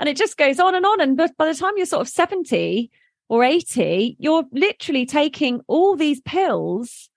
and 0.00 0.08
it 0.08 0.16
just 0.16 0.36
goes 0.36 0.58
on 0.58 0.74
and 0.74 0.84
on. 0.84 1.00
And 1.00 1.16
but 1.16 1.36
by 1.36 1.46
the 1.46 1.54
time 1.54 1.74
you're 1.76 1.86
sort 1.86 2.02
of 2.02 2.08
70 2.08 2.90
or 3.28 3.44
80, 3.44 4.16
you're 4.18 4.46
literally 4.50 5.06
taking 5.06 5.60
all 5.68 5.94
these 5.94 6.20
pills. 6.22 7.08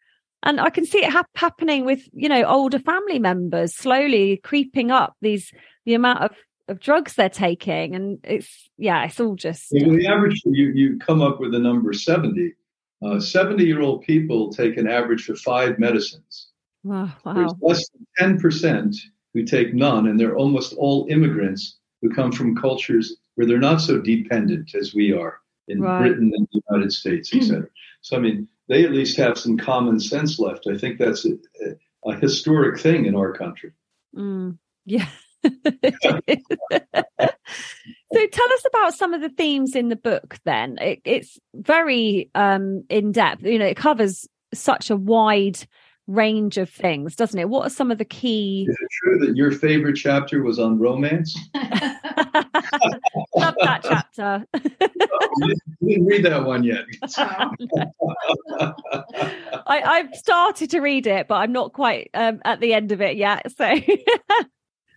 And 0.44 0.62
I 0.62 0.70
can 0.70 0.86
see 0.86 1.00
it 1.00 1.12
ha- 1.12 1.24
happening 1.34 1.84
with, 1.84 2.08
you 2.14 2.30
know, 2.30 2.44
older 2.44 2.78
family 2.78 3.18
members 3.18 3.76
slowly 3.76 4.38
creeping 4.44 4.92
up 4.92 5.16
these 5.20 5.52
the 5.86 5.96
amount 5.96 6.20
of 6.20 6.32
of 6.70 6.80
drugs 6.80 7.16
they're 7.16 7.30
taking 7.30 7.96
and 7.96 8.20
it's 8.24 8.70
yeah 8.78 9.04
it's 9.06 9.20
all 9.20 9.36
just 9.36 9.70
the 9.72 10.08
average 10.08 10.42
you, 10.46 10.68
you 10.70 11.00
come 11.00 11.22
up 11.22 11.40
with 11.40 11.52
the 11.52 11.60
number 11.60 11.92
70 11.94 12.54
uh, 13.06 13.20
70 13.20 13.64
year 13.64 13.82
old 13.82 14.04
people 14.04 14.52
take 14.52 14.78
an 14.78 14.88
average 14.88 15.30
of 15.30 15.40
five 15.40 15.80
medicines. 15.80 16.48
Wow, 16.84 17.10
wow. 17.24 17.34
there's 17.34 17.54
less 17.62 17.90
than 18.20 18.38
10% 18.38 18.96
who 19.34 19.44
take 19.44 19.74
none 19.74 20.08
and 20.08 20.20
they're 20.20 20.38
almost 20.38 20.74
all 20.74 21.08
immigrants 21.10 21.78
who 22.02 22.10
come 22.10 22.32
from 22.32 22.56
cultures 22.56 23.18
where 23.36 23.48
they're 23.48 23.58
not 23.58 23.82
so 23.82 24.00
dependent 24.00 24.76
as 24.76 24.94
we 24.94 25.14
are 25.14 25.40
in 25.68 25.82
right. 25.82 26.02
britain 26.02 26.32
and 26.34 26.48
the 26.52 26.62
united 26.72 26.92
states 26.92 27.34
etc 27.34 27.68
so 28.02 28.18
i 28.18 28.20
mean 28.20 28.48
they 28.70 28.86
at 28.86 28.92
least 28.92 29.18
have 29.18 29.38
some 29.38 29.58
common 29.58 30.00
sense 30.00 30.40
left. 30.40 30.68
I 30.68 30.78
think 30.78 31.00
that's 31.00 31.26
a, 31.26 31.32
a, 31.66 32.12
a 32.12 32.16
historic 32.16 32.80
thing 32.80 33.06
in 33.06 33.16
our 33.16 33.34
country. 33.34 33.72
Mm, 34.16 34.58
yeah 34.86 35.08
so 35.44 35.52
tell 38.12 38.54
us 38.54 38.66
about 38.68 38.94
some 38.94 39.14
of 39.14 39.22
the 39.22 39.30
themes 39.30 39.76
in 39.76 39.90
the 39.90 39.96
book 39.96 40.38
then. 40.46 40.78
It, 40.80 41.02
it's 41.06 41.40
very 41.54 42.30
um 42.36 42.84
in 42.90 43.12
depth 43.12 43.44
you 43.44 43.60
know 43.60 43.66
it 43.66 43.78
covers 43.78 44.28
such 44.54 44.90
a 44.90 44.96
wide 44.96 45.60
range 46.08 46.58
of 46.58 46.70
things 46.70 47.16
doesn't 47.16 47.40
it? 47.40 47.50
What 47.50 47.68
are 47.68 47.70
some 47.70 47.92
of 47.92 47.98
the 47.98 48.06
key 48.06 48.66
is 48.68 48.78
it 48.80 48.88
true 49.04 49.20
that 49.20 49.36
your 49.36 49.52
favorite 49.52 49.96
chapter 49.96 50.44
was 50.44 50.60
on 50.60 50.80
romance? 50.80 51.38
Love 51.56 53.56
that 53.62 53.82
chapter. 53.84 54.46
You 55.82 55.96
didn't 55.96 56.08
read 56.08 56.26
that 56.26 56.44
one 56.44 56.64
yet. 56.64 56.84
I, 59.66 59.82
i've 59.82 60.16
started 60.16 60.70
to 60.72 60.82
read 60.82 61.08
it 61.08 61.28
but 61.28 61.36
i'm 61.36 61.54
not 61.54 61.74
quite 61.74 62.10
um, 62.14 62.42
at 62.44 62.60
the 62.60 62.74
end 62.74 62.92
of 62.92 63.02
it 63.02 63.16
yet 63.16 63.52
so 63.56 63.76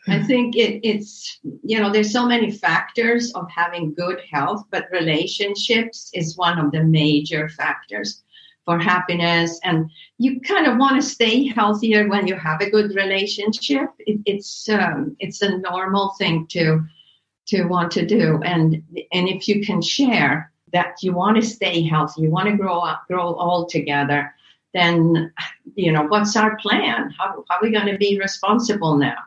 I 0.09 0.21
think 0.23 0.57
it, 0.57 0.81
it's, 0.83 1.39
you 1.63 1.79
know, 1.79 1.91
there's 1.91 2.13
so 2.13 2.27
many 2.27 2.51
factors 2.51 3.33
of 3.35 3.49
having 3.55 3.95
good 3.95 4.21
health, 4.31 4.65
but 4.71 4.91
relationships 4.91 6.11
is 6.13 6.37
one 6.37 6.59
of 6.59 6.73
the 6.73 6.83
major 6.83 7.49
factors 7.49 8.23
for 8.65 8.79
happiness. 8.79 9.61
And 9.63 9.91
you 10.19 10.41
kind 10.41 10.67
of 10.67 10.79
want 10.79 11.01
to 11.01 11.09
stay 11.09 11.47
healthier 11.47 12.09
when 12.09 12.27
you 12.27 12.37
have 12.37 12.61
a 12.61 12.71
good 12.71 12.95
relationship. 12.97 13.91
It, 14.01 14.21
it's, 14.27 14.69
um, 14.69 15.17
it's 15.21 15.41
a 15.41 15.59
normal 15.59 16.15
thing 16.19 16.47
to, 16.49 16.85
to 17.49 17.65
want 17.65 17.93
to 17.93 18.05
do. 18.05 18.41
And, 18.43 18.83
and 19.13 19.29
if 19.29 19.47
you 19.47 19.65
can 19.65 19.81
share 19.83 20.53
that 20.73 20.97
you 21.03 21.13
want 21.13 21.37
to 21.37 21.43
stay 21.43 21.83
healthy, 21.83 22.23
you 22.23 22.31
want 22.31 22.49
to 22.49 22.57
grow 22.57 22.81
up, 22.81 23.05
grow 23.07 23.35
all 23.35 23.67
together, 23.67 24.35
then 24.75 25.33
you 25.75 25.93
know 25.93 26.05
what's 26.05 26.35
our 26.37 26.57
plan? 26.57 27.11
How, 27.19 27.45
how 27.49 27.57
are 27.57 27.63
we 27.63 27.71
going 27.71 27.87
to 27.87 27.99
be 27.99 28.19
responsible 28.19 28.97
now? 28.97 29.19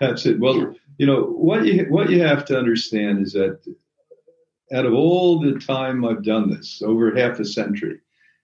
That's 0.00 0.26
it. 0.26 0.38
Well, 0.38 0.74
you 0.98 1.06
know 1.06 1.24
what 1.24 1.66
you 1.66 1.84
what 1.88 2.10
you 2.10 2.22
have 2.22 2.44
to 2.46 2.58
understand 2.58 3.26
is 3.26 3.32
that 3.32 3.60
out 4.72 4.86
of 4.86 4.94
all 4.94 5.38
the 5.38 5.58
time 5.58 6.04
I've 6.04 6.24
done 6.24 6.50
this, 6.50 6.82
over 6.84 7.14
half 7.14 7.38
a 7.38 7.44
century, 7.44 8.00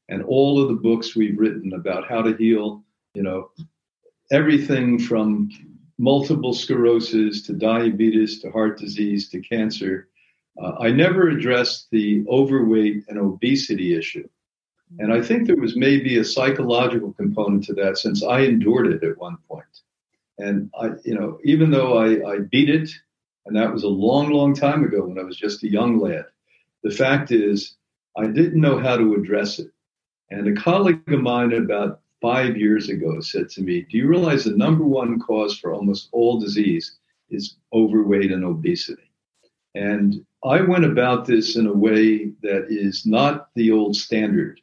and 0.09 0.23
all 0.23 0.61
of 0.61 0.69
the 0.69 0.75
books 0.75 1.17
we've 1.17 1.39
written 1.39 1.73
about 1.73 2.09
how 2.09 2.23
to 2.23 2.37
heal, 2.37 2.85
you 3.15 3.23
know, 3.23 3.51
everything 4.31 4.99
from 4.99 5.51
multiple 5.99 6.55
sclerosis 6.55 7.43
to 7.43 7.53
diabetes 7.53 8.41
to 8.41 8.51
heart 8.51 8.79
disease 8.79 9.29
to 9.31 9.41
cancer. 9.41 10.09
Uh, 10.61 10.73
I 10.81 10.91
never 10.91 11.29
addressed 11.29 11.89
the 11.91 12.25
overweight 12.29 13.05
and 13.09 13.19
obesity 13.19 13.97
issue. 13.97 14.29
And 14.99 15.13
I 15.13 15.23
think 15.23 15.47
there 15.47 15.57
was 15.57 15.77
maybe 15.77 16.19
a 16.19 16.25
psychological 16.25 17.13
component 17.15 17.65
to 17.65 17.75
that 17.75 17.97
since 17.97 18.23
I 18.23 18.41
endured 18.41 18.89
it 18.89 19.03
at 19.03 19.17
one 19.17 19.39
point. 19.49 19.65
And 20.39 20.71
I, 20.79 20.91
you 21.05 21.15
know, 21.15 21.39
even 21.45 21.71
though 21.71 21.99
I, 21.99 22.35
I 22.35 22.39
beat 22.39 22.69
it, 22.69 22.91
and 23.47 23.57
that 23.57 23.73
was 23.73 23.85
a 23.85 23.89
long, 23.89 24.31
long 24.31 24.55
time 24.55 24.85
ago 24.85 25.05
when 25.05 25.19
I 25.19 25.25
was 25.25 25.37
just 25.37 25.63
a 25.63 25.71
young 25.71 25.99
lad, 25.99 26.27
the 26.83 26.91
fact 26.91 27.31
is 27.31 27.77
I 28.17 28.27
didn't 28.27 28.61
know 28.61 28.79
how 28.79 28.97
to 28.97 29.15
address 29.15 29.59
it. 29.59 29.71
And 30.31 30.47
a 30.47 30.61
colleague 30.61 31.13
of 31.13 31.21
mine 31.21 31.53
about 31.53 32.01
five 32.21 32.57
years 32.57 32.89
ago 32.89 33.21
said 33.21 33.51
to 33.51 33.63
me, 33.63 33.83
Do 33.83 33.99
you 33.99 34.07
realize 34.07 34.45
the 34.45 34.57
number 34.57 34.85
one 34.85 35.19
cause 35.19 35.59
for 35.59 35.73
almost 35.73 36.09
all 36.13 36.41
disease 36.41 36.97
is 37.31 37.57
overweight 37.73 38.33
and 38.33 38.45
obesity? 38.45 39.11
And 39.75 40.25
I 40.45 40.61
went 40.61 40.85
about 40.85 41.27
this 41.27 41.57
in 41.57 41.67
a 41.67 41.73
way 41.73 42.33
that 42.43 42.67
is 42.69 43.07
not 43.07 43.49
the 43.55 43.71
old 43.73 43.97
standard 43.97 44.61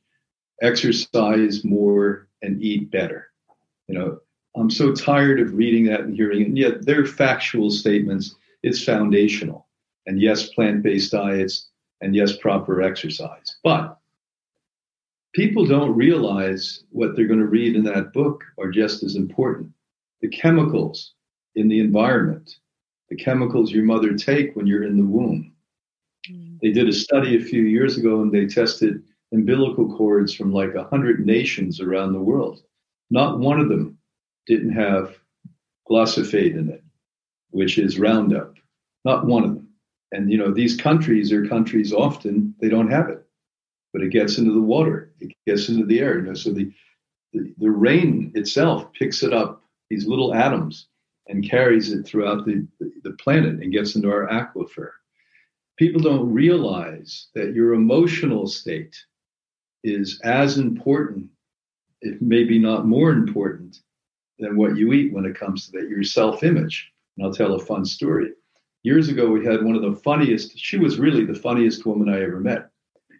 exercise 0.61 1.63
more 1.63 2.28
and 2.41 2.61
eat 2.61 2.91
better. 2.91 3.28
You 3.88 3.95
know, 3.95 4.20
I'm 4.56 4.70
so 4.70 4.93
tired 4.93 5.39
of 5.39 5.54
reading 5.54 5.86
that 5.86 6.02
and 6.02 6.16
hearing 6.16 6.41
it. 6.41 6.47
And 6.47 6.58
yet 6.58 6.86
they're 6.86 7.06
factual 7.06 7.70
statements. 7.70 8.36
It's 8.64 8.84
foundational. 8.84 9.68
And 10.08 10.20
yes, 10.22 10.50
plant 10.50 10.82
based 10.82 11.12
diets, 11.12 11.68
and 12.02 12.16
yes, 12.16 12.36
proper 12.38 12.82
exercise. 12.82 13.58
But 13.64 14.00
people 15.34 15.66
don't 15.66 15.95
realize 15.95 16.84
what 16.89 17.16
they're 17.16 17.28
going 17.28 17.39
to 17.39 17.45
read 17.45 17.76
in 17.76 17.84
that 17.84 18.14
book 18.14 18.43
are 18.58 18.72
just 18.72 19.04
as 19.04 19.16
important. 19.16 19.72
The 20.22 20.30
chemicals 20.30 21.14
in 21.56 21.68
the 21.68 21.80
environment, 21.80 22.58
the 23.10 23.16
chemicals 23.16 23.72
your 23.72 23.84
mother 23.84 24.16
take 24.16 24.56
when 24.56 24.66
you're 24.66 24.84
in 24.84 24.97
the 24.97 25.06
womb. 25.06 25.54
Mm. 26.30 26.60
They 26.62 26.72
did 26.72 26.89
a 26.89 26.93
study 26.93 27.38
a 27.38 27.43
few 27.43 27.62
years 27.62 27.97
ago 27.97 28.22
and 28.22 28.32
they 28.32 28.47
tested 28.47 29.04
umbilical 29.32 29.95
cords 29.95 30.34
from 30.34 30.52
like 30.52 30.74
100 30.74 31.26
nations 31.26 31.80
around 31.80 32.14
the 32.14 32.20
world. 32.20 32.64
Not 33.12 33.39
one 33.39 33.60
of 33.60 33.70
them 33.70 33.99
didn't 34.50 34.74
have 34.74 35.16
glyphosate 35.89 36.58
in 36.58 36.70
it, 36.70 36.84
which 37.52 37.78
is 37.78 37.97
Roundup. 37.97 38.56
Not 39.06 39.26
one 39.26 39.45
of 39.45 39.56
them. 39.56 39.70
And 40.12 40.30
you 40.30 40.38
know, 40.38 40.52
these 40.52 40.76
countries 40.76 41.32
are 41.32 41.47
countries 41.47 41.93
often 41.93 42.54
they 42.60 42.68
don't 42.68 42.91
have 42.91 43.08
it 43.10 43.26
but 43.93 44.02
it 44.02 44.12
gets 44.12 44.38
into 44.38 44.54
the 44.54 44.62
water, 44.62 45.12
it 45.20 45.34
gets 45.45 45.70
into 45.70 45.86
the 45.86 46.00
air. 46.00 46.20
You 46.20 46.26
know, 46.26 46.34
so 46.34 46.52
the, 46.52 46.72
the, 47.34 47.54
the 47.58 47.72
rain 47.72 48.32
itself 48.36 48.91
picks 48.93 49.24
it 49.24 49.34
up, 49.34 49.64
these 49.89 50.06
little 50.06 50.34
atoms, 50.34 50.88
and 51.28 51.47
carries 51.47 51.91
it 51.91 52.06
throughout 52.06 52.45
the, 52.45 52.68
the, 52.80 52.91
the 53.04 53.12
planet 53.14 53.62
and 53.62 53.72
gets 53.72 53.95
into 53.95 54.12
our 54.12 54.28
aquifer. 54.28 54.91
People 55.78 56.02
don't 56.02 56.34
realize 56.34 57.28
that 57.36 57.54
your 57.54 57.74
emotional 57.74 58.47
state 58.47 58.95
is 59.84 60.20
as 60.24 60.58
important, 60.58 61.30
if 62.02 62.20
maybe 62.22 62.60
not 62.60 62.86
more 62.86 63.12
important, 63.12 63.80
than 64.40 64.58
what 64.58 64.78
you 64.78 64.94
eat 64.94 65.14
when 65.14 65.26
it 65.26 65.38
comes 65.38 65.66
to 65.66 65.72
that, 65.74 65.90
your 65.90 66.04
self 66.04 66.44
image. 66.44 66.92
And 67.18 67.26
I'll 67.26 67.34
tell 67.34 67.54
a 67.56 67.60
fun 67.60 67.86
story. 67.86 68.32
Years 68.84 69.10
ago, 69.10 69.30
we 69.30 69.46
had 69.46 69.64
one 69.64 69.76
of 69.76 69.82
the 69.82 70.00
funniest, 70.02 70.58
she 70.58 70.78
was 70.78 71.00
really 71.00 71.26
the 71.26 71.34
funniest 71.34 71.86
woman 71.86 72.10
I 72.10 72.22
ever 72.22 72.40
met 72.40 72.70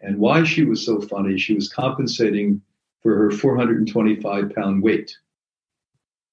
and 0.02 0.18
why 0.18 0.44
she 0.44 0.64
was 0.64 0.84
so 0.84 1.00
funny, 1.00 1.38
she 1.38 1.54
was 1.54 1.68
compensating 1.68 2.60
for 3.02 3.14
her 3.16 3.30
425 3.30 4.54
pound 4.54 4.82
weight. 4.82 5.14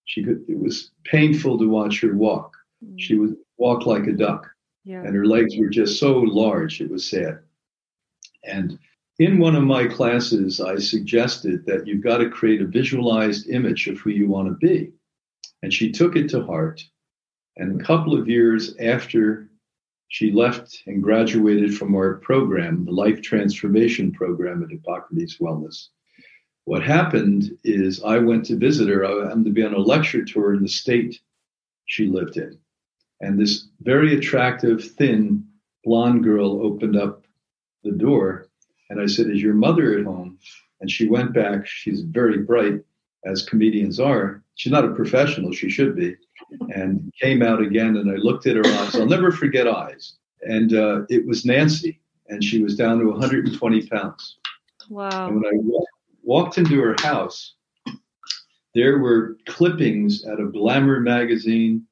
She 0.06 0.24
could, 0.24 0.46
it 0.48 0.58
was 0.58 0.92
painful 1.04 1.58
to 1.60 1.68
watch 1.68 2.02
her 2.02 2.16
walk. 2.16 2.56
Mm. 2.84 2.96
She 2.98 3.16
would 3.16 3.36
walk 3.58 3.86
like 3.86 4.08
a 4.08 4.14
duck, 4.14 4.48
yeah. 4.86 5.02
and 5.02 5.14
her 5.16 5.26
legs 5.26 5.58
were 5.58 5.70
just 5.70 6.00
so 6.00 6.20
large, 6.20 6.80
it 6.80 6.90
was 6.90 7.10
sad. 7.10 7.40
And 8.44 8.80
in 9.20 9.40
one 9.40 9.56
of 9.56 9.64
my 9.64 9.88
classes, 9.88 10.62
I 10.62 10.78
suggested 10.78 11.66
that 11.66 11.88
you've 11.88 12.04
got 12.04 12.18
to 12.20 12.30
create 12.30 12.62
a 12.62 12.68
visualized 12.68 13.50
image 13.50 13.88
of 13.88 13.98
who 13.98 14.12
you 14.12 14.28
want 14.28 14.48
to 14.48 14.68
be. 14.68 14.92
And 15.64 15.74
she 15.74 15.92
took 15.92 16.16
it 16.16 16.30
to 16.30 16.46
heart. 16.46 16.84
And 17.56 17.82
a 17.82 17.84
couple 17.84 18.18
of 18.18 18.28
years 18.28 18.76
after 18.78 19.50
she 20.10 20.32
left 20.32 20.84
and 20.86 21.02
graduated 21.04 21.76
from 21.76 21.96
our 21.96 22.16
program, 22.16 22.86
the 22.86 22.92
Life 22.92 23.22
Transformation 23.22 24.12
Program 24.12 24.64
at 24.64 24.70
Hippocrates 24.70 25.38
Wellness. 25.40 25.88
What 26.66 26.84
happened 26.84 27.58
is 27.64 28.04
I 28.04 28.20
went 28.20 28.46
to 28.46 28.58
visit 28.58 28.88
her. 28.90 29.06
I 29.06 29.28
happened 29.28 29.46
to 29.46 29.52
be 29.52 29.64
on 29.64 29.74
a 29.74 29.80
lecture 29.80 30.24
tour 30.24 30.54
in 30.54 30.62
the 30.62 30.70
state 30.70 31.20
she 31.86 32.08
lived 32.08 32.38
in. 32.38 32.60
And 33.20 33.40
this 33.40 33.68
very 33.82 34.16
attractive, 34.16 34.92
thin, 34.92 35.46
blonde 35.84 36.24
girl 36.24 36.62
opened 36.62 36.96
up 36.96 37.26
the 37.84 37.92
door. 37.92 38.47
And 38.90 39.02
I 39.02 39.06
said, 39.06 39.30
Is 39.30 39.42
your 39.42 39.54
mother 39.54 39.98
at 39.98 40.06
home? 40.06 40.38
And 40.80 40.90
she 40.90 41.08
went 41.08 41.34
back. 41.34 41.66
She's 41.66 42.02
very 42.02 42.40
bright, 42.40 42.82
as 43.26 43.44
comedians 43.44 44.00
are. 44.00 44.44
She's 44.56 44.72
not 44.72 44.86
a 44.86 44.94
professional, 44.94 45.52
she 45.52 45.70
should 45.70 45.96
be 45.96 46.16
and 46.70 47.12
came 47.20 47.42
out 47.42 47.62
again. 47.62 47.98
And 47.98 48.10
I 48.10 48.16
looked 48.16 48.48
at 48.48 48.56
her 48.56 48.66
eyes. 48.66 48.96
I'll 48.96 49.06
never 49.06 49.32
forget 49.32 49.68
eyes. 49.68 50.14
And 50.42 50.74
uh, 50.74 51.02
it 51.10 51.26
was 51.26 51.46
Nancy, 51.46 52.00
and 52.28 52.44
she 52.44 52.62
was 52.62 52.76
down 52.76 53.00
to 53.00 53.06
120 53.08 53.88
pounds. 53.88 54.38
Wow. 54.90 55.28
And 55.28 55.42
when 55.42 55.46
I 55.46 55.84
walked 56.24 56.58
into 56.58 56.80
her 56.82 56.96
house, 57.00 57.56
there 58.76 59.00
were 59.00 59.38
clippings 59.48 60.26
out 60.26 60.40
of 60.40 60.54
Glamour 60.54 61.00
magazine, 61.00 61.86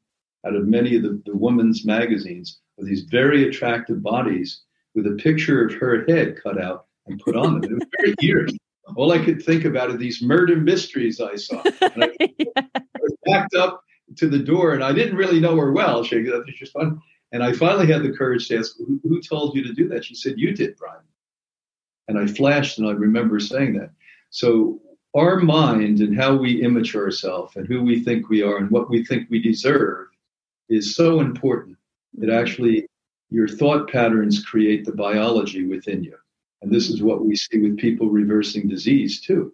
out 0.45 0.55
of 0.55 0.67
many 0.67 0.95
of 0.95 1.03
the, 1.03 1.21
the 1.25 1.35
women's 1.35 1.85
magazines, 1.85 2.59
of 2.77 2.85
these 2.85 3.01
very 3.03 3.47
attractive 3.47 4.03
bodies 4.03 4.61
with 4.93 5.07
a 5.07 5.15
picture 5.15 5.65
of 5.65 5.73
her 5.73 6.05
head 6.05 6.37
cut 6.41 6.61
out 6.61 6.84
and 7.07 7.19
put 7.19 7.35
on 7.35 7.59
them. 7.59 7.71
It 7.71 7.73
was 7.73 7.87
very 7.97 8.15
weird. 8.21 8.51
All 8.95 9.11
I 9.11 9.23
could 9.23 9.43
think 9.43 9.65
about 9.65 9.89
are 9.89 9.97
these 9.97 10.21
murder 10.21 10.55
mysteries 10.55 11.19
I 11.19 11.35
saw. 11.35 11.61
And 11.81 12.03
I, 12.03 12.11
yeah. 12.37 12.45
I 12.75 12.81
was 12.99 13.15
backed 13.25 13.55
up 13.55 13.81
to 14.17 14.27
the 14.27 14.39
door, 14.39 14.73
and 14.73 14.83
I 14.83 14.93
didn't 14.93 15.17
really 15.17 15.39
know 15.39 15.55
her 15.57 15.71
well. 15.71 16.03
She 16.03 16.17
uh, 16.17 16.37
was 16.37 16.55
just 16.55 16.73
fun. 16.73 17.01
And 17.31 17.43
I 17.43 17.53
finally 17.53 17.91
had 17.91 18.03
the 18.03 18.13
courage 18.13 18.47
to 18.47 18.57
ask, 18.57 18.77
who, 18.77 18.99
who 19.03 19.21
told 19.21 19.55
you 19.55 19.63
to 19.63 19.73
do 19.73 19.89
that? 19.89 20.05
She 20.05 20.15
said, 20.15 20.35
You 20.37 20.53
did, 20.53 20.77
Brian. 20.77 21.01
And 22.07 22.19
I 22.19 22.27
flashed, 22.27 22.77
and 22.77 22.87
I 22.87 22.91
remember 22.91 23.39
saying 23.39 23.73
that. 23.79 23.89
So, 24.29 24.79
our 25.15 25.39
mind 25.39 26.01
and 26.01 26.15
how 26.15 26.35
we 26.35 26.61
image 26.61 26.95
ourselves 26.95 27.55
and 27.55 27.65
who 27.65 27.81
we 27.81 28.03
think 28.03 28.29
we 28.29 28.43
are 28.43 28.57
and 28.57 28.69
what 28.69 28.89
we 28.89 29.03
think 29.03 29.29
we 29.29 29.41
deserve 29.41 30.07
is 30.69 30.95
so 30.95 31.21
important. 31.21 31.77
It 32.17 32.27
mm-hmm. 32.29 32.37
actually, 32.37 32.87
your 33.29 33.47
thought 33.47 33.89
patterns 33.89 34.43
create 34.43 34.85
the 34.85 34.91
biology 34.91 35.65
within 35.65 36.03
you. 36.03 36.17
And 36.65 36.73
this 36.73 36.89
is 36.89 37.03
what 37.03 37.23
we 37.23 37.35
see 37.35 37.59
with 37.59 37.77
people 37.77 38.09
reversing 38.09 38.67
disease, 38.67 39.21
too. 39.21 39.53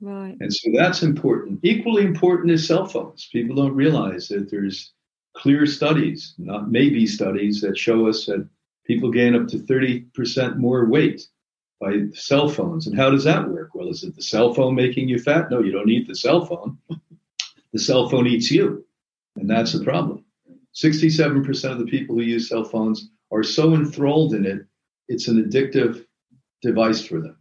Right. 0.00 0.38
And 0.40 0.52
so 0.52 0.70
that's 0.74 1.02
important. 1.02 1.60
Equally 1.62 2.02
important 2.02 2.50
is 2.50 2.66
cell 2.66 2.86
phones. 2.86 3.28
People 3.30 3.56
don't 3.56 3.74
realize 3.74 4.28
that 4.28 4.50
there's 4.50 4.94
clear 5.34 5.66
studies, 5.66 6.34
not 6.38 6.70
maybe 6.70 7.06
studies, 7.06 7.60
that 7.60 7.76
show 7.76 8.08
us 8.08 8.24
that 8.24 8.48
people 8.86 9.10
gain 9.10 9.34
up 9.34 9.48
to 9.48 9.58
30% 9.58 10.56
more 10.56 10.86
weight 10.86 11.28
by 11.78 12.06
cell 12.14 12.48
phones. 12.48 12.86
And 12.86 12.96
how 12.96 13.10
does 13.10 13.24
that 13.24 13.50
work? 13.50 13.74
Well, 13.74 13.90
is 13.90 14.02
it 14.02 14.16
the 14.16 14.22
cell 14.22 14.54
phone 14.54 14.74
making 14.74 15.10
you 15.10 15.18
fat? 15.18 15.50
No, 15.50 15.60
you 15.60 15.72
don't 15.72 15.90
eat 15.90 16.08
the 16.08 16.14
cell 16.14 16.46
phone. 16.46 16.78
the 17.74 17.78
cell 17.78 18.08
phone 18.08 18.26
eats 18.26 18.50
you. 18.50 18.86
And 19.36 19.50
that's 19.50 19.74
the 19.74 19.84
problem. 19.84 20.24
67% 20.74 21.70
of 21.70 21.78
the 21.80 21.84
people 21.84 22.16
who 22.16 22.22
use 22.22 22.48
cell 22.48 22.64
phones 22.64 23.10
are 23.30 23.42
so 23.42 23.74
enthralled 23.74 24.32
in 24.32 24.46
it, 24.46 24.64
it's 25.06 25.28
an 25.28 25.44
addictive 25.44 26.05
device 26.66 27.04
for 27.04 27.20
them. 27.20 27.36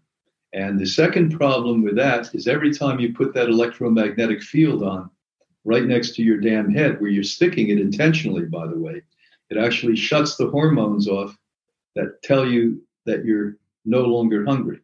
And 0.54 0.80
the 0.80 0.86
second 0.86 1.38
problem 1.38 1.84
with 1.84 1.96
that 1.98 2.34
is 2.34 2.48
every 2.48 2.74
time 2.74 3.00
you 3.00 3.14
put 3.14 3.34
that 3.34 3.50
electromagnetic 3.50 4.42
field 4.42 4.84
on 4.84 5.10
right 5.66 5.84
next 5.84 6.16
to 6.16 6.24
your 6.24 6.38
damn 6.38 6.72
head, 6.72 7.02
where 7.02 7.10
you're 7.10 7.24
sticking 7.24 7.70
it 7.70 7.80
intentionally, 7.80 8.46
by 8.46 8.68
the 8.68 8.78
way, 8.78 9.02
it 9.50 9.58
actually 9.58 9.96
shuts 9.96 10.38
the 10.38 10.50
hormones 10.50 11.08
off 11.08 11.36
that 11.96 12.22
tell 12.24 12.48
you 12.48 12.82
that 13.06 13.26
you're 13.26 13.58
no 13.84 14.02
longer 14.02 14.46
hungry. 14.46 14.80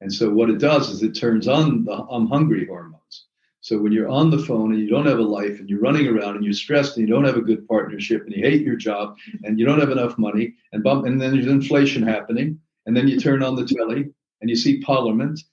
And 0.00 0.12
so 0.12 0.30
what 0.30 0.50
it 0.50 0.58
does 0.58 0.90
is 0.90 1.02
it 1.02 1.12
turns 1.12 1.46
on 1.46 1.84
the 1.84 1.92
I'm 1.92 2.26
hungry 2.26 2.66
hormones. 2.66 3.26
So 3.60 3.78
when 3.78 3.92
you're 3.92 4.08
on 4.08 4.30
the 4.30 4.38
phone 4.38 4.72
and 4.72 4.80
you 4.80 4.88
don't 4.88 5.06
have 5.06 5.18
a 5.18 5.22
life 5.22 5.58
and 5.58 5.68
you're 5.68 5.80
running 5.80 6.06
around 6.06 6.36
and 6.36 6.44
you're 6.44 6.54
stressed 6.54 6.96
and 6.96 7.06
you 7.06 7.12
don't 7.12 7.24
have 7.24 7.36
a 7.36 7.42
good 7.42 7.66
partnership 7.68 8.24
and 8.24 8.32
you 8.32 8.42
hate 8.42 8.62
your 8.62 8.76
job 8.76 9.16
and 9.44 9.58
you 9.58 9.66
don't 9.66 9.80
have 9.80 9.90
enough 9.90 10.16
money 10.16 10.54
and 10.72 10.82
bump 10.82 11.06
and 11.06 11.20
then 11.20 11.32
there's 11.32 11.46
inflation 11.46 12.02
happening 12.02 12.58
and 12.88 12.96
then 12.96 13.06
you 13.06 13.20
turn 13.26 13.44
on 13.44 13.54
the 13.54 13.64
telly 13.64 14.06
and 14.40 14.50
you 14.50 14.56
see 14.56 14.80
Parliament. 14.80 15.40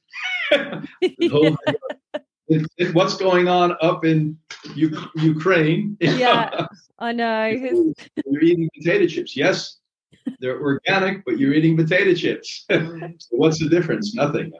Oh 0.53 1.29
whole, 1.29 1.57
it, 2.47 2.67
it, 2.77 2.93
what's 2.93 3.17
going 3.17 3.47
on 3.47 3.75
up 3.81 4.05
in 4.05 4.37
U- 4.75 5.09
Ukraine? 5.15 5.97
Yeah, 5.99 6.67
I 6.99 7.11
know. 7.11 7.47
you're 7.47 8.43
eating 8.43 8.69
potato 8.77 9.07
chips. 9.07 9.35
Yes, 9.35 9.77
they're 10.39 10.61
organic, 10.61 11.25
but 11.25 11.39
you're 11.39 11.53
eating 11.53 11.75
potato 11.75 12.13
chips. 12.13 12.65
so 12.69 13.09
what's 13.31 13.59
the 13.59 13.67
difference? 13.67 14.13
Nothing. 14.13 14.53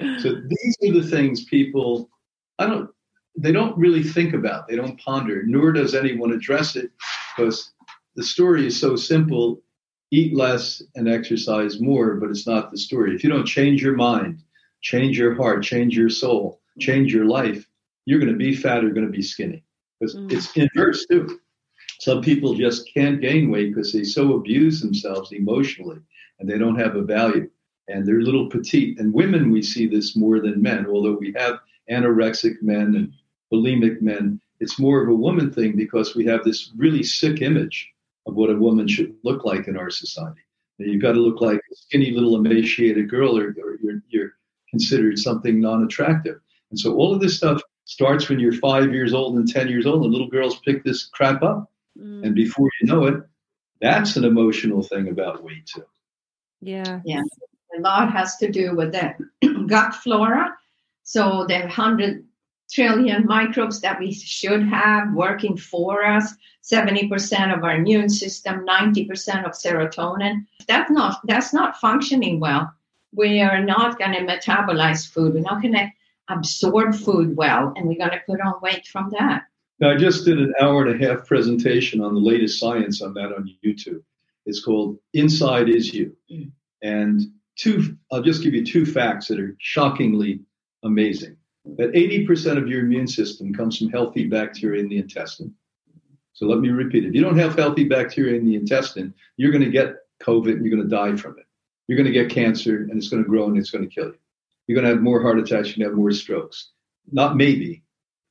I 0.00 0.04
mean, 0.04 0.20
so 0.20 0.34
these 0.34 0.76
are 0.90 1.00
the 1.00 1.06
things 1.08 1.44
people 1.44 2.10
I 2.58 2.66
don't 2.66 2.90
they 3.36 3.52
don't 3.52 3.78
really 3.78 4.02
think 4.02 4.34
about. 4.34 4.66
They 4.66 4.74
don't 4.76 5.00
ponder, 5.00 5.44
nor 5.46 5.72
does 5.72 5.94
anyone 5.94 6.32
address 6.32 6.74
it 6.74 6.90
because 7.36 7.72
the 8.16 8.24
story 8.24 8.66
is 8.66 8.78
so 8.78 8.96
simple 8.96 9.62
eat 10.10 10.34
less 10.34 10.82
and 10.94 11.08
exercise 11.08 11.80
more, 11.80 12.14
but 12.14 12.30
it's 12.30 12.46
not 12.46 12.70
the 12.70 12.78
story. 12.78 13.14
If 13.14 13.22
you 13.22 13.30
don't 13.30 13.46
change 13.46 13.82
your 13.82 13.94
mind, 13.94 14.42
change 14.80 15.18
your 15.18 15.34
heart, 15.34 15.62
change 15.62 15.96
your 15.96 16.08
soul, 16.08 16.60
change 16.78 17.12
your 17.12 17.26
life, 17.26 17.66
you're 18.04 18.20
going 18.20 18.32
to 18.32 18.38
be 18.38 18.54
fat 18.54 18.84
or 18.84 18.90
going 18.90 19.06
to 19.06 19.12
be 19.12 19.22
skinny. 19.22 19.64
Because 20.00 20.16
mm. 20.16 20.32
it's 20.32 20.56
inverse 20.56 21.06
too. 21.06 21.40
Some 22.00 22.22
people 22.22 22.54
just 22.54 22.88
can't 22.92 23.20
gain 23.20 23.50
weight 23.50 23.74
because 23.74 23.92
they 23.92 24.04
so 24.04 24.34
abuse 24.34 24.80
themselves 24.80 25.32
emotionally 25.32 25.98
and 26.38 26.48
they 26.48 26.56
don't 26.56 26.78
have 26.78 26.94
a 26.94 27.02
value 27.02 27.50
and 27.88 28.06
they're 28.06 28.20
little 28.20 28.48
petite. 28.48 28.98
And 29.00 29.12
women, 29.12 29.50
we 29.50 29.62
see 29.62 29.86
this 29.86 30.16
more 30.16 30.40
than 30.40 30.62
men, 30.62 30.86
although 30.86 31.18
we 31.18 31.34
have 31.36 31.58
anorexic 31.90 32.62
men 32.62 32.94
and 32.94 33.12
bulimic 33.52 34.00
men. 34.00 34.40
It's 34.60 34.78
more 34.78 35.02
of 35.02 35.08
a 35.08 35.14
woman 35.14 35.52
thing 35.52 35.76
because 35.76 36.14
we 36.14 36.24
have 36.26 36.44
this 36.44 36.70
really 36.76 37.02
sick 37.02 37.42
image 37.42 37.90
of 38.28 38.34
what 38.34 38.50
a 38.50 38.56
woman 38.56 38.86
should 38.86 39.14
look 39.24 39.44
like 39.44 39.66
in 39.66 39.76
our 39.76 39.90
society. 39.90 40.40
You've 40.78 41.02
got 41.02 41.12
to 41.12 41.20
look 41.20 41.40
like 41.40 41.58
a 41.58 41.74
skinny 41.74 42.12
little 42.12 42.36
emaciated 42.36 43.10
girl 43.10 43.36
or, 43.36 43.48
or 43.48 43.78
you're, 43.82 44.02
you're 44.08 44.32
considered 44.70 45.18
something 45.18 45.60
non-attractive. 45.60 46.38
And 46.70 46.78
so 46.78 46.94
all 46.94 47.12
of 47.12 47.20
this 47.20 47.36
stuff 47.36 47.60
starts 47.84 48.28
when 48.28 48.38
you're 48.38 48.52
five 48.52 48.92
years 48.92 49.14
old 49.14 49.36
and 49.36 49.48
10 49.48 49.68
years 49.68 49.86
old 49.86 50.04
and 50.04 50.12
little 50.12 50.28
girls 50.28 50.60
pick 50.60 50.84
this 50.84 51.06
crap 51.06 51.42
up. 51.42 51.72
Mm. 51.98 52.26
And 52.26 52.34
before 52.34 52.68
you 52.80 52.86
know 52.86 53.06
it, 53.06 53.22
that's 53.80 54.16
an 54.16 54.24
emotional 54.24 54.82
thing 54.82 55.08
about 55.08 55.42
weight 55.42 55.66
too. 55.66 55.84
Yeah. 56.60 57.00
Yeah. 57.04 57.22
A 57.76 57.80
lot 57.80 58.12
has 58.12 58.36
to 58.36 58.50
do 58.50 58.76
with 58.76 58.92
the 58.92 59.14
gut 59.66 59.94
flora. 59.94 60.54
So 61.02 61.46
the 61.48 61.60
100 61.60 62.24
trillion 62.70 63.26
microbes 63.26 63.80
that 63.80 63.98
we 63.98 64.12
should 64.12 64.62
have 64.62 65.12
working 65.14 65.56
for 65.56 66.04
us 66.04 66.34
70% 66.70 67.56
of 67.56 67.64
our 67.64 67.76
immune 67.76 68.08
system 68.08 68.66
90% 68.66 69.46
of 69.46 69.52
serotonin. 69.52 70.44
That's 70.66 70.90
not 70.90 71.20
that's 71.24 71.54
not 71.54 71.78
functioning 71.78 72.40
well. 72.40 72.70
We 73.12 73.40
are 73.40 73.64
not 73.64 73.98
going 73.98 74.12
to 74.12 74.20
metabolize 74.20 75.08
food. 75.08 75.34
We're 75.34 75.40
not 75.40 75.62
going 75.62 75.74
to 75.74 75.90
absorb 76.28 76.94
food 76.94 77.36
well 77.36 77.72
and 77.74 77.88
we're 77.88 77.98
going 77.98 78.10
to 78.10 78.20
put 78.26 78.40
on 78.40 78.60
weight 78.62 78.86
from 78.86 79.10
that. 79.18 79.44
Now 79.80 79.90
i 79.90 79.96
just 79.96 80.24
did 80.24 80.38
an 80.38 80.52
hour 80.60 80.86
and 80.86 81.02
a 81.02 81.06
half 81.06 81.26
presentation 81.26 82.00
on 82.02 82.12
the 82.12 82.20
latest 82.20 82.58
science 82.58 83.00
on 83.00 83.14
that 83.14 83.32
on 83.32 83.48
youtube. 83.64 84.02
It's 84.44 84.62
called 84.62 84.98
inside 85.14 85.68
is 85.68 85.94
you. 85.94 86.14
Mm. 86.30 86.50
and 86.82 87.22
two 87.56 87.96
i'll 88.12 88.22
just 88.22 88.42
give 88.42 88.54
you 88.54 88.64
two 88.64 88.84
facts 88.84 89.28
that 89.28 89.40
are 89.40 89.56
shockingly 89.58 90.40
amazing 90.84 91.37
that 91.76 91.92
80% 91.92 92.58
of 92.58 92.68
your 92.68 92.80
immune 92.80 93.06
system 93.06 93.52
comes 93.52 93.78
from 93.78 93.90
healthy 93.90 94.26
bacteria 94.26 94.80
in 94.80 94.88
the 94.88 94.98
intestine. 94.98 95.54
So 96.32 96.46
let 96.46 96.60
me 96.60 96.68
repeat 96.68 97.04
if 97.04 97.14
you 97.14 97.20
don't 97.20 97.38
have 97.38 97.56
healthy 97.56 97.84
bacteria 97.84 98.38
in 98.38 98.46
the 98.46 98.54
intestine, 98.54 99.12
you're 99.36 99.50
going 99.50 99.64
to 99.64 99.70
get 99.70 99.96
COVID 100.22 100.52
and 100.52 100.64
you're 100.64 100.76
going 100.76 100.88
to 100.88 100.96
die 100.96 101.16
from 101.16 101.38
it. 101.38 101.46
You're 101.86 101.96
going 101.96 102.12
to 102.12 102.12
get 102.12 102.30
cancer 102.30 102.76
and 102.76 102.96
it's 102.96 103.08
going 103.08 103.22
to 103.22 103.28
grow 103.28 103.46
and 103.46 103.58
it's 103.58 103.70
going 103.70 103.88
to 103.88 103.94
kill 103.94 104.06
you. 104.06 104.18
You're 104.66 104.76
going 104.76 104.86
to 104.86 104.94
have 104.94 105.02
more 105.02 105.20
heart 105.20 105.38
attacks, 105.38 105.68
you're 105.68 105.84
going 105.84 105.90
to 105.90 105.90
have 105.90 105.96
more 105.96 106.12
strokes. 106.12 106.70
Not 107.10 107.36
maybe, 107.36 107.82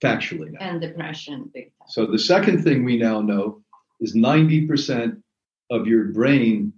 factually. 0.04 0.52
Now. 0.52 0.60
And 0.62 0.82
depression. 0.82 1.52
So 1.88 2.06
the 2.06 2.20
second 2.20 2.64
thing 2.64 2.84
we 2.84 2.98
now 2.98 3.22
know 3.22 3.62
is 4.00 4.16
90% 4.16 5.22
of 5.70 5.88
your 5.88 6.06
brain 6.06 6.74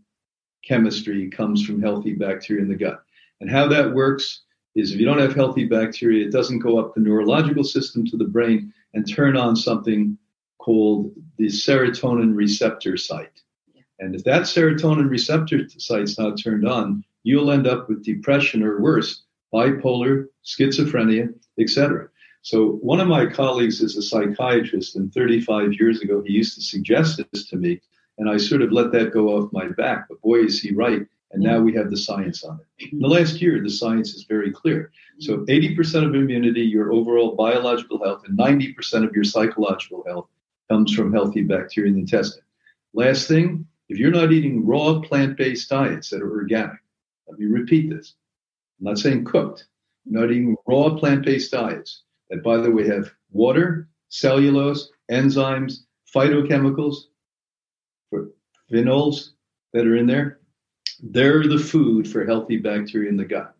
chemistry 0.65 1.29
comes 1.29 1.65
from 1.65 1.81
healthy 1.81 2.13
bacteria 2.13 2.63
in 2.63 2.69
the 2.69 2.75
gut. 2.75 3.03
And 3.41 3.49
how 3.49 3.67
that 3.67 3.93
works 3.93 4.43
is 4.75 4.91
if 4.91 4.99
you 4.99 5.05
don't 5.05 5.19
have 5.19 5.35
healthy 5.35 5.65
bacteria, 5.65 6.25
it 6.25 6.31
doesn't 6.31 6.59
go 6.59 6.79
up 6.79 6.93
the 6.93 7.01
neurological 7.01 7.63
system 7.63 8.05
to 8.05 8.17
the 8.17 8.25
brain 8.25 8.73
and 8.93 9.07
turn 9.07 9.35
on 9.35 9.55
something 9.55 10.17
called 10.59 11.11
the 11.37 11.47
serotonin 11.47 12.35
receptor 12.35 12.97
site. 12.97 13.41
And 13.99 14.15
if 14.15 14.23
that 14.23 14.43
serotonin 14.43 15.09
receptor 15.09 15.67
site's 15.77 16.17
not 16.17 16.41
turned 16.41 16.67
on, 16.67 17.03
you'll 17.23 17.51
end 17.51 17.67
up 17.67 17.89
with 17.89 18.03
depression 18.03 18.63
or 18.63 18.79
worse, 18.79 19.23
bipolar, 19.53 20.27
schizophrenia, 20.45 21.33
etc. 21.59 22.09
So 22.41 22.73
one 22.81 23.01
of 23.01 23.07
my 23.07 23.25
colleagues 23.25 23.81
is 23.81 23.97
a 23.97 24.01
psychiatrist, 24.01 24.95
and 24.95 25.13
35 25.13 25.73
years 25.73 26.01
ago 26.01 26.23
he 26.25 26.33
used 26.33 26.55
to 26.55 26.61
suggest 26.61 27.21
this 27.31 27.49
to 27.49 27.57
me, 27.57 27.81
and 28.17 28.29
I 28.29 28.37
sort 28.37 28.61
of 28.61 28.71
let 28.71 28.91
that 28.93 29.11
go 29.11 29.29
off 29.29 29.51
my 29.51 29.67
back. 29.67 30.07
But 30.07 30.21
boy, 30.21 30.39
is 30.39 30.61
he 30.61 30.73
right. 30.73 31.05
And 31.31 31.43
now 31.43 31.59
we 31.59 31.73
have 31.75 31.91
the 31.91 31.97
science 31.97 32.43
on 32.43 32.59
it. 32.59 32.91
In 32.91 32.99
the 32.99 33.07
last 33.07 33.41
year, 33.41 33.61
the 33.61 33.69
science 33.69 34.15
is 34.15 34.23
very 34.23 34.51
clear. 34.51 34.91
So 35.19 35.39
80% 35.45 36.07
of 36.07 36.15
immunity, 36.15 36.61
your 36.61 36.91
overall 36.91 37.35
biological 37.35 38.03
health, 38.03 38.23
and 38.25 38.37
90% 38.37 39.05
of 39.05 39.13
your 39.13 39.23
psychological 39.23 40.03
health 40.07 40.27
comes 40.69 40.93
from 40.93 41.13
healthy 41.13 41.43
bacteria 41.43 41.89
in 41.89 41.95
the 41.95 42.01
intestine. 42.01 42.43
Last 42.93 43.27
thing, 43.27 43.67
if 43.89 43.99
you're 43.99 44.11
not 44.11 44.31
eating 44.31 44.65
raw 44.65 44.99
plant-based 45.01 45.69
diets 45.69 46.09
that 46.09 46.21
are 46.21 46.31
organic, 46.31 46.79
let 47.27 47.37
me 47.37 47.45
repeat 47.45 47.91
this. 47.91 48.15
I'm 48.79 48.85
not 48.85 48.97
saying 48.97 49.25
cooked. 49.25 49.67
You're 50.05 50.21
not 50.21 50.31
eating 50.31 50.55
raw 50.65 50.95
plant-based 50.95 51.51
diets 51.51 52.03
that, 52.31 52.43
by 52.43 52.57
the 52.57 52.71
way, 52.71 52.87
have 52.87 53.11
water, 53.31 53.87
cellulose, 54.09 54.89
enzymes, 55.11 55.81
phytochemicals, 56.13 56.95
phenols 58.71 59.29
that 59.73 59.85
are 59.85 59.95
in 59.95 60.07
there 60.07 60.38
they're 61.01 61.47
the 61.47 61.59
food 61.59 62.07
for 62.09 62.25
healthy 62.25 62.57
bacteria 62.57 63.09
in 63.09 63.17
the 63.17 63.25
gut. 63.25 63.55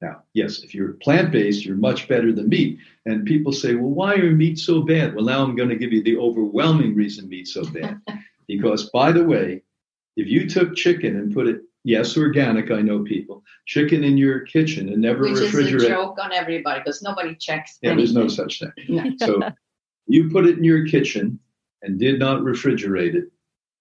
Now, 0.00 0.22
yes, 0.34 0.62
if 0.62 0.74
you're 0.74 0.94
plant 0.94 1.32
based, 1.32 1.64
you're 1.64 1.76
much 1.76 2.08
better 2.08 2.32
than 2.32 2.48
meat. 2.48 2.78
And 3.06 3.24
people 3.24 3.52
say, 3.52 3.74
well, 3.74 3.90
why 3.90 4.14
are 4.14 4.30
meat 4.30 4.58
so 4.58 4.82
bad? 4.82 5.14
Well, 5.14 5.24
now 5.24 5.42
I'm 5.42 5.56
going 5.56 5.70
to 5.70 5.76
give 5.76 5.92
you 5.92 6.02
the 6.02 6.18
overwhelming 6.18 6.94
reason 6.94 7.28
meat's 7.28 7.54
so 7.54 7.64
bad. 7.64 8.00
because, 8.48 8.90
by 8.90 9.12
the 9.12 9.24
way, 9.24 9.62
if 10.16 10.28
you 10.28 10.48
took 10.48 10.74
chicken 10.76 11.16
and 11.16 11.32
put 11.32 11.46
it, 11.46 11.62
yes, 11.84 12.16
organic, 12.18 12.70
I 12.70 12.82
know 12.82 13.02
people, 13.02 13.42
chicken 13.66 14.04
in 14.04 14.18
your 14.18 14.40
kitchen 14.40 14.90
and 14.90 15.00
never 15.00 15.22
Which 15.22 15.34
refrigerate. 15.34 15.54
Which 15.54 15.74
is 15.74 15.84
a 15.84 15.88
joke 15.88 16.18
on 16.20 16.32
everybody 16.32 16.80
because 16.80 17.02
nobody 17.02 17.34
checks. 17.34 17.78
Yeah, 17.80 17.92
anything. 17.92 18.14
there's 18.14 18.14
no 18.14 18.28
such 18.28 18.60
thing. 18.60 18.72
No. 18.88 19.10
So 19.26 19.40
you 20.06 20.30
put 20.30 20.46
it 20.46 20.58
in 20.58 20.64
your 20.64 20.86
kitchen 20.86 21.38
and 21.82 21.98
did 21.98 22.18
not 22.18 22.40
refrigerate 22.40 23.14
it, 23.14 23.30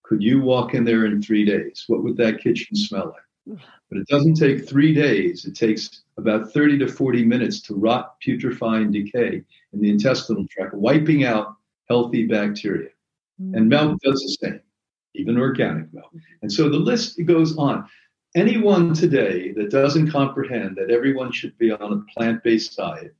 could 0.03 0.21
you 0.21 0.41
walk 0.41 0.73
in 0.73 0.83
there 0.83 1.05
in 1.05 1.21
three 1.21 1.45
days? 1.45 1.85
What 1.87 2.03
would 2.03 2.17
that 2.17 2.41
kitchen 2.41 2.75
smell 2.75 3.15
like? 3.15 3.59
But 3.89 3.99
it 3.99 4.07
doesn't 4.07 4.35
take 4.35 4.67
three 4.67 4.93
days. 4.93 5.45
It 5.45 5.55
takes 5.55 6.03
about 6.17 6.51
30 6.51 6.79
to 6.79 6.87
40 6.87 7.25
minutes 7.25 7.61
to 7.61 7.75
rot, 7.75 8.15
putrefy, 8.21 8.81
and 8.81 8.93
decay 8.93 9.43
in 9.73 9.81
the 9.81 9.89
intestinal 9.89 10.45
tract, 10.49 10.73
wiping 10.73 11.25
out 11.25 11.55
healthy 11.89 12.25
bacteria. 12.25 12.89
Mm-hmm. 13.41 13.55
And 13.55 13.69
milk 13.69 13.99
does 14.01 14.21
the 14.21 14.47
same, 14.47 14.61
even 15.15 15.37
organic 15.37 15.93
milk. 15.93 16.11
And 16.41 16.51
so 16.51 16.69
the 16.69 16.77
list 16.77 17.19
goes 17.25 17.57
on. 17.57 17.87
Anyone 18.35 18.93
today 18.93 19.51
that 19.51 19.69
doesn't 19.69 20.11
comprehend 20.11 20.75
that 20.77 20.89
everyone 20.89 21.31
should 21.31 21.55
be 21.57 21.71
on 21.71 21.93
a 21.93 22.13
plant 22.13 22.43
based 22.43 22.77
diet, 22.77 23.13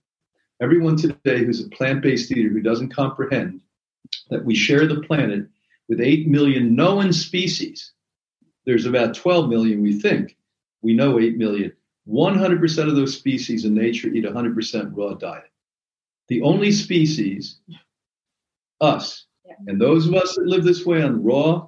everyone 0.60 0.96
today 0.96 1.44
who's 1.44 1.64
a 1.64 1.70
plant 1.70 2.02
based 2.02 2.32
eater 2.32 2.50
who 2.50 2.62
doesn't 2.62 2.90
comprehend 2.90 3.62
that 4.30 4.44
we 4.44 4.56
share 4.56 4.88
the 4.88 5.02
planet 5.02 5.48
with 5.90 6.02
8 6.02 6.28
million 6.28 6.76
known 6.76 7.14
species. 7.14 7.92
There's 8.66 8.86
about 8.86 9.16
12 9.16 9.50
million 9.50 9.82
we 9.82 10.00
think. 10.00 10.38
We 10.82 10.94
know 10.94 11.20
8 11.20 11.38
million. 11.38 11.74
100% 12.08 12.88
of 12.88 12.96
those 12.96 13.16
species 13.16 13.66
in 13.66 13.74
nature 13.74 14.08
eat 14.10 14.26
100% 14.26 14.92
raw 14.94 15.14
diet. 15.14 15.50
The 16.28 16.42
only 16.42 16.72
species, 16.72 17.60
us, 18.82 19.26
and 19.68 19.80
those 19.80 20.08
of 20.08 20.14
us 20.16 20.36
that 20.36 20.48
live 20.48 20.64
this 20.64 20.86
way 20.86 21.02
on 21.02 21.24
raw, 21.24 21.68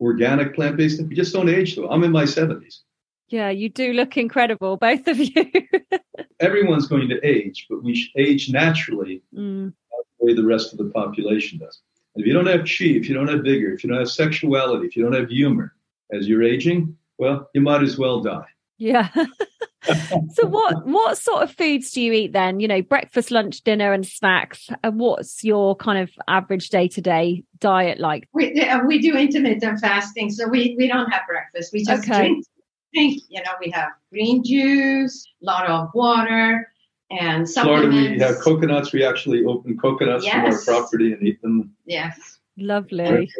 organic, 0.00 0.54
plant 0.54 0.76
based, 0.76 1.02
we 1.02 1.14
just 1.14 1.32
don't 1.32 1.48
age 1.48 1.76
though. 1.76 1.88
I'm 1.88 2.04
in 2.04 2.12
my 2.12 2.24
70s. 2.24 2.80
Yeah, 3.28 3.50
you 3.50 3.68
do 3.68 3.92
look 3.92 4.16
incredible, 4.16 4.76
both 4.76 5.08
of 5.08 5.18
you. 5.18 5.50
Everyone's 6.40 6.86
going 6.86 7.08
to 7.08 7.20
age, 7.26 7.66
but 7.68 7.82
we 7.82 8.10
age 8.16 8.50
naturally 8.50 9.22
mm. 9.34 9.72
the 10.20 10.26
way 10.26 10.34
the 10.34 10.44
rest 10.44 10.72
of 10.72 10.78
the 10.78 10.90
population 10.90 11.58
does. 11.58 11.80
If 12.16 12.26
you 12.26 12.32
don't 12.32 12.46
have 12.46 12.60
chi, 12.60 12.86
if 12.86 13.08
you 13.08 13.14
don't 13.14 13.28
have 13.28 13.42
vigor, 13.44 13.72
if 13.72 13.84
you 13.84 13.90
don't 13.90 13.98
have 13.98 14.10
sexuality, 14.10 14.86
if 14.86 14.96
you 14.96 15.02
don't 15.02 15.12
have 15.12 15.28
humor 15.28 15.74
as 16.12 16.26
you're 16.26 16.42
aging, 16.42 16.96
well, 17.18 17.48
you 17.54 17.60
might 17.60 17.82
as 17.82 17.98
well 17.98 18.20
die. 18.20 18.46
Yeah. 18.78 19.08
so 20.34 20.46
what 20.46 20.86
what 20.86 21.16
sort 21.18 21.42
of 21.42 21.50
foods 21.50 21.90
do 21.92 22.00
you 22.02 22.12
eat 22.12 22.32
then? 22.32 22.60
You 22.60 22.68
know, 22.68 22.82
breakfast, 22.82 23.30
lunch, 23.30 23.62
dinner, 23.62 23.92
and 23.92 24.06
snacks. 24.06 24.68
And 24.82 24.98
what's 24.98 25.44
your 25.44 25.76
kind 25.76 25.98
of 25.98 26.10
average 26.28 26.68
day 26.70 26.88
to 26.88 27.00
day 27.00 27.44
diet 27.58 27.98
like? 28.00 28.28
We 28.32 28.52
yeah, 28.54 28.82
we 28.84 28.98
do 28.98 29.14
intermittent 29.14 29.80
fasting, 29.80 30.30
so 30.30 30.48
we 30.48 30.74
we 30.78 30.88
don't 30.88 31.10
have 31.10 31.22
breakfast. 31.28 31.72
We 31.72 31.84
just 31.84 32.04
Okay. 32.04 32.18
drink. 32.18 32.46
Drink. 32.94 33.22
You 33.28 33.42
know, 33.42 33.52
we 33.64 33.70
have 33.70 33.90
green 34.12 34.42
juice, 34.44 35.26
a 35.42 35.44
lot 35.44 35.66
of 35.68 35.88
water, 35.94 36.70
and 37.10 37.48
Florida, 37.48 37.88
we 37.88 38.18
have 38.18 38.38
coconuts. 38.40 38.92
We 38.92 39.04
actually 39.04 39.44
open 39.44 39.76
coconuts 39.78 40.26
from 40.26 40.40
our 40.46 40.60
property 40.64 41.12
and 41.12 41.22
eat 41.26 41.40
them. 41.42 41.72
Yes. 41.86 42.38
Lovely. 42.56 43.30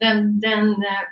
Then 0.00 0.38
then 0.40 0.76
uh, 0.78 1.04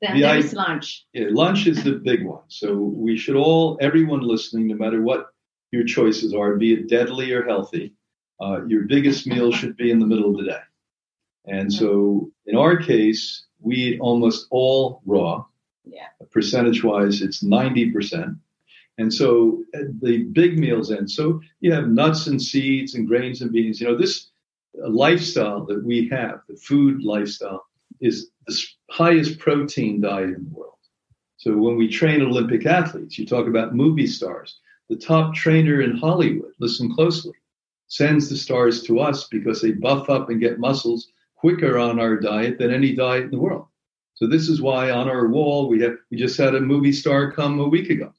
then 0.00 0.14
The 0.14 0.20
there 0.22 0.34
i- 0.34 0.38
is 0.38 0.52
lunch. 0.52 1.06
Yeah, 1.12 1.26
lunch 1.30 1.66
is 1.66 1.82
the 1.84 1.92
big 1.92 2.24
one. 2.24 2.42
So 2.48 2.74
we 2.76 3.16
should 3.16 3.36
all, 3.36 3.78
everyone 3.80 4.20
listening, 4.20 4.68
no 4.68 4.74
matter 4.76 5.02
what 5.02 5.26
your 5.72 5.84
choices 5.84 6.32
are, 6.34 6.56
be 6.56 6.72
it 6.74 6.88
deadly 6.88 7.32
or 7.32 7.44
healthy, 7.44 7.94
uh, 8.40 8.64
your 8.66 8.82
biggest 8.82 9.26
meal 9.26 9.52
should 9.52 9.76
be 9.76 9.90
in 9.90 9.98
the 9.98 10.06
middle 10.06 10.30
of 10.30 10.36
the 10.38 10.44
day. 10.44 10.60
And 11.46 11.72
so 11.72 12.30
in 12.46 12.56
our 12.56 12.76
case, 12.76 13.46
we 13.60 13.76
eat 13.76 14.00
almost 14.00 14.46
all 14.50 15.00
raw. 15.06 15.44
Yeah. 15.84 16.08
Percentage 16.30 16.82
wise, 16.82 17.22
it's 17.22 17.42
90%. 17.42 18.38
And 18.98 19.12
so 19.12 19.62
uh, 19.74 19.80
the 20.00 20.24
big 20.24 20.58
meals 20.58 20.90
end. 20.90 21.10
So 21.10 21.40
you 21.60 21.72
have 21.72 21.88
nuts 21.88 22.26
and 22.26 22.40
seeds 22.40 22.94
and 22.94 23.06
grains 23.06 23.42
and 23.42 23.52
beans. 23.52 23.80
You 23.80 23.88
know, 23.88 23.96
this 23.96 24.30
uh, 24.82 24.88
lifestyle 24.88 25.64
that 25.66 25.84
we 25.84 26.08
have, 26.08 26.40
the 26.48 26.56
food 26.56 27.02
lifestyle, 27.02 27.66
is 28.00 28.30
the 28.46 28.58
highest 28.90 29.38
protein 29.38 30.00
diet 30.00 30.30
in 30.30 30.44
the 30.44 30.54
world. 30.54 30.72
So 31.36 31.56
when 31.56 31.76
we 31.76 31.88
train 31.88 32.22
Olympic 32.22 32.66
athletes, 32.66 33.18
you 33.18 33.26
talk 33.26 33.46
about 33.46 33.74
movie 33.74 34.06
stars. 34.06 34.58
The 34.88 34.96
top 34.96 35.34
trainer 35.34 35.80
in 35.82 35.96
Hollywood, 35.96 36.52
listen 36.58 36.94
closely, 36.94 37.34
sends 37.88 38.28
the 38.28 38.36
stars 38.36 38.82
to 38.84 39.00
us 39.00 39.28
because 39.28 39.60
they 39.60 39.72
buff 39.72 40.08
up 40.08 40.30
and 40.30 40.40
get 40.40 40.58
muscles 40.58 41.08
quicker 41.36 41.78
on 41.78 42.00
our 42.00 42.16
diet 42.16 42.58
than 42.58 42.72
any 42.72 42.94
diet 42.94 43.24
in 43.24 43.30
the 43.30 43.38
world. 43.38 43.66
So 44.14 44.26
this 44.26 44.48
is 44.48 44.62
why 44.62 44.90
on 44.90 45.08
our 45.08 45.28
wall 45.28 45.68
we 45.68 45.82
have 45.82 45.96
we 46.10 46.16
just 46.16 46.38
had 46.38 46.54
a 46.54 46.60
movie 46.60 46.92
star 46.92 47.30
come 47.30 47.60
a 47.60 47.68
week 47.68 47.90
ago. 47.90 48.12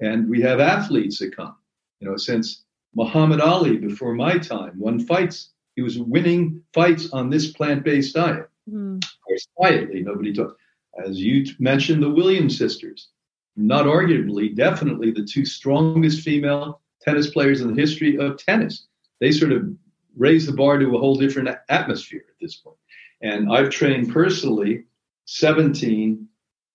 And 0.00 0.28
we 0.28 0.40
have 0.42 0.60
athletes 0.60 1.18
that 1.20 1.36
come. 1.36 1.56
You 2.00 2.08
know, 2.08 2.16
since 2.16 2.64
Muhammad 2.94 3.40
Ali 3.40 3.76
before 3.76 4.14
my 4.14 4.38
time 4.38 4.78
won 4.78 5.00
fights, 5.00 5.50
he 5.76 5.82
was 5.82 5.98
winning 5.98 6.62
fights 6.72 7.10
on 7.12 7.30
this 7.30 7.52
plant-based 7.52 8.14
diet 8.14 8.48
Hmm. 8.68 8.96
of 8.96 9.20
course, 9.26 9.46
quietly, 9.54 10.02
nobody 10.02 10.32
talked. 10.32 10.58
As 11.04 11.20
you 11.20 11.44
mentioned, 11.58 12.02
the 12.02 12.08
Williams 12.08 12.56
sisters, 12.56 13.08
not 13.56 13.84
arguably, 13.84 14.54
definitely 14.54 15.10
the 15.10 15.24
two 15.24 15.44
strongest 15.44 16.22
female 16.22 16.80
tennis 17.02 17.30
players 17.30 17.60
in 17.60 17.74
the 17.74 17.80
history 17.80 18.16
of 18.16 18.38
tennis. 18.38 18.86
They 19.20 19.32
sort 19.32 19.52
of 19.52 19.68
raised 20.16 20.48
the 20.48 20.52
bar 20.52 20.78
to 20.78 20.96
a 20.96 20.98
whole 20.98 21.16
different 21.16 21.50
atmosphere 21.68 22.24
at 22.28 22.36
this 22.40 22.56
point. 22.56 22.76
And 23.22 23.52
I've 23.52 23.70
trained 23.70 24.12
personally 24.12 24.84
17 25.26 26.28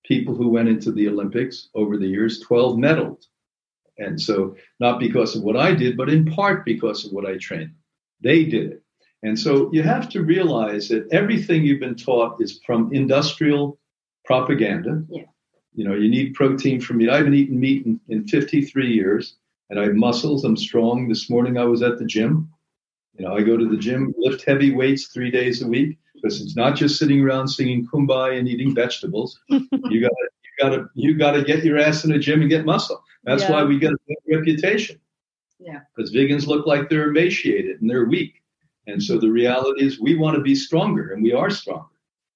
people 0.10 0.36
who 0.36 0.50
went 0.50 0.68
into 0.68 0.92
the 0.92 1.08
Olympics 1.08 1.70
over 1.76 1.96
the 1.96 2.08
years, 2.08 2.40
12 2.40 2.78
medaled. 2.78 3.24
And 4.00 4.20
so, 4.20 4.56
not 4.80 5.00
because 5.00 5.36
of 5.36 5.44
what 5.44 5.56
I 5.56 5.74
did, 5.74 5.96
but 5.96 6.10
in 6.10 6.26
part 6.26 6.66
because 6.66 7.06
of 7.06 7.12
what 7.12 7.26
I 7.26 7.38
trained. 7.38 7.76
They 8.22 8.44
did 8.44 8.72
it. 8.72 8.84
And 9.22 9.38
so 9.38 9.70
you 9.72 9.84
have 9.84 10.10
to 10.10 10.24
realize 10.24 10.88
that 10.88 11.08
everything 11.12 11.64
you've 11.64 11.82
been 11.82 11.96
taught 11.96 12.42
is 12.42 12.60
from 12.66 12.94
industrial 12.94 13.78
propaganda. 14.26 15.04
Yeah. 15.10 15.24
You 15.76 15.88
know, 15.88 15.94
you 15.94 16.10
need 16.10 16.34
protein 16.34 16.82
from 16.82 16.98
meat. 16.98 17.10
I 17.10 17.18
haven't 17.18 17.34
eaten 17.34 17.60
meat 17.60 17.86
in, 17.86 18.00
in 18.08 18.28
53 18.28 18.92
years 18.92 19.36
and 19.70 19.80
I 19.80 19.84
have 19.84 19.96
muscles. 19.96 20.44
I'm 20.44 20.58
strong. 20.58 21.08
This 21.08 21.30
morning 21.30 21.58
I 21.58 21.66
was 21.66 21.82
at 21.82 22.00
the 22.00 22.06
gym. 22.06 22.50
You 23.18 23.26
know, 23.26 23.36
I 23.36 23.42
go 23.42 23.58
to 23.58 23.68
the 23.68 23.78
gym, 23.78 24.14
lift 24.18 24.46
heavy 24.46 24.74
weights 24.74 25.08
three 25.08 25.30
days 25.30 25.62
a 25.62 25.68
week 25.68 26.00
because 26.22 26.42
it's 26.42 26.56
not 26.56 26.76
just 26.76 26.98
sitting 26.98 27.22
around 27.22 27.48
singing 27.48 27.88
kumbaya 27.88 28.38
and 28.38 28.48
eating 28.48 28.74
vegetables. 28.74 29.40
you 29.50 29.60
gotta, 30.02 30.30
you 30.44 30.52
gotta, 30.60 30.90
you 30.94 31.18
gotta 31.18 31.44
get 31.44 31.64
your 31.64 31.78
ass 31.78 32.04
in 32.04 32.12
the 32.12 32.20
gym 32.20 32.42
and 32.42 32.50
get 32.50 32.66
muscle. 32.66 33.04
That's 33.24 33.44
Yeah. 33.44 33.52
why 33.52 33.64
we 33.64 33.80
get 33.80 33.92
a 33.94 33.98
reputation. 34.28 35.00
Yeah. 35.60 35.82
Because 35.96 36.14
vegans 36.14 36.48
look 36.48 36.66
like 36.66 36.90
they're 36.90 37.10
emaciated 37.10 37.82
and 37.82 37.90
they're 37.90 38.06
weak. 38.06 38.42
And 38.88 39.04
so 39.04 39.18
the 39.20 39.30
reality 39.30 39.86
is 39.86 40.00
we 40.00 40.16
want 40.16 40.36
to 40.36 40.42
be 40.42 40.56
stronger 40.56 41.12
and 41.14 41.22
we 41.24 41.34
are 41.34 41.50
stronger. 41.50 41.86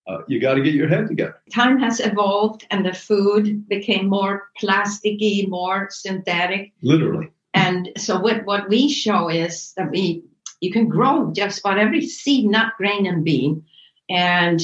Uh, 0.06 0.18
you 0.28 0.40
got 0.40 0.56
to 0.56 0.62
get 0.62 0.74
your 0.74 0.88
head 0.90 1.08
together. 1.08 1.40
Time 1.54 1.80
has 1.80 2.02
evolved, 2.02 2.68
and 2.72 2.86
the 2.86 2.94
food 2.94 3.66
became 3.70 4.10
more 4.10 4.50
plasticky, 4.62 5.48
more 5.48 5.88
synthetic. 5.92 6.74
Literally. 6.82 7.32
And 7.54 7.90
so 7.96 8.20
what, 8.20 8.44
what 8.44 8.68
we 8.68 8.90
show 8.90 9.30
is 9.30 9.72
that 9.78 9.90
we 9.92 10.24
you 10.60 10.72
can 10.72 10.88
grow 10.88 11.32
just 11.34 11.60
about 11.60 11.78
every 11.78 12.06
seed, 12.06 12.46
nut, 12.46 12.74
grain, 12.78 13.06
and 13.06 13.24
bean, 13.24 13.66
and 14.14 14.62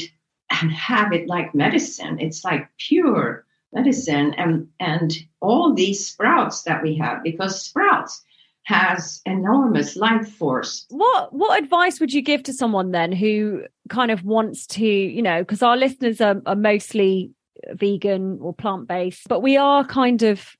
and 0.61 0.71
have 0.71 1.11
it 1.11 1.27
like 1.27 1.53
medicine. 1.53 2.19
It's 2.19 2.45
like 2.45 2.69
pure 2.77 3.45
medicine, 3.73 4.33
and 4.35 4.67
and 4.79 5.13
all 5.41 5.73
these 5.73 6.05
sprouts 6.05 6.63
that 6.63 6.81
we 6.81 6.95
have 6.97 7.23
because 7.23 7.61
sprouts 7.61 8.23
has 8.63 9.21
enormous 9.25 9.95
life 9.95 10.29
force. 10.29 10.85
What 10.89 11.33
what 11.33 11.61
advice 11.61 11.99
would 11.99 12.13
you 12.13 12.21
give 12.21 12.43
to 12.43 12.53
someone 12.53 12.91
then 12.91 13.11
who 13.11 13.63
kind 13.89 14.11
of 14.11 14.23
wants 14.23 14.67
to, 14.67 14.85
you 14.85 15.21
know, 15.21 15.41
because 15.41 15.63
our 15.63 15.75
listeners 15.75 16.21
are, 16.21 16.41
are 16.45 16.55
mostly 16.55 17.31
vegan 17.73 18.37
or 18.41 18.53
plant 18.53 18.87
based, 18.87 19.27
but 19.27 19.41
we 19.41 19.57
are 19.57 19.83
kind 19.83 20.21
of 20.21 20.55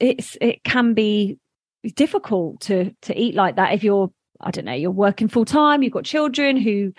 it's 0.00 0.36
it 0.40 0.64
can 0.64 0.94
be 0.94 1.38
difficult 1.94 2.60
to 2.62 2.92
to 3.02 3.18
eat 3.18 3.34
like 3.34 3.56
that 3.56 3.72
if 3.72 3.84
you're 3.84 4.10
I 4.40 4.50
don't 4.50 4.64
know, 4.64 4.74
you're 4.74 4.90
working 4.90 5.28
full 5.28 5.44
time, 5.44 5.82
you've 5.82 5.92
got 5.92 6.04
children 6.04 6.56
who 6.56 6.92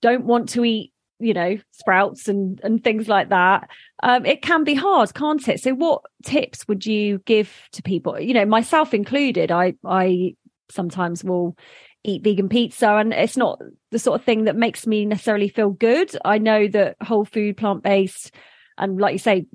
don't 0.00 0.24
want 0.24 0.50
to 0.50 0.64
eat, 0.64 0.92
you 1.18 1.34
know, 1.34 1.58
sprouts 1.72 2.28
and 2.28 2.60
and 2.62 2.82
things 2.82 3.08
like 3.08 3.28
that. 3.30 3.68
Um, 4.02 4.24
it 4.24 4.42
can 4.42 4.64
be 4.64 4.74
hard, 4.74 5.14
can't 5.14 5.46
it? 5.48 5.60
So, 5.60 5.74
what 5.74 6.02
tips 6.24 6.66
would 6.68 6.86
you 6.86 7.18
give 7.24 7.52
to 7.72 7.82
people? 7.82 8.18
You 8.18 8.34
know, 8.34 8.44
myself 8.44 8.94
included. 8.94 9.50
I 9.50 9.74
I 9.84 10.34
sometimes 10.70 11.24
will 11.24 11.56
eat 12.04 12.22
vegan 12.22 12.48
pizza, 12.48 12.88
and 12.96 13.12
it's 13.12 13.36
not 13.36 13.60
the 13.90 13.98
sort 13.98 14.20
of 14.20 14.24
thing 14.24 14.44
that 14.44 14.56
makes 14.56 14.86
me 14.86 15.04
necessarily 15.04 15.48
feel 15.48 15.70
good. 15.70 16.16
I 16.24 16.38
know 16.38 16.66
that 16.68 16.96
whole 17.02 17.24
food, 17.24 17.56
plant 17.56 17.82
based, 17.82 18.32
and 18.78 19.00
like 19.00 19.12
you 19.12 19.18
say, 19.18 19.46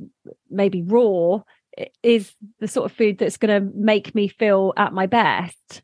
maybe 0.49 0.83
raw 0.83 1.39
is 2.03 2.33
the 2.59 2.67
sort 2.67 2.89
of 2.89 2.95
food 2.95 3.17
that's 3.17 3.37
going 3.37 3.63
to 3.63 3.71
make 3.75 4.15
me 4.15 4.27
feel 4.27 4.73
at 4.77 4.93
my 4.93 5.07
best. 5.07 5.81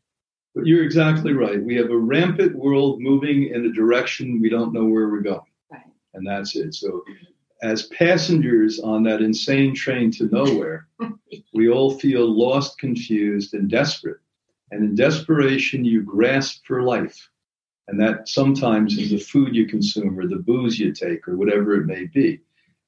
But 0.54 0.66
you're 0.66 0.84
exactly 0.84 1.32
right. 1.32 1.62
We 1.62 1.76
have 1.76 1.90
a 1.90 1.96
rampant 1.96 2.54
world 2.54 3.00
moving 3.00 3.48
in 3.48 3.64
a 3.66 3.72
direction 3.72 4.40
we 4.40 4.50
don't 4.50 4.72
know 4.72 4.84
where 4.84 5.08
we're 5.08 5.20
going. 5.20 5.40
Right. 5.70 5.82
And 6.14 6.26
that's 6.26 6.54
it. 6.56 6.74
So, 6.74 7.02
as 7.62 7.86
passengers 7.86 8.80
on 8.80 9.04
that 9.04 9.22
insane 9.22 9.74
train 9.74 10.10
to 10.12 10.28
nowhere, 10.32 10.88
we 11.54 11.70
all 11.70 11.98
feel 11.98 12.26
lost, 12.26 12.78
confused, 12.78 13.54
and 13.54 13.70
desperate. 13.70 14.18
And 14.72 14.84
in 14.84 14.94
desperation, 14.94 15.84
you 15.84 16.02
grasp 16.02 16.64
for 16.66 16.82
life. 16.82 17.28
And 17.88 18.00
that 18.00 18.28
sometimes 18.28 18.96
is 18.96 19.10
the 19.10 19.18
food 19.18 19.54
you 19.54 19.66
consume 19.66 20.18
or 20.18 20.26
the 20.26 20.36
booze 20.36 20.78
you 20.78 20.92
take 20.92 21.26
or 21.28 21.36
whatever 21.36 21.74
it 21.74 21.86
may 21.86 22.06
be. 22.06 22.40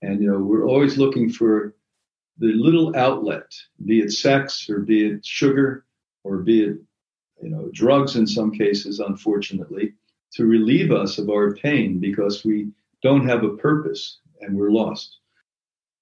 And, 0.02 0.20
you 0.20 0.30
know, 0.30 0.38
we're 0.38 0.66
always 0.66 0.98
looking 0.98 1.30
for 1.30 1.74
the 2.38 2.52
little 2.52 2.96
outlet, 2.96 3.52
be 3.84 4.00
it 4.00 4.12
sex 4.12 4.68
or 4.68 4.80
be 4.80 5.06
it 5.06 5.24
sugar 5.24 5.84
or 6.24 6.38
be 6.38 6.64
it, 6.64 6.76
you 7.44 7.50
know, 7.50 7.68
drugs 7.72 8.16
in 8.16 8.26
some 8.26 8.50
cases, 8.50 9.00
unfortunately, 9.00 9.92
to 10.32 10.46
relieve 10.46 10.90
us 10.90 11.18
of 11.18 11.28
our 11.28 11.54
pain 11.54 12.00
because 12.00 12.42
we 12.42 12.68
don't 13.02 13.28
have 13.28 13.44
a 13.44 13.56
purpose 13.56 14.20
and 14.40 14.56
we're 14.56 14.70
lost. 14.70 15.18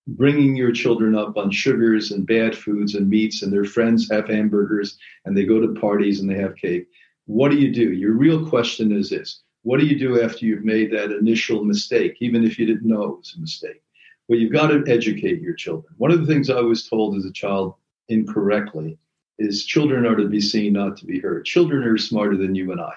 Bringing 0.06 0.54
your 0.54 0.70
children 0.70 1.16
up 1.16 1.36
on 1.36 1.50
sugars 1.50 2.12
and 2.12 2.26
bad 2.26 2.56
foods 2.56 2.94
and 2.94 3.08
meats, 3.08 3.42
and 3.42 3.52
their 3.52 3.64
friends 3.64 4.08
have 4.10 4.28
hamburgers 4.28 4.96
and 5.24 5.36
they 5.36 5.44
go 5.44 5.60
to 5.60 5.80
parties 5.80 6.20
and 6.20 6.30
they 6.30 6.38
have 6.38 6.54
cake. 6.56 6.86
What 7.26 7.50
do 7.50 7.58
you 7.58 7.72
do? 7.72 7.92
Your 7.92 8.12
real 8.12 8.48
question 8.48 8.92
is 8.92 9.10
this 9.10 9.42
What 9.62 9.80
do 9.80 9.86
you 9.86 9.98
do 9.98 10.22
after 10.22 10.46
you've 10.46 10.64
made 10.64 10.92
that 10.92 11.10
initial 11.10 11.64
mistake, 11.64 12.16
even 12.20 12.44
if 12.44 12.56
you 12.56 12.66
didn't 12.66 12.88
know 12.88 13.02
it 13.04 13.18
was 13.18 13.34
a 13.36 13.40
mistake? 13.40 13.82
Well, 14.28 14.38
you've 14.38 14.52
got 14.52 14.68
to 14.68 14.84
educate 14.86 15.40
your 15.40 15.54
children. 15.54 15.92
One 15.98 16.12
of 16.12 16.20
the 16.20 16.32
things 16.32 16.50
I 16.50 16.60
was 16.60 16.88
told 16.88 17.16
as 17.16 17.24
a 17.24 17.32
child 17.32 17.74
incorrectly 18.08 18.98
is 19.42 19.64
children 19.64 20.06
are 20.06 20.16
to 20.16 20.28
be 20.28 20.40
seen, 20.40 20.74
not 20.74 20.96
to 20.98 21.06
be 21.06 21.20
heard. 21.20 21.44
Children 21.44 21.84
are 21.84 21.98
smarter 21.98 22.36
than 22.36 22.54
you 22.54 22.72
and 22.72 22.80
I. 22.80 22.92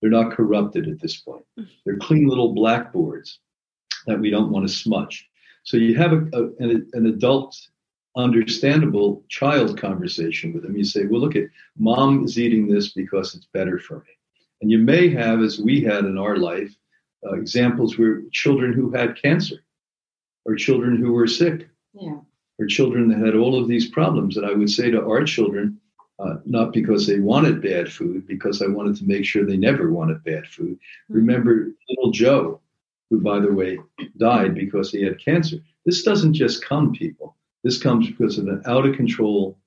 They're 0.00 0.10
not 0.10 0.32
corrupted 0.32 0.88
at 0.88 1.00
this 1.00 1.16
point. 1.16 1.44
They're 1.84 1.96
clean 1.96 2.28
little 2.28 2.54
blackboards 2.54 3.38
that 4.06 4.20
we 4.20 4.30
don't 4.30 4.50
want 4.50 4.66
to 4.68 4.72
smudge. 4.72 5.28
So 5.64 5.76
you 5.76 5.96
have 5.96 6.12
a, 6.12 6.20
a, 6.32 6.42
an, 6.60 6.90
an 6.92 7.06
adult, 7.06 7.56
understandable 8.16 9.24
child 9.28 9.78
conversation 9.78 10.52
with 10.52 10.62
them. 10.62 10.76
You 10.76 10.84
say, 10.84 11.06
well, 11.06 11.20
look 11.20 11.36
at 11.36 11.44
mom 11.76 12.24
is 12.24 12.38
eating 12.38 12.68
this 12.68 12.92
because 12.92 13.34
it's 13.34 13.48
better 13.52 13.78
for 13.78 13.98
me. 13.98 14.12
And 14.60 14.70
you 14.70 14.78
may 14.78 15.08
have, 15.10 15.40
as 15.40 15.58
we 15.58 15.82
had 15.82 16.04
in 16.04 16.18
our 16.18 16.36
life, 16.36 16.74
uh, 17.26 17.34
examples 17.34 17.98
where 17.98 18.22
children 18.32 18.72
who 18.72 18.90
had 18.90 19.20
cancer 19.20 19.56
or 20.44 20.54
children 20.54 20.96
who 20.96 21.12
were 21.12 21.26
sick. 21.26 21.68
Yeah. 21.92 22.18
Are 22.60 22.66
children 22.66 23.08
that 23.08 23.24
had 23.24 23.34
all 23.34 23.60
of 23.60 23.68
these 23.68 23.88
problems. 23.88 24.36
And 24.36 24.46
I 24.46 24.52
would 24.52 24.70
say 24.70 24.90
to 24.90 25.04
our 25.04 25.24
children, 25.24 25.80
uh, 26.18 26.36
not 26.44 26.72
because 26.72 27.06
they 27.06 27.20
wanted 27.20 27.62
bad 27.62 27.92
food, 27.92 28.26
because 28.26 28.60
I 28.60 28.66
wanted 28.66 28.96
to 28.96 29.06
make 29.06 29.24
sure 29.24 29.44
they 29.44 29.56
never 29.56 29.90
wanted 29.90 30.24
bad 30.24 30.46
food. 30.46 30.74
Mm-hmm. 30.74 31.14
Remember 31.14 31.68
little 31.88 32.10
Joe, 32.10 32.60
who, 33.10 33.20
by 33.20 33.38
the 33.38 33.52
way, 33.52 33.78
died 34.16 34.54
because 34.54 34.90
he 34.90 35.02
had 35.02 35.24
cancer. 35.24 35.56
This 35.86 36.02
doesn't 36.02 36.34
just 36.34 36.64
come, 36.64 36.92
people. 36.92 37.36
This 37.64 37.80
comes 37.80 38.08
because 38.08 38.38
of 38.38 38.48
an 38.48 38.62
out 38.66 38.86
of 38.86 38.96
control 38.96 39.58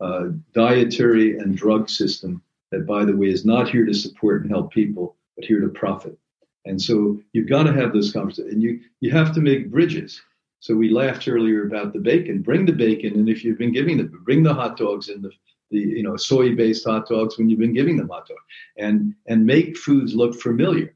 uh, 0.00 0.26
dietary 0.52 1.38
and 1.38 1.56
drug 1.56 1.88
system 1.88 2.42
that, 2.70 2.86
by 2.86 3.04
the 3.04 3.16
way, 3.16 3.28
is 3.28 3.44
not 3.44 3.68
here 3.68 3.86
to 3.86 3.94
support 3.94 4.42
and 4.42 4.50
help 4.50 4.72
people, 4.72 5.16
but 5.36 5.44
here 5.44 5.60
to 5.60 5.68
profit. 5.68 6.18
And 6.64 6.82
so 6.82 7.20
you've 7.32 7.48
got 7.48 7.62
to 7.62 7.72
have 7.72 7.92
those 7.92 8.12
conversations, 8.12 8.52
and 8.52 8.62
you 8.62 8.80
you 9.00 9.12
have 9.12 9.32
to 9.34 9.40
make 9.40 9.70
bridges. 9.70 10.20
So 10.66 10.74
we 10.74 10.88
laughed 10.88 11.28
earlier 11.28 11.64
about 11.64 11.92
the 11.92 12.00
bacon. 12.00 12.42
Bring 12.42 12.66
the 12.66 12.72
bacon, 12.72 13.14
and 13.14 13.28
if 13.28 13.44
you've 13.44 13.56
been 13.56 13.72
giving 13.72 13.98
them, 13.98 14.20
bring 14.24 14.42
the 14.42 14.52
hot 14.52 14.76
dogs 14.76 15.08
and 15.08 15.22
the 15.22 15.30
the 15.70 15.78
you 15.78 16.02
know 16.02 16.16
soy-based 16.16 16.84
hot 16.84 17.08
dogs 17.08 17.38
when 17.38 17.48
you've 17.48 17.60
been 17.60 17.72
giving 17.72 17.96
them 17.96 18.08
hot 18.08 18.26
dogs, 18.26 18.42
and 18.76 19.14
and 19.28 19.46
make 19.46 19.76
foods 19.76 20.16
look 20.16 20.34
familiar. 20.34 20.92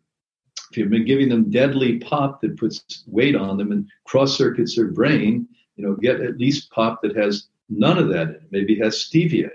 If 0.73 0.77
you've 0.77 0.91
been 0.91 1.05
giving 1.05 1.29
them 1.29 1.51
deadly 1.51 2.01
pop 2.01 2.41
that 2.41 2.59
puts 2.59 3.05
weight 3.07 3.37
on 3.37 3.59
them 3.59 3.71
and 3.71 3.89
cross 4.03 4.37
circuits 4.37 4.75
their 4.75 4.89
brain, 4.89 5.47
you 5.77 5.87
know, 5.87 5.95
get 5.95 6.21
at 6.21 6.39
least 6.39 6.73
pop 6.73 7.01
that 7.03 7.15
has 7.15 7.47
none 7.69 7.97
of 7.97 8.09
that 8.09 8.29
in 8.29 8.35
it. 8.35 8.43
Maybe 8.51 8.77
has 8.81 8.97
stevia 8.97 9.51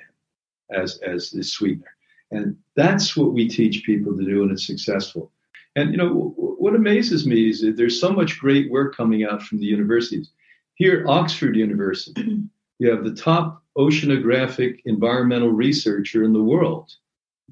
as 0.72 0.98
as 1.00 1.30
the 1.30 1.44
sweetener. 1.44 1.94
And 2.32 2.56
that's 2.78 3.18
what 3.18 3.34
we 3.34 3.50
teach 3.50 3.84
people 3.84 4.16
to 4.16 4.24
do, 4.24 4.44
and 4.44 4.52
it's 4.54 4.66
successful. 4.66 5.34
And 5.76 5.92
you 5.92 5.98
know 5.98 6.34
what 6.38 6.76
amazes 6.76 7.28
me 7.28 7.50
is 7.50 7.62
that 7.62 7.76
there's 7.76 8.00
so 8.00 8.12
much 8.12 8.40
great 8.40 8.72
work 8.72 8.96
coming 8.96 9.26
out 9.26 9.44
from 9.44 9.60
the 9.60 9.66
universities. 9.66 10.32
Here, 10.76 11.02
at 11.02 11.08
Oxford 11.08 11.56
University, 11.56 12.40
you 12.80 12.90
have 12.90 13.04
the 13.04 13.14
top 13.14 13.64
oceanographic 13.78 14.80
environmental 14.86 15.52
researcher 15.52 16.24
in 16.24 16.34
the 16.34 16.42
world, 16.42 16.92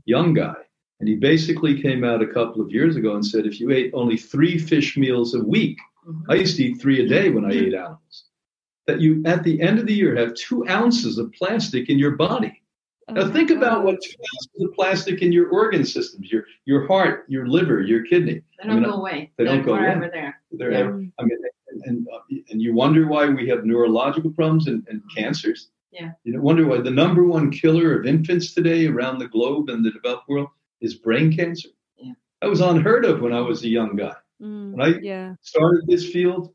young 0.06 0.34
guy. 0.34 0.56
And 1.00 1.10
he 1.10 1.16
basically 1.16 1.82
came 1.82 2.04
out 2.04 2.22
a 2.22 2.28
couple 2.28 2.62
of 2.62 2.72
years 2.72 2.96
ago 2.96 3.16
and 3.16 3.26
said, 3.26 3.46
if 3.46 3.60
you 3.60 3.72
ate 3.72 3.92
only 3.94 4.16
three 4.16 4.58
fish 4.58 4.96
meals 4.96 5.36
a 5.36 5.44
week, 5.44 5.78
mm-hmm. 6.08 6.32
I 6.32 6.36
used 6.36 6.56
to 6.58 6.64
eat 6.64 6.82
three 6.82 7.06
a 7.06 7.08
day 7.08 7.30
when 7.30 7.46
I 7.46 7.52
ate 7.52 7.74
animals, 7.74 8.26
that 8.88 9.02
you 9.02 9.22
at 9.26 9.44
the 9.44 9.62
end 9.62 9.80
of 9.80 9.86
the 9.86 9.94
year 9.94 10.16
have 10.16 10.34
two 10.36 10.66
ounces 10.70 11.18
of 11.18 11.34
plastic 11.34 11.90
in 11.90 12.00
your 12.00 12.12
body. 12.12 12.63
Oh 13.16 13.26
now 13.26 13.32
think 13.32 13.52
about 13.52 13.84
what 13.84 14.02
two 14.02 14.14
ounces 14.36 14.68
of 14.68 14.74
plastic 14.74 15.22
in 15.22 15.32
your 15.32 15.50
organ 15.50 15.86
systems, 15.86 16.32
your 16.32 16.46
your 16.66 16.88
heart, 16.88 17.26
your 17.28 17.48
liver, 17.48 17.82
your 17.82 18.06
kidney. 18.06 18.42
They 18.60 18.68
don't 18.68 18.72
I 18.72 18.76
mean, 18.76 18.84
go 18.84 18.96
away. 18.96 19.32
They 19.38 19.44
don't 19.44 19.64
go 19.64 19.76
away. 19.76 20.10
There. 20.12 20.40
They're 20.52 20.72
yeah. 20.72 20.80
ever, 20.80 21.06
I 21.20 21.24
mean, 21.24 21.38
and, 21.70 21.84
and, 21.86 22.08
and 22.50 22.62
you 22.62 22.74
wonder 22.74 23.08
why 23.08 23.28
we 23.28 23.48
have 23.50 23.66
neurological 23.66 24.32
problems 24.32 24.68
and, 24.68 24.86
and 24.88 25.02
cancers. 25.16 25.70
Yeah. 25.92 26.12
You 26.24 26.34
know, 26.34 26.42
wonder 26.42 26.66
why 26.66 26.82
the 26.82 26.92
number 26.92 27.24
one 27.24 27.52
killer 27.52 28.00
of 28.00 28.06
infants 28.06 28.54
today 28.54 28.88
around 28.88 29.20
the 29.20 29.28
globe 29.28 29.70
and 29.70 29.86
the 29.86 29.92
developed 29.92 30.28
world 30.28 30.48
is 30.82 30.96
brain 30.96 31.36
cancer. 31.36 31.70
Yeah. 31.98 32.14
That 32.42 32.50
was 32.50 32.62
unheard 32.62 33.06
of 33.06 33.22
when 33.22 33.34
I 33.34 33.42
was 33.42 33.64
a 33.64 33.70
young 33.70 33.96
guy. 33.96 34.16
Mm, 34.42 34.74
when 34.74 34.82
I 34.82 35.00
yeah. 35.02 35.36
started 35.42 35.84
this 35.88 36.10
field, 36.10 36.54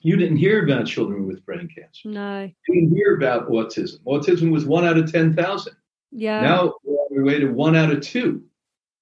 you 0.00 0.16
didn't 0.16 0.38
hear 0.38 0.64
about 0.64 0.86
children 0.86 1.26
with 1.26 1.44
brain 1.44 1.68
cancer. 1.74 2.08
No. 2.08 2.50
You 2.68 2.74
didn't 2.74 2.96
hear 2.96 3.14
about 3.16 3.48
autism. 3.48 4.00
Autism 4.06 4.50
was 4.50 4.64
one 4.64 4.84
out 4.84 4.98
of 4.98 5.10
10,000. 5.10 5.74
Yeah. 6.12 6.40
Now 6.42 6.74
we're 6.84 6.94
on 6.94 7.18
our 7.18 7.24
way 7.24 7.38
to 7.40 7.48
one 7.48 7.74
out 7.74 7.90
of 7.90 8.00
two. 8.00 8.44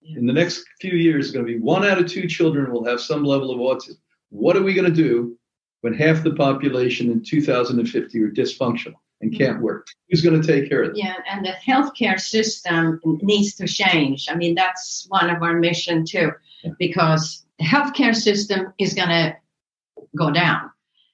In 0.03 0.27
the 0.27 0.33
next 0.33 0.65
few 0.81 0.97
years, 0.97 1.27
it's 1.27 1.35
going 1.35 1.45
to 1.45 1.53
be 1.53 1.59
one 1.59 1.85
out 1.85 1.99
of 1.99 2.07
two 2.07 2.27
children 2.27 2.73
will 2.73 2.85
have 2.85 3.01
some 3.01 3.23
level 3.23 3.51
of 3.51 3.59
autism. 3.59 3.99
What 4.31 4.57
are 4.57 4.63
we 4.63 4.75
going 4.75 4.93
to 4.93 4.95
do 4.95 5.37
when 5.83 5.93
half 5.93 6.23
the 6.23 6.35
population 6.35 7.11
in 7.11 7.23
2050 7.23 8.23
are 8.23 8.31
dysfunctional 8.31 8.95
and 9.21 9.37
can't 9.37 9.57
mm-hmm. 9.57 9.65
work? 9.65 9.89
Who's 10.09 10.23
going 10.23 10.41
to 10.41 10.47
take 10.47 10.69
care 10.69 10.83
of 10.83 10.89
them? 10.89 10.97
Yeah, 10.97 11.17
and 11.31 11.45
the 11.45 11.53
healthcare 11.67 12.19
system 12.19 13.01
needs 13.05 13.55
to 13.57 13.67
change. 13.67 14.27
I 14.31 14.35
mean, 14.35 14.55
that's 14.55 15.07
one 15.09 15.29
of 15.29 15.43
our 15.43 15.55
mission 15.55 16.05
too, 16.07 16.33
yeah. 16.65 16.71
because 16.79 17.45
the 17.59 17.67
healthcare 17.67 18.15
system 18.15 18.73
is 18.79 18.95
going 18.95 19.11
to 19.11 19.37
go 20.17 20.31
down. 20.31 20.71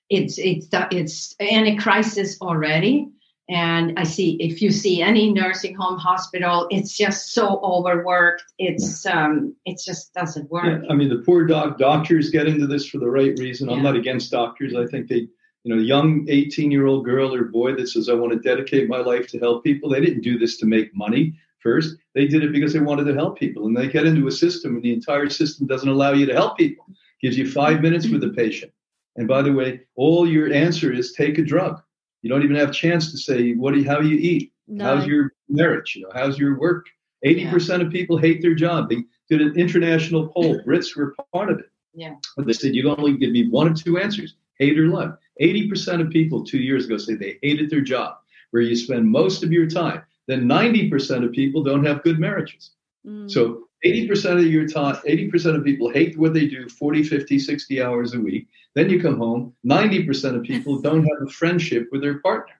It's 0.09 0.39
it's 0.39 0.69
it's 0.93 1.35
in 1.41 1.67
a 1.67 1.77
crisis 1.77 2.41
already 2.41 3.09
and 3.49 3.99
i 3.99 4.03
see 4.03 4.37
if 4.41 4.61
you 4.61 4.71
see 4.71 5.03
any 5.03 5.33
nursing 5.33 5.75
home 5.75 5.99
hospital 5.99 6.67
it's 6.71 6.97
just 6.97 7.33
so 7.33 7.61
overworked. 7.63 8.43
It's 8.59 9.07
um 9.07 9.55
it 9.65 9.81
just 9.85 10.13
doesn't 10.15 10.51
work. 10.51 10.83
Yeah, 10.83 10.91
i 10.91 10.95
mean 10.95 11.09
the 11.09 11.23
poor 11.25 11.47
doc 11.47 11.79
doctors 11.79 12.31
get 12.31 12.47
into 12.47 12.67
this 12.67 12.89
for 12.89 12.99
the 12.99 13.11
right 13.11 13.39
reason. 13.39 13.69
I'm 13.69 13.83
not 13.83 13.97
against 13.97 14.31
doctors. 14.31 14.75
I 14.75 14.87
think 14.87 15.09
they 15.09 15.29
you 15.65 15.75
know 15.75 15.81
young 15.81 16.27
18 16.29 16.71
year 16.71 16.87
old 16.87 17.05
girl 17.05 17.35
or 17.35 17.45
boy 17.45 17.75
that 17.75 17.89
says 17.89 18.09
i 18.09 18.15
want 18.15 18.33
to 18.33 18.39
dedicate 18.39 18.89
my 18.89 18.99
life 18.99 19.27
to 19.27 19.39
help 19.41 19.65
people 19.65 19.91
they 19.91 20.01
didn't 20.01 20.21
do 20.21 20.39
this 20.39 20.59
to 20.59 20.67
make 20.67 20.95
money 20.95 21.35
first. 21.67 21.97
They 22.15 22.29
did 22.29 22.45
it 22.45 22.53
because 22.53 22.73
they 22.73 22.79
wanted 22.79 23.05
to 23.05 23.15
help 23.15 23.39
people. 23.39 23.67
And 23.67 23.77
they 23.77 23.89
get 23.89 24.07
into 24.07 24.29
a 24.29 24.33
system 24.33 24.77
and 24.77 24.85
the 24.85 24.93
entire 24.93 25.29
system 25.29 25.67
doesn't 25.67 25.89
allow 25.89 26.13
you 26.13 26.25
to 26.27 26.33
help 26.33 26.57
people. 26.57 26.87
Gives 27.21 27.37
you 27.37 27.51
five 27.51 27.81
minutes 27.81 28.09
with 28.09 28.21
the 28.21 28.29
patient. 28.29 28.73
And 29.17 29.27
by 29.27 29.43
the 29.43 29.53
way 29.53 29.81
all 29.97 30.29
your 30.29 30.53
answer 30.53 30.93
is 30.93 31.13
take 31.13 31.39
a 31.39 31.43
drug 31.43 31.83
you 32.23 32.31
don't 32.31 32.43
even 32.43 32.57
have 32.57 32.71
a 32.71 32.73
chance 32.73 33.11
to 33.11 33.19
say 33.19 33.53
what 33.53 33.75
do 33.75 33.81
you, 33.81 33.89
how 33.89 34.01
do 34.01 34.09
you 34.09 34.19
eat? 34.19 34.53
No. 34.69 34.85
how's 34.85 35.07
your 35.07 35.33
marriage? 35.49 35.95
You 35.97 36.03
know 36.03 36.11
how's 36.15 36.39
your 36.39 36.59
work? 36.59 36.87
80% 37.25 37.69
yeah. 37.69 37.87
of 37.87 37.93
people 37.93 38.19
hate 38.19 38.43
their 38.43 38.55
job. 38.55 38.89
They 38.89 39.03
did 39.29 39.41
an 39.41 39.57
international 39.57 40.29
poll. 40.29 40.61
Brits 40.67 40.97
were 40.97 41.15
part 41.33 41.51
of 41.51 41.59
it. 41.59 41.67
Yeah. 41.95 42.15
But 42.37 42.47
they 42.47 42.53
said 42.53 42.75
you 42.75 42.89
only 42.91 43.17
give 43.17 43.31
me 43.31 43.49
one 43.49 43.69
of 43.69 43.83
two 43.83 43.99
answers 43.99 44.35
hate 44.59 44.79
or 44.79 44.89
love. 44.89 45.19
80% 45.41 46.01
of 46.01 46.09
people 46.09 46.43
two 46.43 46.59
years 46.59 46.87
ago 46.87 46.97
say 46.97 47.15
they 47.15 47.39
hated 47.43 47.69
their 47.69 47.83
job. 47.83 48.17
Where 48.53 48.63
you 48.63 48.77
spend 48.77 49.07
most 49.07 49.43
of 49.43 49.53
your 49.53 49.69
time 49.69 50.03
then 50.27 50.43
90% 50.43 51.25
of 51.25 51.33
people 51.33 51.63
don't 51.63 51.85
have 51.85 52.03
good 52.03 52.19
marriages. 52.19 52.71
Mm. 53.07 53.31
so 53.31 53.66
80% 53.85 54.39
of 54.39 54.47
your 54.47 54.67
time 54.67 54.97
80% 55.07 55.57
of 55.57 55.65
people 55.65 55.91
hate 55.91 56.19
what 56.19 56.33
they 56.35 56.47
do 56.47 56.69
40 56.69 57.03
50 57.05 57.39
60 57.39 57.83
hours 57.83 58.15
a 58.15 58.21
week 58.21 58.49
then 58.77 58.91
you 58.91 59.01
come 59.01 59.17
home, 59.17 59.55
90% 59.67 60.37
of 60.37 60.43
people 60.43 60.79
don't 60.79 61.03
have 61.03 61.27
a 61.27 61.31
friendship 61.31 61.89
with 61.91 62.03
their 62.03 62.19
partner. 62.19 62.53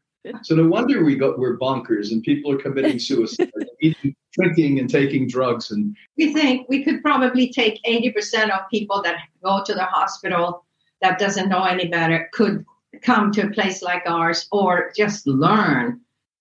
So 0.43 0.57
no 0.57 0.67
wonder 0.67 1.05
we 1.05 1.15
got 1.15 1.39
we're 1.39 1.59
bonkers 1.59 2.11
and 2.11 2.23
people 2.23 2.51
are 2.51 2.57
committing 2.57 2.99
suicide, 3.11 3.51
eating, 3.83 4.17
drinking 4.33 4.81
and 4.81 4.89
taking 4.89 5.29
drugs 5.29 5.71
and 5.71 5.95
we 6.17 6.33
think 6.33 6.69
we 6.69 6.83
could 6.83 7.03
probably 7.03 7.53
take 7.53 7.81
80% 7.85 8.51
of 8.51 8.69
people 8.71 9.03
that 9.03 9.17
go 9.45 9.63
to 9.65 9.75
the 9.75 9.85
hospital 9.85 10.65
that 11.01 11.19
doesn't 11.19 11.49
know 11.49 11.65
any 11.65 11.87
better 11.87 12.29
could 12.33 12.65
come 13.03 13.31
to 13.33 13.43
a 13.43 13.51
place 13.51 13.83
like 13.83 14.03
ours 14.07 14.49
or 14.51 14.91
just 14.97 15.27
learn 15.27 16.01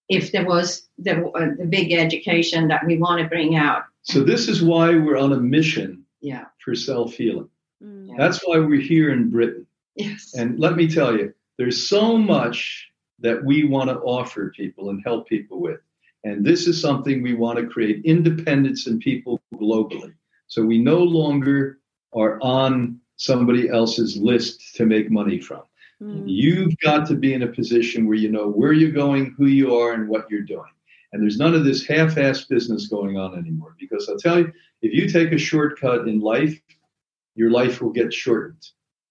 if 0.09 0.31
there 0.31 0.45
was 0.45 0.87
the, 0.97 1.25
uh, 1.27 1.49
the 1.57 1.65
big 1.65 1.93
education 1.93 2.69
that 2.69 2.85
we 2.85 2.97
want 2.97 3.21
to 3.21 3.27
bring 3.27 3.55
out. 3.55 3.83
So 4.05 4.23
this 4.23 4.47
is 4.47 4.61
why 4.61 4.95
we're 4.95 5.17
on 5.17 5.33
a 5.33 5.39
mission 5.39 6.05
yeah. 6.21 6.45
for 6.63 6.75
self-healing. 6.75 7.49
Mm. 7.83 8.15
That's 8.17 8.39
why 8.45 8.59
we're 8.59 8.79
here 8.79 9.11
in 9.11 9.31
Britain. 9.31 9.65
Yes. 9.95 10.33
And 10.35 10.59
let 10.59 10.75
me 10.75 10.87
tell 10.87 11.17
you, 11.17 11.33
there's 11.57 11.89
so 11.89 12.17
much 12.17 12.87
that 13.19 13.43
we 13.43 13.63
want 13.63 13.89
to 13.89 13.97
offer 13.97 14.53
people 14.55 14.91
and 14.91 15.01
help 15.03 15.27
people 15.27 15.59
with. 15.59 15.79
And 16.23 16.45
this 16.45 16.67
is 16.67 16.79
something 16.79 17.21
we 17.21 17.33
want 17.33 17.57
to 17.57 17.67
create 17.67 18.05
independence 18.05 18.87
in 18.87 18.99
people 18.99 19.41
globally. 19.55 20.13
So 20.47 20.63
we 20.63 20.77
no 20.77 20.99
longer 20.99 21.79
are 22.13 22.39
on 22.41 22.99
somebody 23.17 23.69
else's 23.69 24.17
list 24.17 24.75
to 24.75 24.85
make 24.85 25.09
money 25.09 25.39
from. 25.39 25.63
Mm. 26.01 26.25
You've 26.27 26.77
got 26.79 27.07
to 27.07 27.15
be 27.15 27.33
in 27.33 27.41
a 27.41 27.47
position 27.47 28.05
where 28.05 28.17
you 28.17 28.29
know 28.29 28.49
where 28.49 28.73
you're 28.73 28.91
going, 28.91 29.33
who 29.37 29.47
you 29.47 29.75
are, 29.75 29.93
and 29.93 30.07
what 30.07 30.29
you're 30.29 30.41
doing. 30.41 30.71
And 31.15 31.23
there's 31.23 31.37
none 31.37 31.55
of 31.55 31.63
this 31.63 31.87
half 31.87 32.15
assed 32.15 32.49
business 32.49 32.87
going 32.87 33.17
on 33.17 33.39
anymore. 33.39 33.73
Because 33.79 34.09
I'll 34.09 34.17
tell 34.17 34.37
you, 34.37 34.51
if 34.81 34.93
you 34.93 35.07
take 35.07 35.31
a 35.31 35.37
shortcut 35.37 36.09
in 36.09 36.19
life, 36.19 36.59
your 37.35 37.51
life 37.51 37.81
will 37.81 37.91
get 37.91 38.13
shortened. 38.13 38.67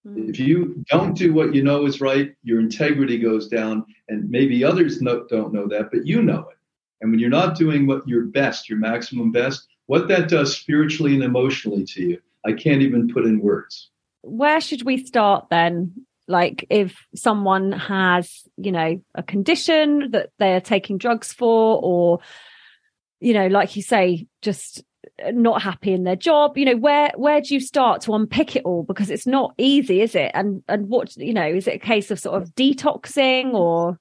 Mm-hmm. 0.07 0.29
If 0.29 0.39
you 0.39 0.85
don't 0.87 1.17
do 1.17 1.33
what 1.33 1.55
you 1.55 1.63
know 1.63 1.87
is 1.87 2.01
right, 2.01 2.35
your 2.43 2.59
integrity 2.59 3.17
goes 3.17 3.47
down, 3.47 3.87
and 4.07 4.29
maybe 4.29 4.63
others 4.63 5.01
know, 5.01 5.25
don't 5.31 5.51
know 5.51 5.67
that, 5.67 5.89
but 5.91 6.05
you 6.05 6.21
know 6.21 6.41
it. 6.41 6.57
And 7.01 7.09
when 7.09 7.19
you're 7.19 7.31
not 7.31 7.57
doing 7.57 7.87
what 7.87 8.07
your 8.07 8.25
best, 8.25 8.69
your 8.69 8.77
maximum 8.77 9.31
best, 9.31 9.67
what 9.87 10.07
that 10.09 10.29
does 10.29 10.55
spiritually 10.55 11.15
and 11.15 11.23
emotionally 11.23 11.85
to 11.85 12.03
you, 12.03 12.21
I 12.45 12.53
can't 12.53 12.83
even 12.83 13.11
put 13.11 13.25
in 13.25 13.41
words. 13.41 13.89
Where 14.21 14.61
should 14.61 14.83
we 14.83 15.03
start 15.03 15.47
then? 15.49 16.05
Like 16.27 16.65
if 16.69 17.05
someone 17.15 17.71
has, 17.71 18.43
you 18.57 18.71
know, 18.71 19.01
a 19.13 19.23
condition 19.23 20.11
that 20.11 20.29
they're 20.39 20.61
taking 20.61 20.97
drugs 20.97 21.31
for, 21.31 21.79
or, 21.83 22.19
you 23.19 23.33
know, 23.33 23.47
like 23.47 23.75
you 23.75 23.81
say, 23.81 24.27
just 24.41 24.83
not 25.33 25.61
happy 25.61 25.93
in 25.93 26.03
their 26.03 26.15
job 26.15 26.57
you 26.57 26.65
know 26.65 26.75
where 26.75 27.11
where 27.15 27.41
do 27.41 27.53
you 27.53 27.59
start 27.59 28.01
to 28.01 28.13
unpick 28.13 28.55
it 28.55 28.63
all? 28.65 28.83
Because 28.83 29.09
it's 29.09 29.27
not 29.27 29.53
easy 29.57 30.01
is 30.01 30.15
it? 30.15 30.31
And 30.33 30.63
and 30.67 30.89
what 30.89 31.15
you 31.17 31.33
know 31.33 31.45
is 31.47 31.67
it 31.67 31.75
a 31.75 31.79
case 31.79 32.11
of 32.11 32.19
sort 32.19 32.41
of 32.41 32.53
detoxing 32.55 33.53
or? 33.53 33.99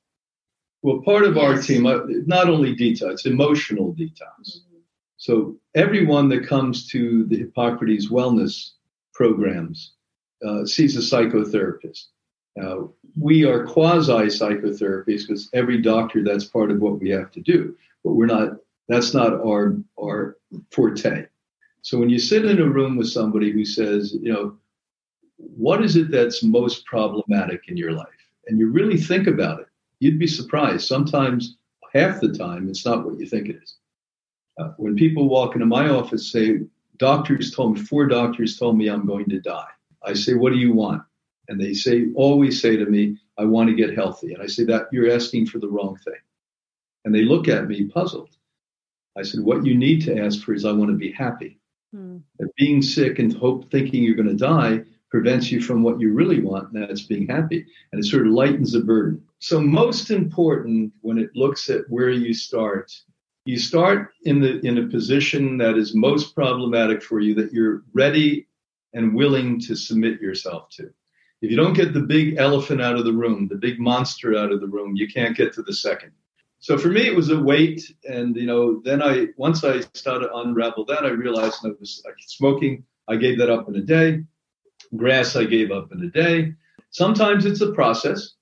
Well 0.83 1.03
part 1.03 1.25
of 1.25 1.39
our 1.39 1.61
team 1.61 1.87
uh, 1.87 2.01
not 2.27 2.49
only 2.49 2.75
detox 2.75 3.13
it's 3.13 3.27
emotional 3.27 3.95
detox. 3.95 4.59
So 5.17 5.57
everyone 5.75 6.29
that 6.31 6.47
comes 6.47 6.89
to 6.89 7.25
the 7.27 7.37
hippocrates 7.37 8.11
wellness 8.11 8.71
programs 9.15 9.95
uh, 10.47 10.67
sees 10.67 10.97
a 10.97 11.01
psychotherapist 11.01 12.07
Uh, 12.61 12.83
we 13.21 13.45
are 13.45 13.67
quasi 13.67 14.27
psychotherapies 14.27 15.27
because 15.27 15.51
every 15.53 15.81
doctor 15.81 16.23
that's 16.23 16.45
part 16.45 16.71
of 16.71 16.81
what 16.81 17.01
we 17.01 17.11
have 17.11 17.31
to 17.33 17.41
do, 17.41 17.77
but 18.05 18.13
we're 18.13 18.27
not. 18.27 18.57
That's 18.89 19.15
not 19.15 19.33
our 19.33 19.77
our 20.01 20.37
forte. 20.71 21.27
So 21.83 21.99
when 21.99 22.11
you 22.11 22.19
sit 22.19 22.45
in 22.45 22.61
a 22.61 22.69
room 22.69 22.97
with 22.97 23.09
somebody 23.09 23.51
who 23.51 23.65
says, 23.65 24.15
you 24.21 24.33
know, 24.33 24.57
what 25.37 25.85
is 25.85 25.97
it 25.97 26.11
that's 26.11 26.43
most 26.43 26.87
problematic 26.87 27.63
in 27.69 27.77
your 27.77 27.93
life, 27.93 28.07
and 28.47 28.59
you 28.59 28.71
really 28.71 28.99
think 28.99 29.27
about 29.27 29.61
it, 29.61 29.67
you'd 29.99 30.19
be 30.19 30.27
surprised. 30.27 30.87
Sometimes, 30.87 31.57
half 31.93 32.21
the 32.21 32.33
time, 32.33 32.69
it's 32.69 32.87
not 32.87 33.05
what 33.05 33.19
you 33.19 33.27
think 33.27 33.49
it 33.49 33.57
is. 33.63 33.77
Uh, 34.59 34.69
when 34.77 34.95
people 34.95 35.29
walk 35.29 35.55
into 35.55 35.67
my 35.67 35.89
office, 35.89 36.31
say, 36.31 36.61
doctors 36.99 37.51
told 37.51 37.75
me, 37.75 37.81
four 37.81 38.07
doctors 38.07 38.59
told 38.59 38.79
me 38.79 38.89
I'm 38.89 39.07
going 39.07 39.29
to 39.31 39.41
die. 39.41 39.71
I 40.05 40.15
say, 40.15 40.35
what 40.35 40.53
do 40.53 40.59
you 40.59 40.73
want? 40.73 41.03
And 41.49 41.61
they 41.61 41.75
say, 41.75 42.07
always 42.15 42.61
say 42.61 42.77
to 42.77 42.87
me, 42.87 43.19
I 43.39 43.45
want 43.45 43.69
to 43.69 43.75
get 43.75 43.95
healthy. 43.95 44.33
And 44.33 44.43
I 44.43 44.47
say, 44.47 44.65
that 44.65 44.89
you're 44.93 45.11
asking 45.11 45.47
for 45.47 45.59
the 45.59 45.69
wrong 45.69 45.97
thing. 46.05 46.15
And 47.05 47.15
they 47.15 47.23
look 47.23 47.49
at 47.49 47.69
me 47.69 47.85
puzzled. 47.85 48.31
I 49.17 49.23
said, 49.23 49.41
what 49.41 49.65
you 49.65 49.77
need 49.77 50.03
to 50.05 50.19
ask 50.19 50.43
for 50.43 50.55
is, 50.55 50.65
I 50.65 50.73
want 50.73 50.91
to 50.91 50.97
be 50.97 51.13
happy. 51.13 51.59
Hmm. 51.95 52.19
being 52.57 52.83
sick 52.83 53.21
and 53.21 53.33
hope 53.33 53.71
thinking 53.71 54.03
you're 54.03 54.17
going 54.17 54.29
to 54.29 54.35
die 54.35 54.83
prevents 55.15 55.53
you 55.53 55.61
from 55.61 55.85
what 55.85 56.01
you 56.01 56.13
really 56.13 56.41
want, 56.41 56.73
and 56.73 56.83
that's 56.83 57.03
being 57.03 57.29
happy. 57.29 57.65
And 57.93 58.03
it 58.03 58.05
sort 58.05 58.27
of 58.27 58.33
lightens 58.33 58.73
the 58.73 58.81
burden. 58.81 59.23
So, 59.39 59.61
most 59.61 60.11
important 60.11 60.93
when 61.03 61.19
it 61.19 61.31
looks 61.37 61.71
at 61.71 61.83
where 61.89 62.11
you 62.11 62.35
start, 62.35 62.91
you 63.45 63.57
start 63.57 64.11
in 64.25 64.41
the 64.41 64.59
in 64.67 64.79
a 64.79 64.89
position 64.89 65.57
that 65.59 65.79
is 65.79 65.95
most 65.95 66.35
problematic 66.35 67.01
for 67.01 67.21
you 67.21 67.33
that 67.37 67.53
you're 67.53 67.85
ready 67.93 68.49
and 68.93 69.15
willing 69.15 69.61
to 69.61 69.77
submit 69.77 70.21
yourself 70.21 70.69
to. 70.71 70.93
If 71.45 71.51
you 71.51 71.59
don't 71.59 71.75
get 71.75 71.93
the 71.93 72.01
big 72.01 72.37
elephant 72.39 72.81
out 72.81 72.97
of 72.97 73.05
the 73.05 73.13
room, 73.13 73.49
the 73.49 73.57
big 73.57 73.79
monster 73.79 74.35
out 74.35 74.51
of 74.51 74.63
the 74.63 74.67
room, 74.67 74.97
you 74.97 75.07
can't 75.07 75.37
get 75.37 75.53
to 75.53 75.63
the 75.63 75.75
second. 75.75 76.13
So 76.59 76.79
for 76.79 76.89
me, 76.89 77.03
it 77.07 77.15
was 77.15 77.29
a 77.29 77.39
weight, 77.39 77.83
and 78.09 78.35
you 78.35 78.47
know, 78.47 78.81
then 78.83 79.03
I 79.03 79.27
once 79.37 79.63
I 79.63 79.81
started 79.93 80.31
unravel 80.33 80.87
that, 80.87 81.05
I 81.05 81.11
realized 81.11 81.59
I 81.63 81.73
was 81.79 82.03
smoking. 82.21 82.85
I 83.09 83.17
gave 83.17 83.37
that 83.41 83.51
up 83.51 83.69
in 83.69 83.77
a 83.77 83.83
day. 83.83 84.25
Grass, 84.97 85.37
I 85.37 85.45
gave 85.45 85.71
up 85.71 85.93
in 85.93 86.03
a 86.05 86.09
day. 86.09 86.55
Sometimes 86.89 87.45
it's 87.45 87.61
a 87.61 87.73
process. 87.73 88.33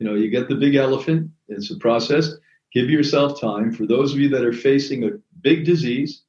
You 0.00 0.08
know, 0.08 0.16
you 0.16 0.28
get 0.28 0.48
the 0.48 0.56
big 0.56 0.74
elephant. 0.74 1.30
It's 1.46 1.70
a 1.70 1.76
process. 1.76 2.32
Give 2.72 2.90
yourself 2.90 3.40
time. 3.40 3.70
For 3.70 3.86
those 3.86 4.12
of 4.12 4.18
you 4.18 4.28
that 4.30 4.44
are 4.44 4.52
facing 4.52 5.04
a 5.04 5.10
big 5.40 5.64
disease, 5.64 6.24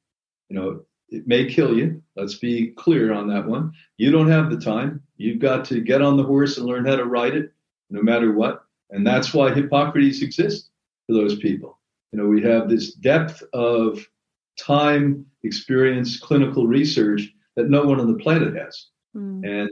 you 0.48 0.56
know, 0.56 0.82
it 1.08 1.26
may 1.26 1.46
kill 1.46 1.76
you. 1.76 2.00
Let's 2.14 2.36
be 2.36 2.68
clear 2.68 3.12
on 3.12 3.26
that 3.28 3.46
one. 3.46 3.72
You 3.96 4.12
don't 4.12 4.30
have 4.30 4.50
the 4.50 4.60
time. 4.60 5.02
You've 5.22 5.38
got 5.40 5.64
to 5.66 5.80
get 5.80 6.02
on 6.02 6.16
the 6.16 6.24
horse 6.24 6.58
and 6.58 6.66
learn 6.66 6.84
how 6.84 6.96
to 6.96 7.04
ride 7.04 7.34
it, 7.34 7.52
no 7.90 8.02
matter 8.02 8.32
what. 8.32 8.64
And 8.90 9.06
that's 9.06 9.32
why 9.32 9.54
Hippocrates 9.54 10.22
exists 10.22 10.70
for 11.06 11.14
those 11.14 11.36
people. 11.36 11.78
You 12.12 12.18
know, 12.18 12.26
we 12.26 12.42
have 12.42 12.68
this 12.68 12.94
depth 12.94 13.42
of 13.52 14.04
time, 14.58 15.24
experience, 15.44 16.18
clinical 16.18 16.66
research 16.66 17.32
that 17.56 17.70
no 17.70 17.84
one 17.84 18.00
on 18.00 18.12
the 18.12 18.18
planet 18.18 18.54
has. 18.56 18.88
Mm. 19.16 19.46
And 19.46 19.70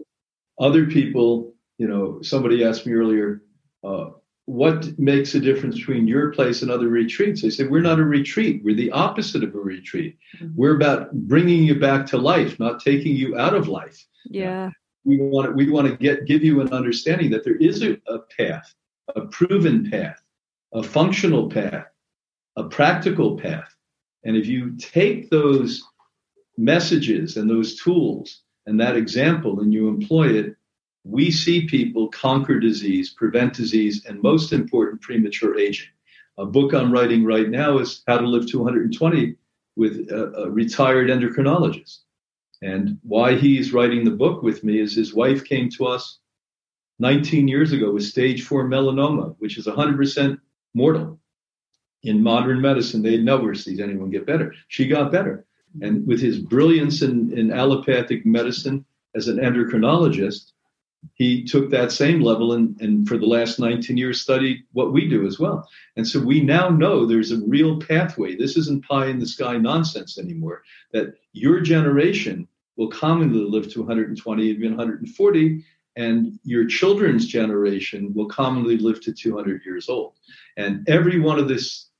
other 0.58 0.86
people, 0.86 1.54
you 1.78 1.88
know, 1.88 2.22
somebody 2.22 2.64
asked 2.64 2.86
me 2.86 2.92
earlier, 2.92 3.42
uh, 3.84 4.10
what 4.46 4.98
makes 4.98 5.34
a 5.34 5.40
difference 5.40 5.76
between 5.76 6.08
your 6.08 6.32
place 6.32 6.62
and 6.62 6.70
other 6.70 6.88
retreats? 6.88 7.44
I 7.44 7.50
said, 7.50 7.70
we're 7.70 7.82
not 7.82 8.00
a 8.00 8.04
retreat. 8.04 8.62
We're 8.64 8.74
the 8.74 8.90
opposite 8.90 9.44
of 9.44 9.54
a 9.54 9.58
retreat. 9.58 10.18
Mm-hmm. 10.36 10.54
We're 10.56 10.76
about 10.76 11.12
bringing 11.12 11.62
you 11.62 11.78
back 11.78 12.06
to 12.06 12.18
life, 12.18 12.58
not 12.58 12.82
taking 12.82 13.14
you 13.14 13.38
out 13.38 13.54
of 13.54 13.68
life. 13.68 14.04
Yeah. 14.24 14.70
We 15.04 15.18
want 15.18 15.48
to, 15.48 15.52
we 15.52 15.70
want 15.70 15.88
to 15.88 15.96
get 15.96 16.26
give 16.26 16.44
you 16.44 16.60
an 16.60 16.72
understanding 16.72 17.30
that 17.30 17.44
there 17.44 17.56
is 17.56 17.82
a, 17.82 17.98
a 18.06 18.18
path, 18.36 18.74
a 19.14 19.22
proven 19.22 19.90
path, 19.90 20.20
a 20.72 20.82
functional 20.82 21.48
path, 21.48 21.86
a 22.56 22.64
practical 22.64 23.38
path. 23.38 23.74
And 24.24 24.36
if 24.36 24.46
you 24.46 24.76
take 24.76 25.30
those 25.30 25.82
messages 26.58 27.36
and 27.36 27.48
those 27.48 27.80
tools 27.80 28.42
and 28.66 28.78
that 28.80 28.96
example 28.96 29.60
and 29.60 29.72
you 29.72 29.88
employ 29.88 30.28
it, 30.28 30.56
we 31.04 31.30
see 31.30 31.66
people 31.66 32.08
conquer 32.08 32.60
disease, 32.60 33.10
prevent 33.10 33.54
disease, 33.54 34.04
and 34.04 34.22
most 34.22 34.52
important, 34.52 35.00
premature 35.00 35.58
aging. 35.58 35.88
A 36.36 36.44
book 36.44 36.74
I'm 36.74 36.92
writing 36.92 37.24
right 37.24 37.48
now 37.48 37.78
is 37.78 38.02
How 38.06 38.18
to 38.18 38.26
Live 38.26 38.46
220 38.46 39.36
with 39.76 40.08
a, 40.10 40.32
a 40.42 40.50
retired 40.50 41.08
endocrinologist. 41.08 42.00
And 42.62 42.98
why 43.02 43.36
he's 43.36 43.72
writing 43.72 44.04
the 44.04 44.10
book 44.10 44.42
with 44.42 44.62
me 44.64 44.80
is 44.80 44.94
his 44.94 45.14
wife 45.14 45.44
came 45.44 45.70
to 45.70 45.86
us 45.86 46.18
19 46.98 47.48
years 47.48 47.72
ago 47.72 47.92
with 47.92 48.04
stage 48.04 48.44
four 48.44 48.68
melanoma, 48.68 49.34
which 49.38 49.56
is 49.56 49.66
100% 49.66 50.38
mortal. 50.74 51.18
In 52.02 52.22
modern 52.22 52.60
medicine, 52.60 53.02
they 53.02 53.16
never 53.16 53.54
see 53.54 53.82
anyone 53.82 54.10
get 54.10 54.26
better. 54.26 54.54
She 54.68 54.86
got 54.86 55.12
better. 55.12 55.46
And 55.80 56.06
with 56.06 56.20
his 56.20 56.38
brilliance 56.38 57.02
in, 57.02 57.36
in 57.36 57.52
allopathic 57.52 58.26
medicine 58.26 58.84
as 59.14 59.28
an 59.28 59.38
endocrinologist, 59.38 60.52
he 61.14 61.44
took 61.44 61.70
that 61.70 61.92
same 61.92 62.20
level 62.20 62.52
and, 62.52 62.78
and 62.80 63.08
for 63.08 63.16
the 63.16 63.26
last 63.26 63.58
19 63.58 63.96
years 63.96 64.20
studied 64.20 64.64
what 64.72 64.92
we 64.92 65.08
do 65.08 65.26
as 65.26 65.38
well. 65.38 65.66
And 65.96 66.06
so 66.06 66.20
we 66.20 66.40
now 66.40 66.68
know 66.68 67.06
there's 67.06 67.32
a 67.32 67.40
real 67.46 67.80
pathway. 67.80 68.36
This 68.36 68.56
isn't 68.56 68.84
pie 68.84 69.06
in 69.06 69.18
the 69.18 69.26
sky 69.26 69.56
nonsense 69.56 70.18
anymore, 70.18 70.62
that 70.92 71.14
your 71.32 71.60
generation 71.60 72.48
will 72.80 72.88
commonly 72.88 73.44
live 73.44 73.70
to 73.70 73.80
120, 73.80 74.42
even 74.42 74.70
140, 74.70 75.62
and 75.96 76.38
your 76.44 76.66
children's 76.66 77.26
generation 77.26 78.10
will 78.14 78.26
commonly 78.26 78.78
live 78.78 79.02
to 79.02 79.12
200 79.12 79.60
years 79.66 79.90
old. 79.90 80.14
And 80.56 80.88
every 80.88 81.20
one 81.20 81.38
of 81.38 81.46
these 81.46 81.90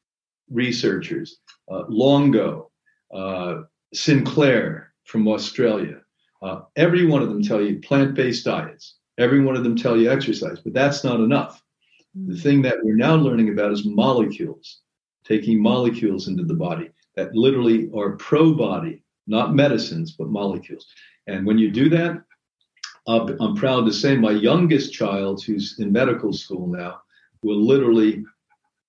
researchers, 0.51 1.41
uh, 1.71 1.83
Longo, 1.91 2.71
uh, 3.13 3.65
Sinclair 3.93 4.95
from 5.05 5.29
Australia, 5.29 6.01
uh, 6.41 6.63
every 6.77 7.05
one 7.05 7.21
of 7.21 7.29
them 7.29 7.43
tell 7.43 7.61
you 7.61 7.79
plant-based 7.81 8.47
diets. 8.47 8.95
Every 9.19 9.45
one 9.45 9.57
of 9.57 9.65
them 9.65 9.77
tell 9.77 9.99
you 9.99 10.11
exercise, 10.11 10.61
but 10.61 10.73
that's 10.73 11.05
not 11.05 11.21
enough. 11.21 11.63
The 12.15 12.33
mm. 12.33 12.43
thing 12.43 12.63
that 12.63 12.79
we're 12.83 12.97
now 12.97 13.17
learning 13.17 13.51
about 13.51 13.71
is 13.71 13.85
molecules, 13.85 14.81
taking 15.25 15.63
molecules 15.63 16.27
into 16.27 16.45
the 16.45 16.55
body 16.55 16.89
that 17.17 17.35
literally 17.35 17.91
are 17.95 18.17
pro 18.17 18.55
body, 18.55 19.03
not 19.27 19.55
medicines, 19.55 20.13
but 20.13 20.29
molecules. 20.29 20.87
And 21.27 21.47
when 21.47 21.59
you 21.59 21.71
do 21.71 21.89
that, 21.91 22.23
I'm 23.07 23.57
proud 23.57 23.87
to 23.87 23.93
say 23.93 24.17
my 24.17 24.31
youngest 24.31 24.93
child, 24.93 25.43
who's 25.43 25.79
in 25.79 25.93
medical 25.93 26.33
school 26.33 26.67
now, 26.67 27.01
will 27.43 27.61
literally 27.61 28.25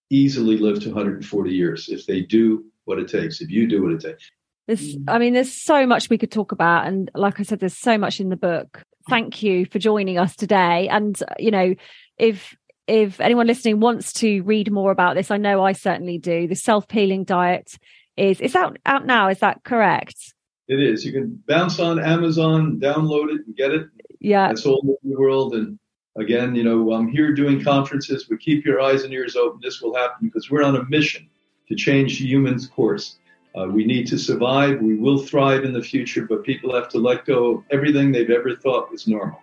easily 0.10 0.58
live 0.58 0.82
to 0.82 0.90
140 0.90 1.52
years 1.52 1.90
if 1.90 2.06
they 2.06 2.22
do 2.22 2.66
what 2.86 3.00
it 3.00 3.08
takes, 3.08 3.42
if 3.42 3.50
you 3.50 3.68
do 3.68 3.82
what 3.82 3.94
it 3.94 4.02
takes. 4.02 4.30
There's, 4.68 4.98
I 5.08 5.18
mean, 5.18 5.34
there's 5.34 5.54
so 5.54 5.88
much 5.88 6.10
we 6.10 6.18
could 6.18 6.32
talk 6.32 6.52
about. 6.52 6.88
And 6.88 7.10
like 7.16 7.40
I 7.40 7.44
said, 7.44 7.60
there's 7.60 7.78
so 7.78 7.98
much 7.98 8.20
in 8.20 8.30
the 8.30 8.38
book. 8.38 8.84
Thank 9.10 9.42
you 9.42 9.66
for 9.66 9.80
joining 9.80 10.18
us 10.18 10.36
today. 10.36 10.88
And, 10.90 11.18
you 11.40 11.52
know, 11.52 11.76
if 12.18 12.56
if 12.88 13.22
anyone 13.22 13.48
listening 13.48 13.80
wants 13.80 14.12
to 14.14 14.42
read 14.42 14.72
more 14.72 14.92
about 14.92 15.16
this, 15.16 15.32
I 15.32 15.38
know 15.38 15.64
I 15.64 15.72
certainly 15.72 16.18
do. 16.18 16.48
The 16.48 16.56
self 16.56 16.90
healing 16.92 17.24
diet 17.24 17.78
is 18.22 18.40
it's 18.40 18.56
out 18.56 18.78
out 18.86 19.06
now. 19.06 19.30
Is 19.30 19.40
that 19.40 19.64
correct? 19.64 20.34
It 20.68 20.82
is. 20.82 21.04
You 21.04 21.12
can 21.12 21.44
bounce 21.48 21.80
on 21.80 22.00
Amazon, 22.00 22.80
download 22.80 23.34
it, 23.36 23.46
and 23.46 23.56
get 23.56 23.72
it. 23.72 23.88
Yeah, 24.20 24.52
it's 24.52 24.66
all 24.66 24.82
over 24.84 24.98
the 25.04 25.20
world. 25.20 25.56
And 25.56 25.80
again, 26.18 26.56
you 26.56 26.64
know, 26.64 26.94
I'm 26.94 27.08
here 27.08 27.34
doing 27.34 27.64
conferences, 27.64 28.26
but 28.30 28.40
keep 28.40 28.64
your 28.64 28.80
eyes 28.80 29.04
and 29.04 29.14
ears 29.14 29.36
open. 29.36 29.60
This 29.62 29.82
will 29.82 29.96
happen 29.96 30.28
because 30.28 30.50
we're 30.50 30.64
on 30.64 30.76
a 30.76 30.84
mission 30.86 31.28
to 31.68 31.76
change 31.76 32.22
humans' 32.22 32.68
course. 32.68 33.18
Uh, 33.54 33.68
we 33.68 33.84
need 33.84 34.08
to 34.08 34.18
survive. 34.18 34.80
We 34.80 34.96
will 34.96 35.18
thrive 35.18 35.66
in 35.66 35.74
the 35.74 35.82
future, 35.82 36.26
but 36.26 36.44
people 36.44 36.74
have 36.74 36.88
to 36.90 37.00
let 37.00 37.26
go 37.26 37.58
of 37.58 37.64
everything 37.70 38.12
they've 38.12 38.30
ever 38.30 38.56
thought 38.56 38.92
was 38.92 39.08
normal. 39.08 39.42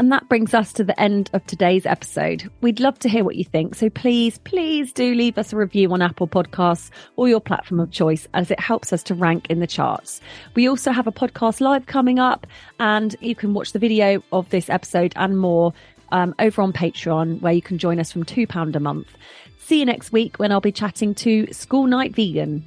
And 0.00 0.10
that 0.12 0.30
brings 0.30 0.54
us 0.54 0.72
to 0.72 0.82
the 0.82 0.98
end 0.98 1.28
of 1.34 1.44
today's 1.44 1.84
episode. 1.84 2.50
We'd 2.62 2.80
love 2.80 2.98
to 3.00 3.08
hear 3.10 3.22
what 3.22 3.36
you 3.36 3.44
think. 3.44 3.74
So 3.74 3.90
please, 3.90 4.38
please 4.38 4.94
do 4.94 5.14
leave 5.14 5.36
us 5.36 5.52
a 5.52 5.56
review 5.56 5.92
on 5.92 6.00
Apple 6.00 6.26
Podcasts 6.26 6.88
or 7.16 7.28
your 7.28 7.38
platform 7.38 7.80
of 7.80 7.90
choice 7.90 8.26
as 8.32 8.50
it 8.50 8.58
helps 8.58 8.94
us 8.94 9.02
to 9.02 9.14
rank 9.14 9.48
in 9.50 9.60
the 9.60 9.66
charts. 9.66 10.22
We 10.54 10.66
also 10.66 10.90
have 10.90 11.06
a 11.06 11.12
podcast 11.12 11.60
live 11.60 11.84
coming 11.84 12.18
up 12.18 12.46
and 12.78 13.14
you 13.20 13.34
can 13.34 13.52
watch 13.52 13.72
the 13.72 13.78
video 13.78 14.22
of 14.32 14.48
this 14.48 14.70
episode 14.70 15.12
and 15.16 15.38
more 15.38 15.74
um, 16.12 16.34
over 16.38 16.62
on 16.62 16.72
Patreon 16.72 17.42
where 17.42 17.52
you 17.52 17.60
can 17.60 17.76
join 17.76 18.00
us 18.00 18.10
from 18.10 18.24
£2 18.24 18.74
a 18.74 18.80
month. 18.80 19.08
See 19.58 19.80
you 19.80 19.84
next 19.84 20.12
week 20.12 20.38
when 20.38 20.50
I'll 20.50 20.62
be 20.62 20.72
chatting 20.72 21.14
to 21.16 21.46
School 21.52 21.86
Night 21.86 22.16
Vegan. 22.16 22.66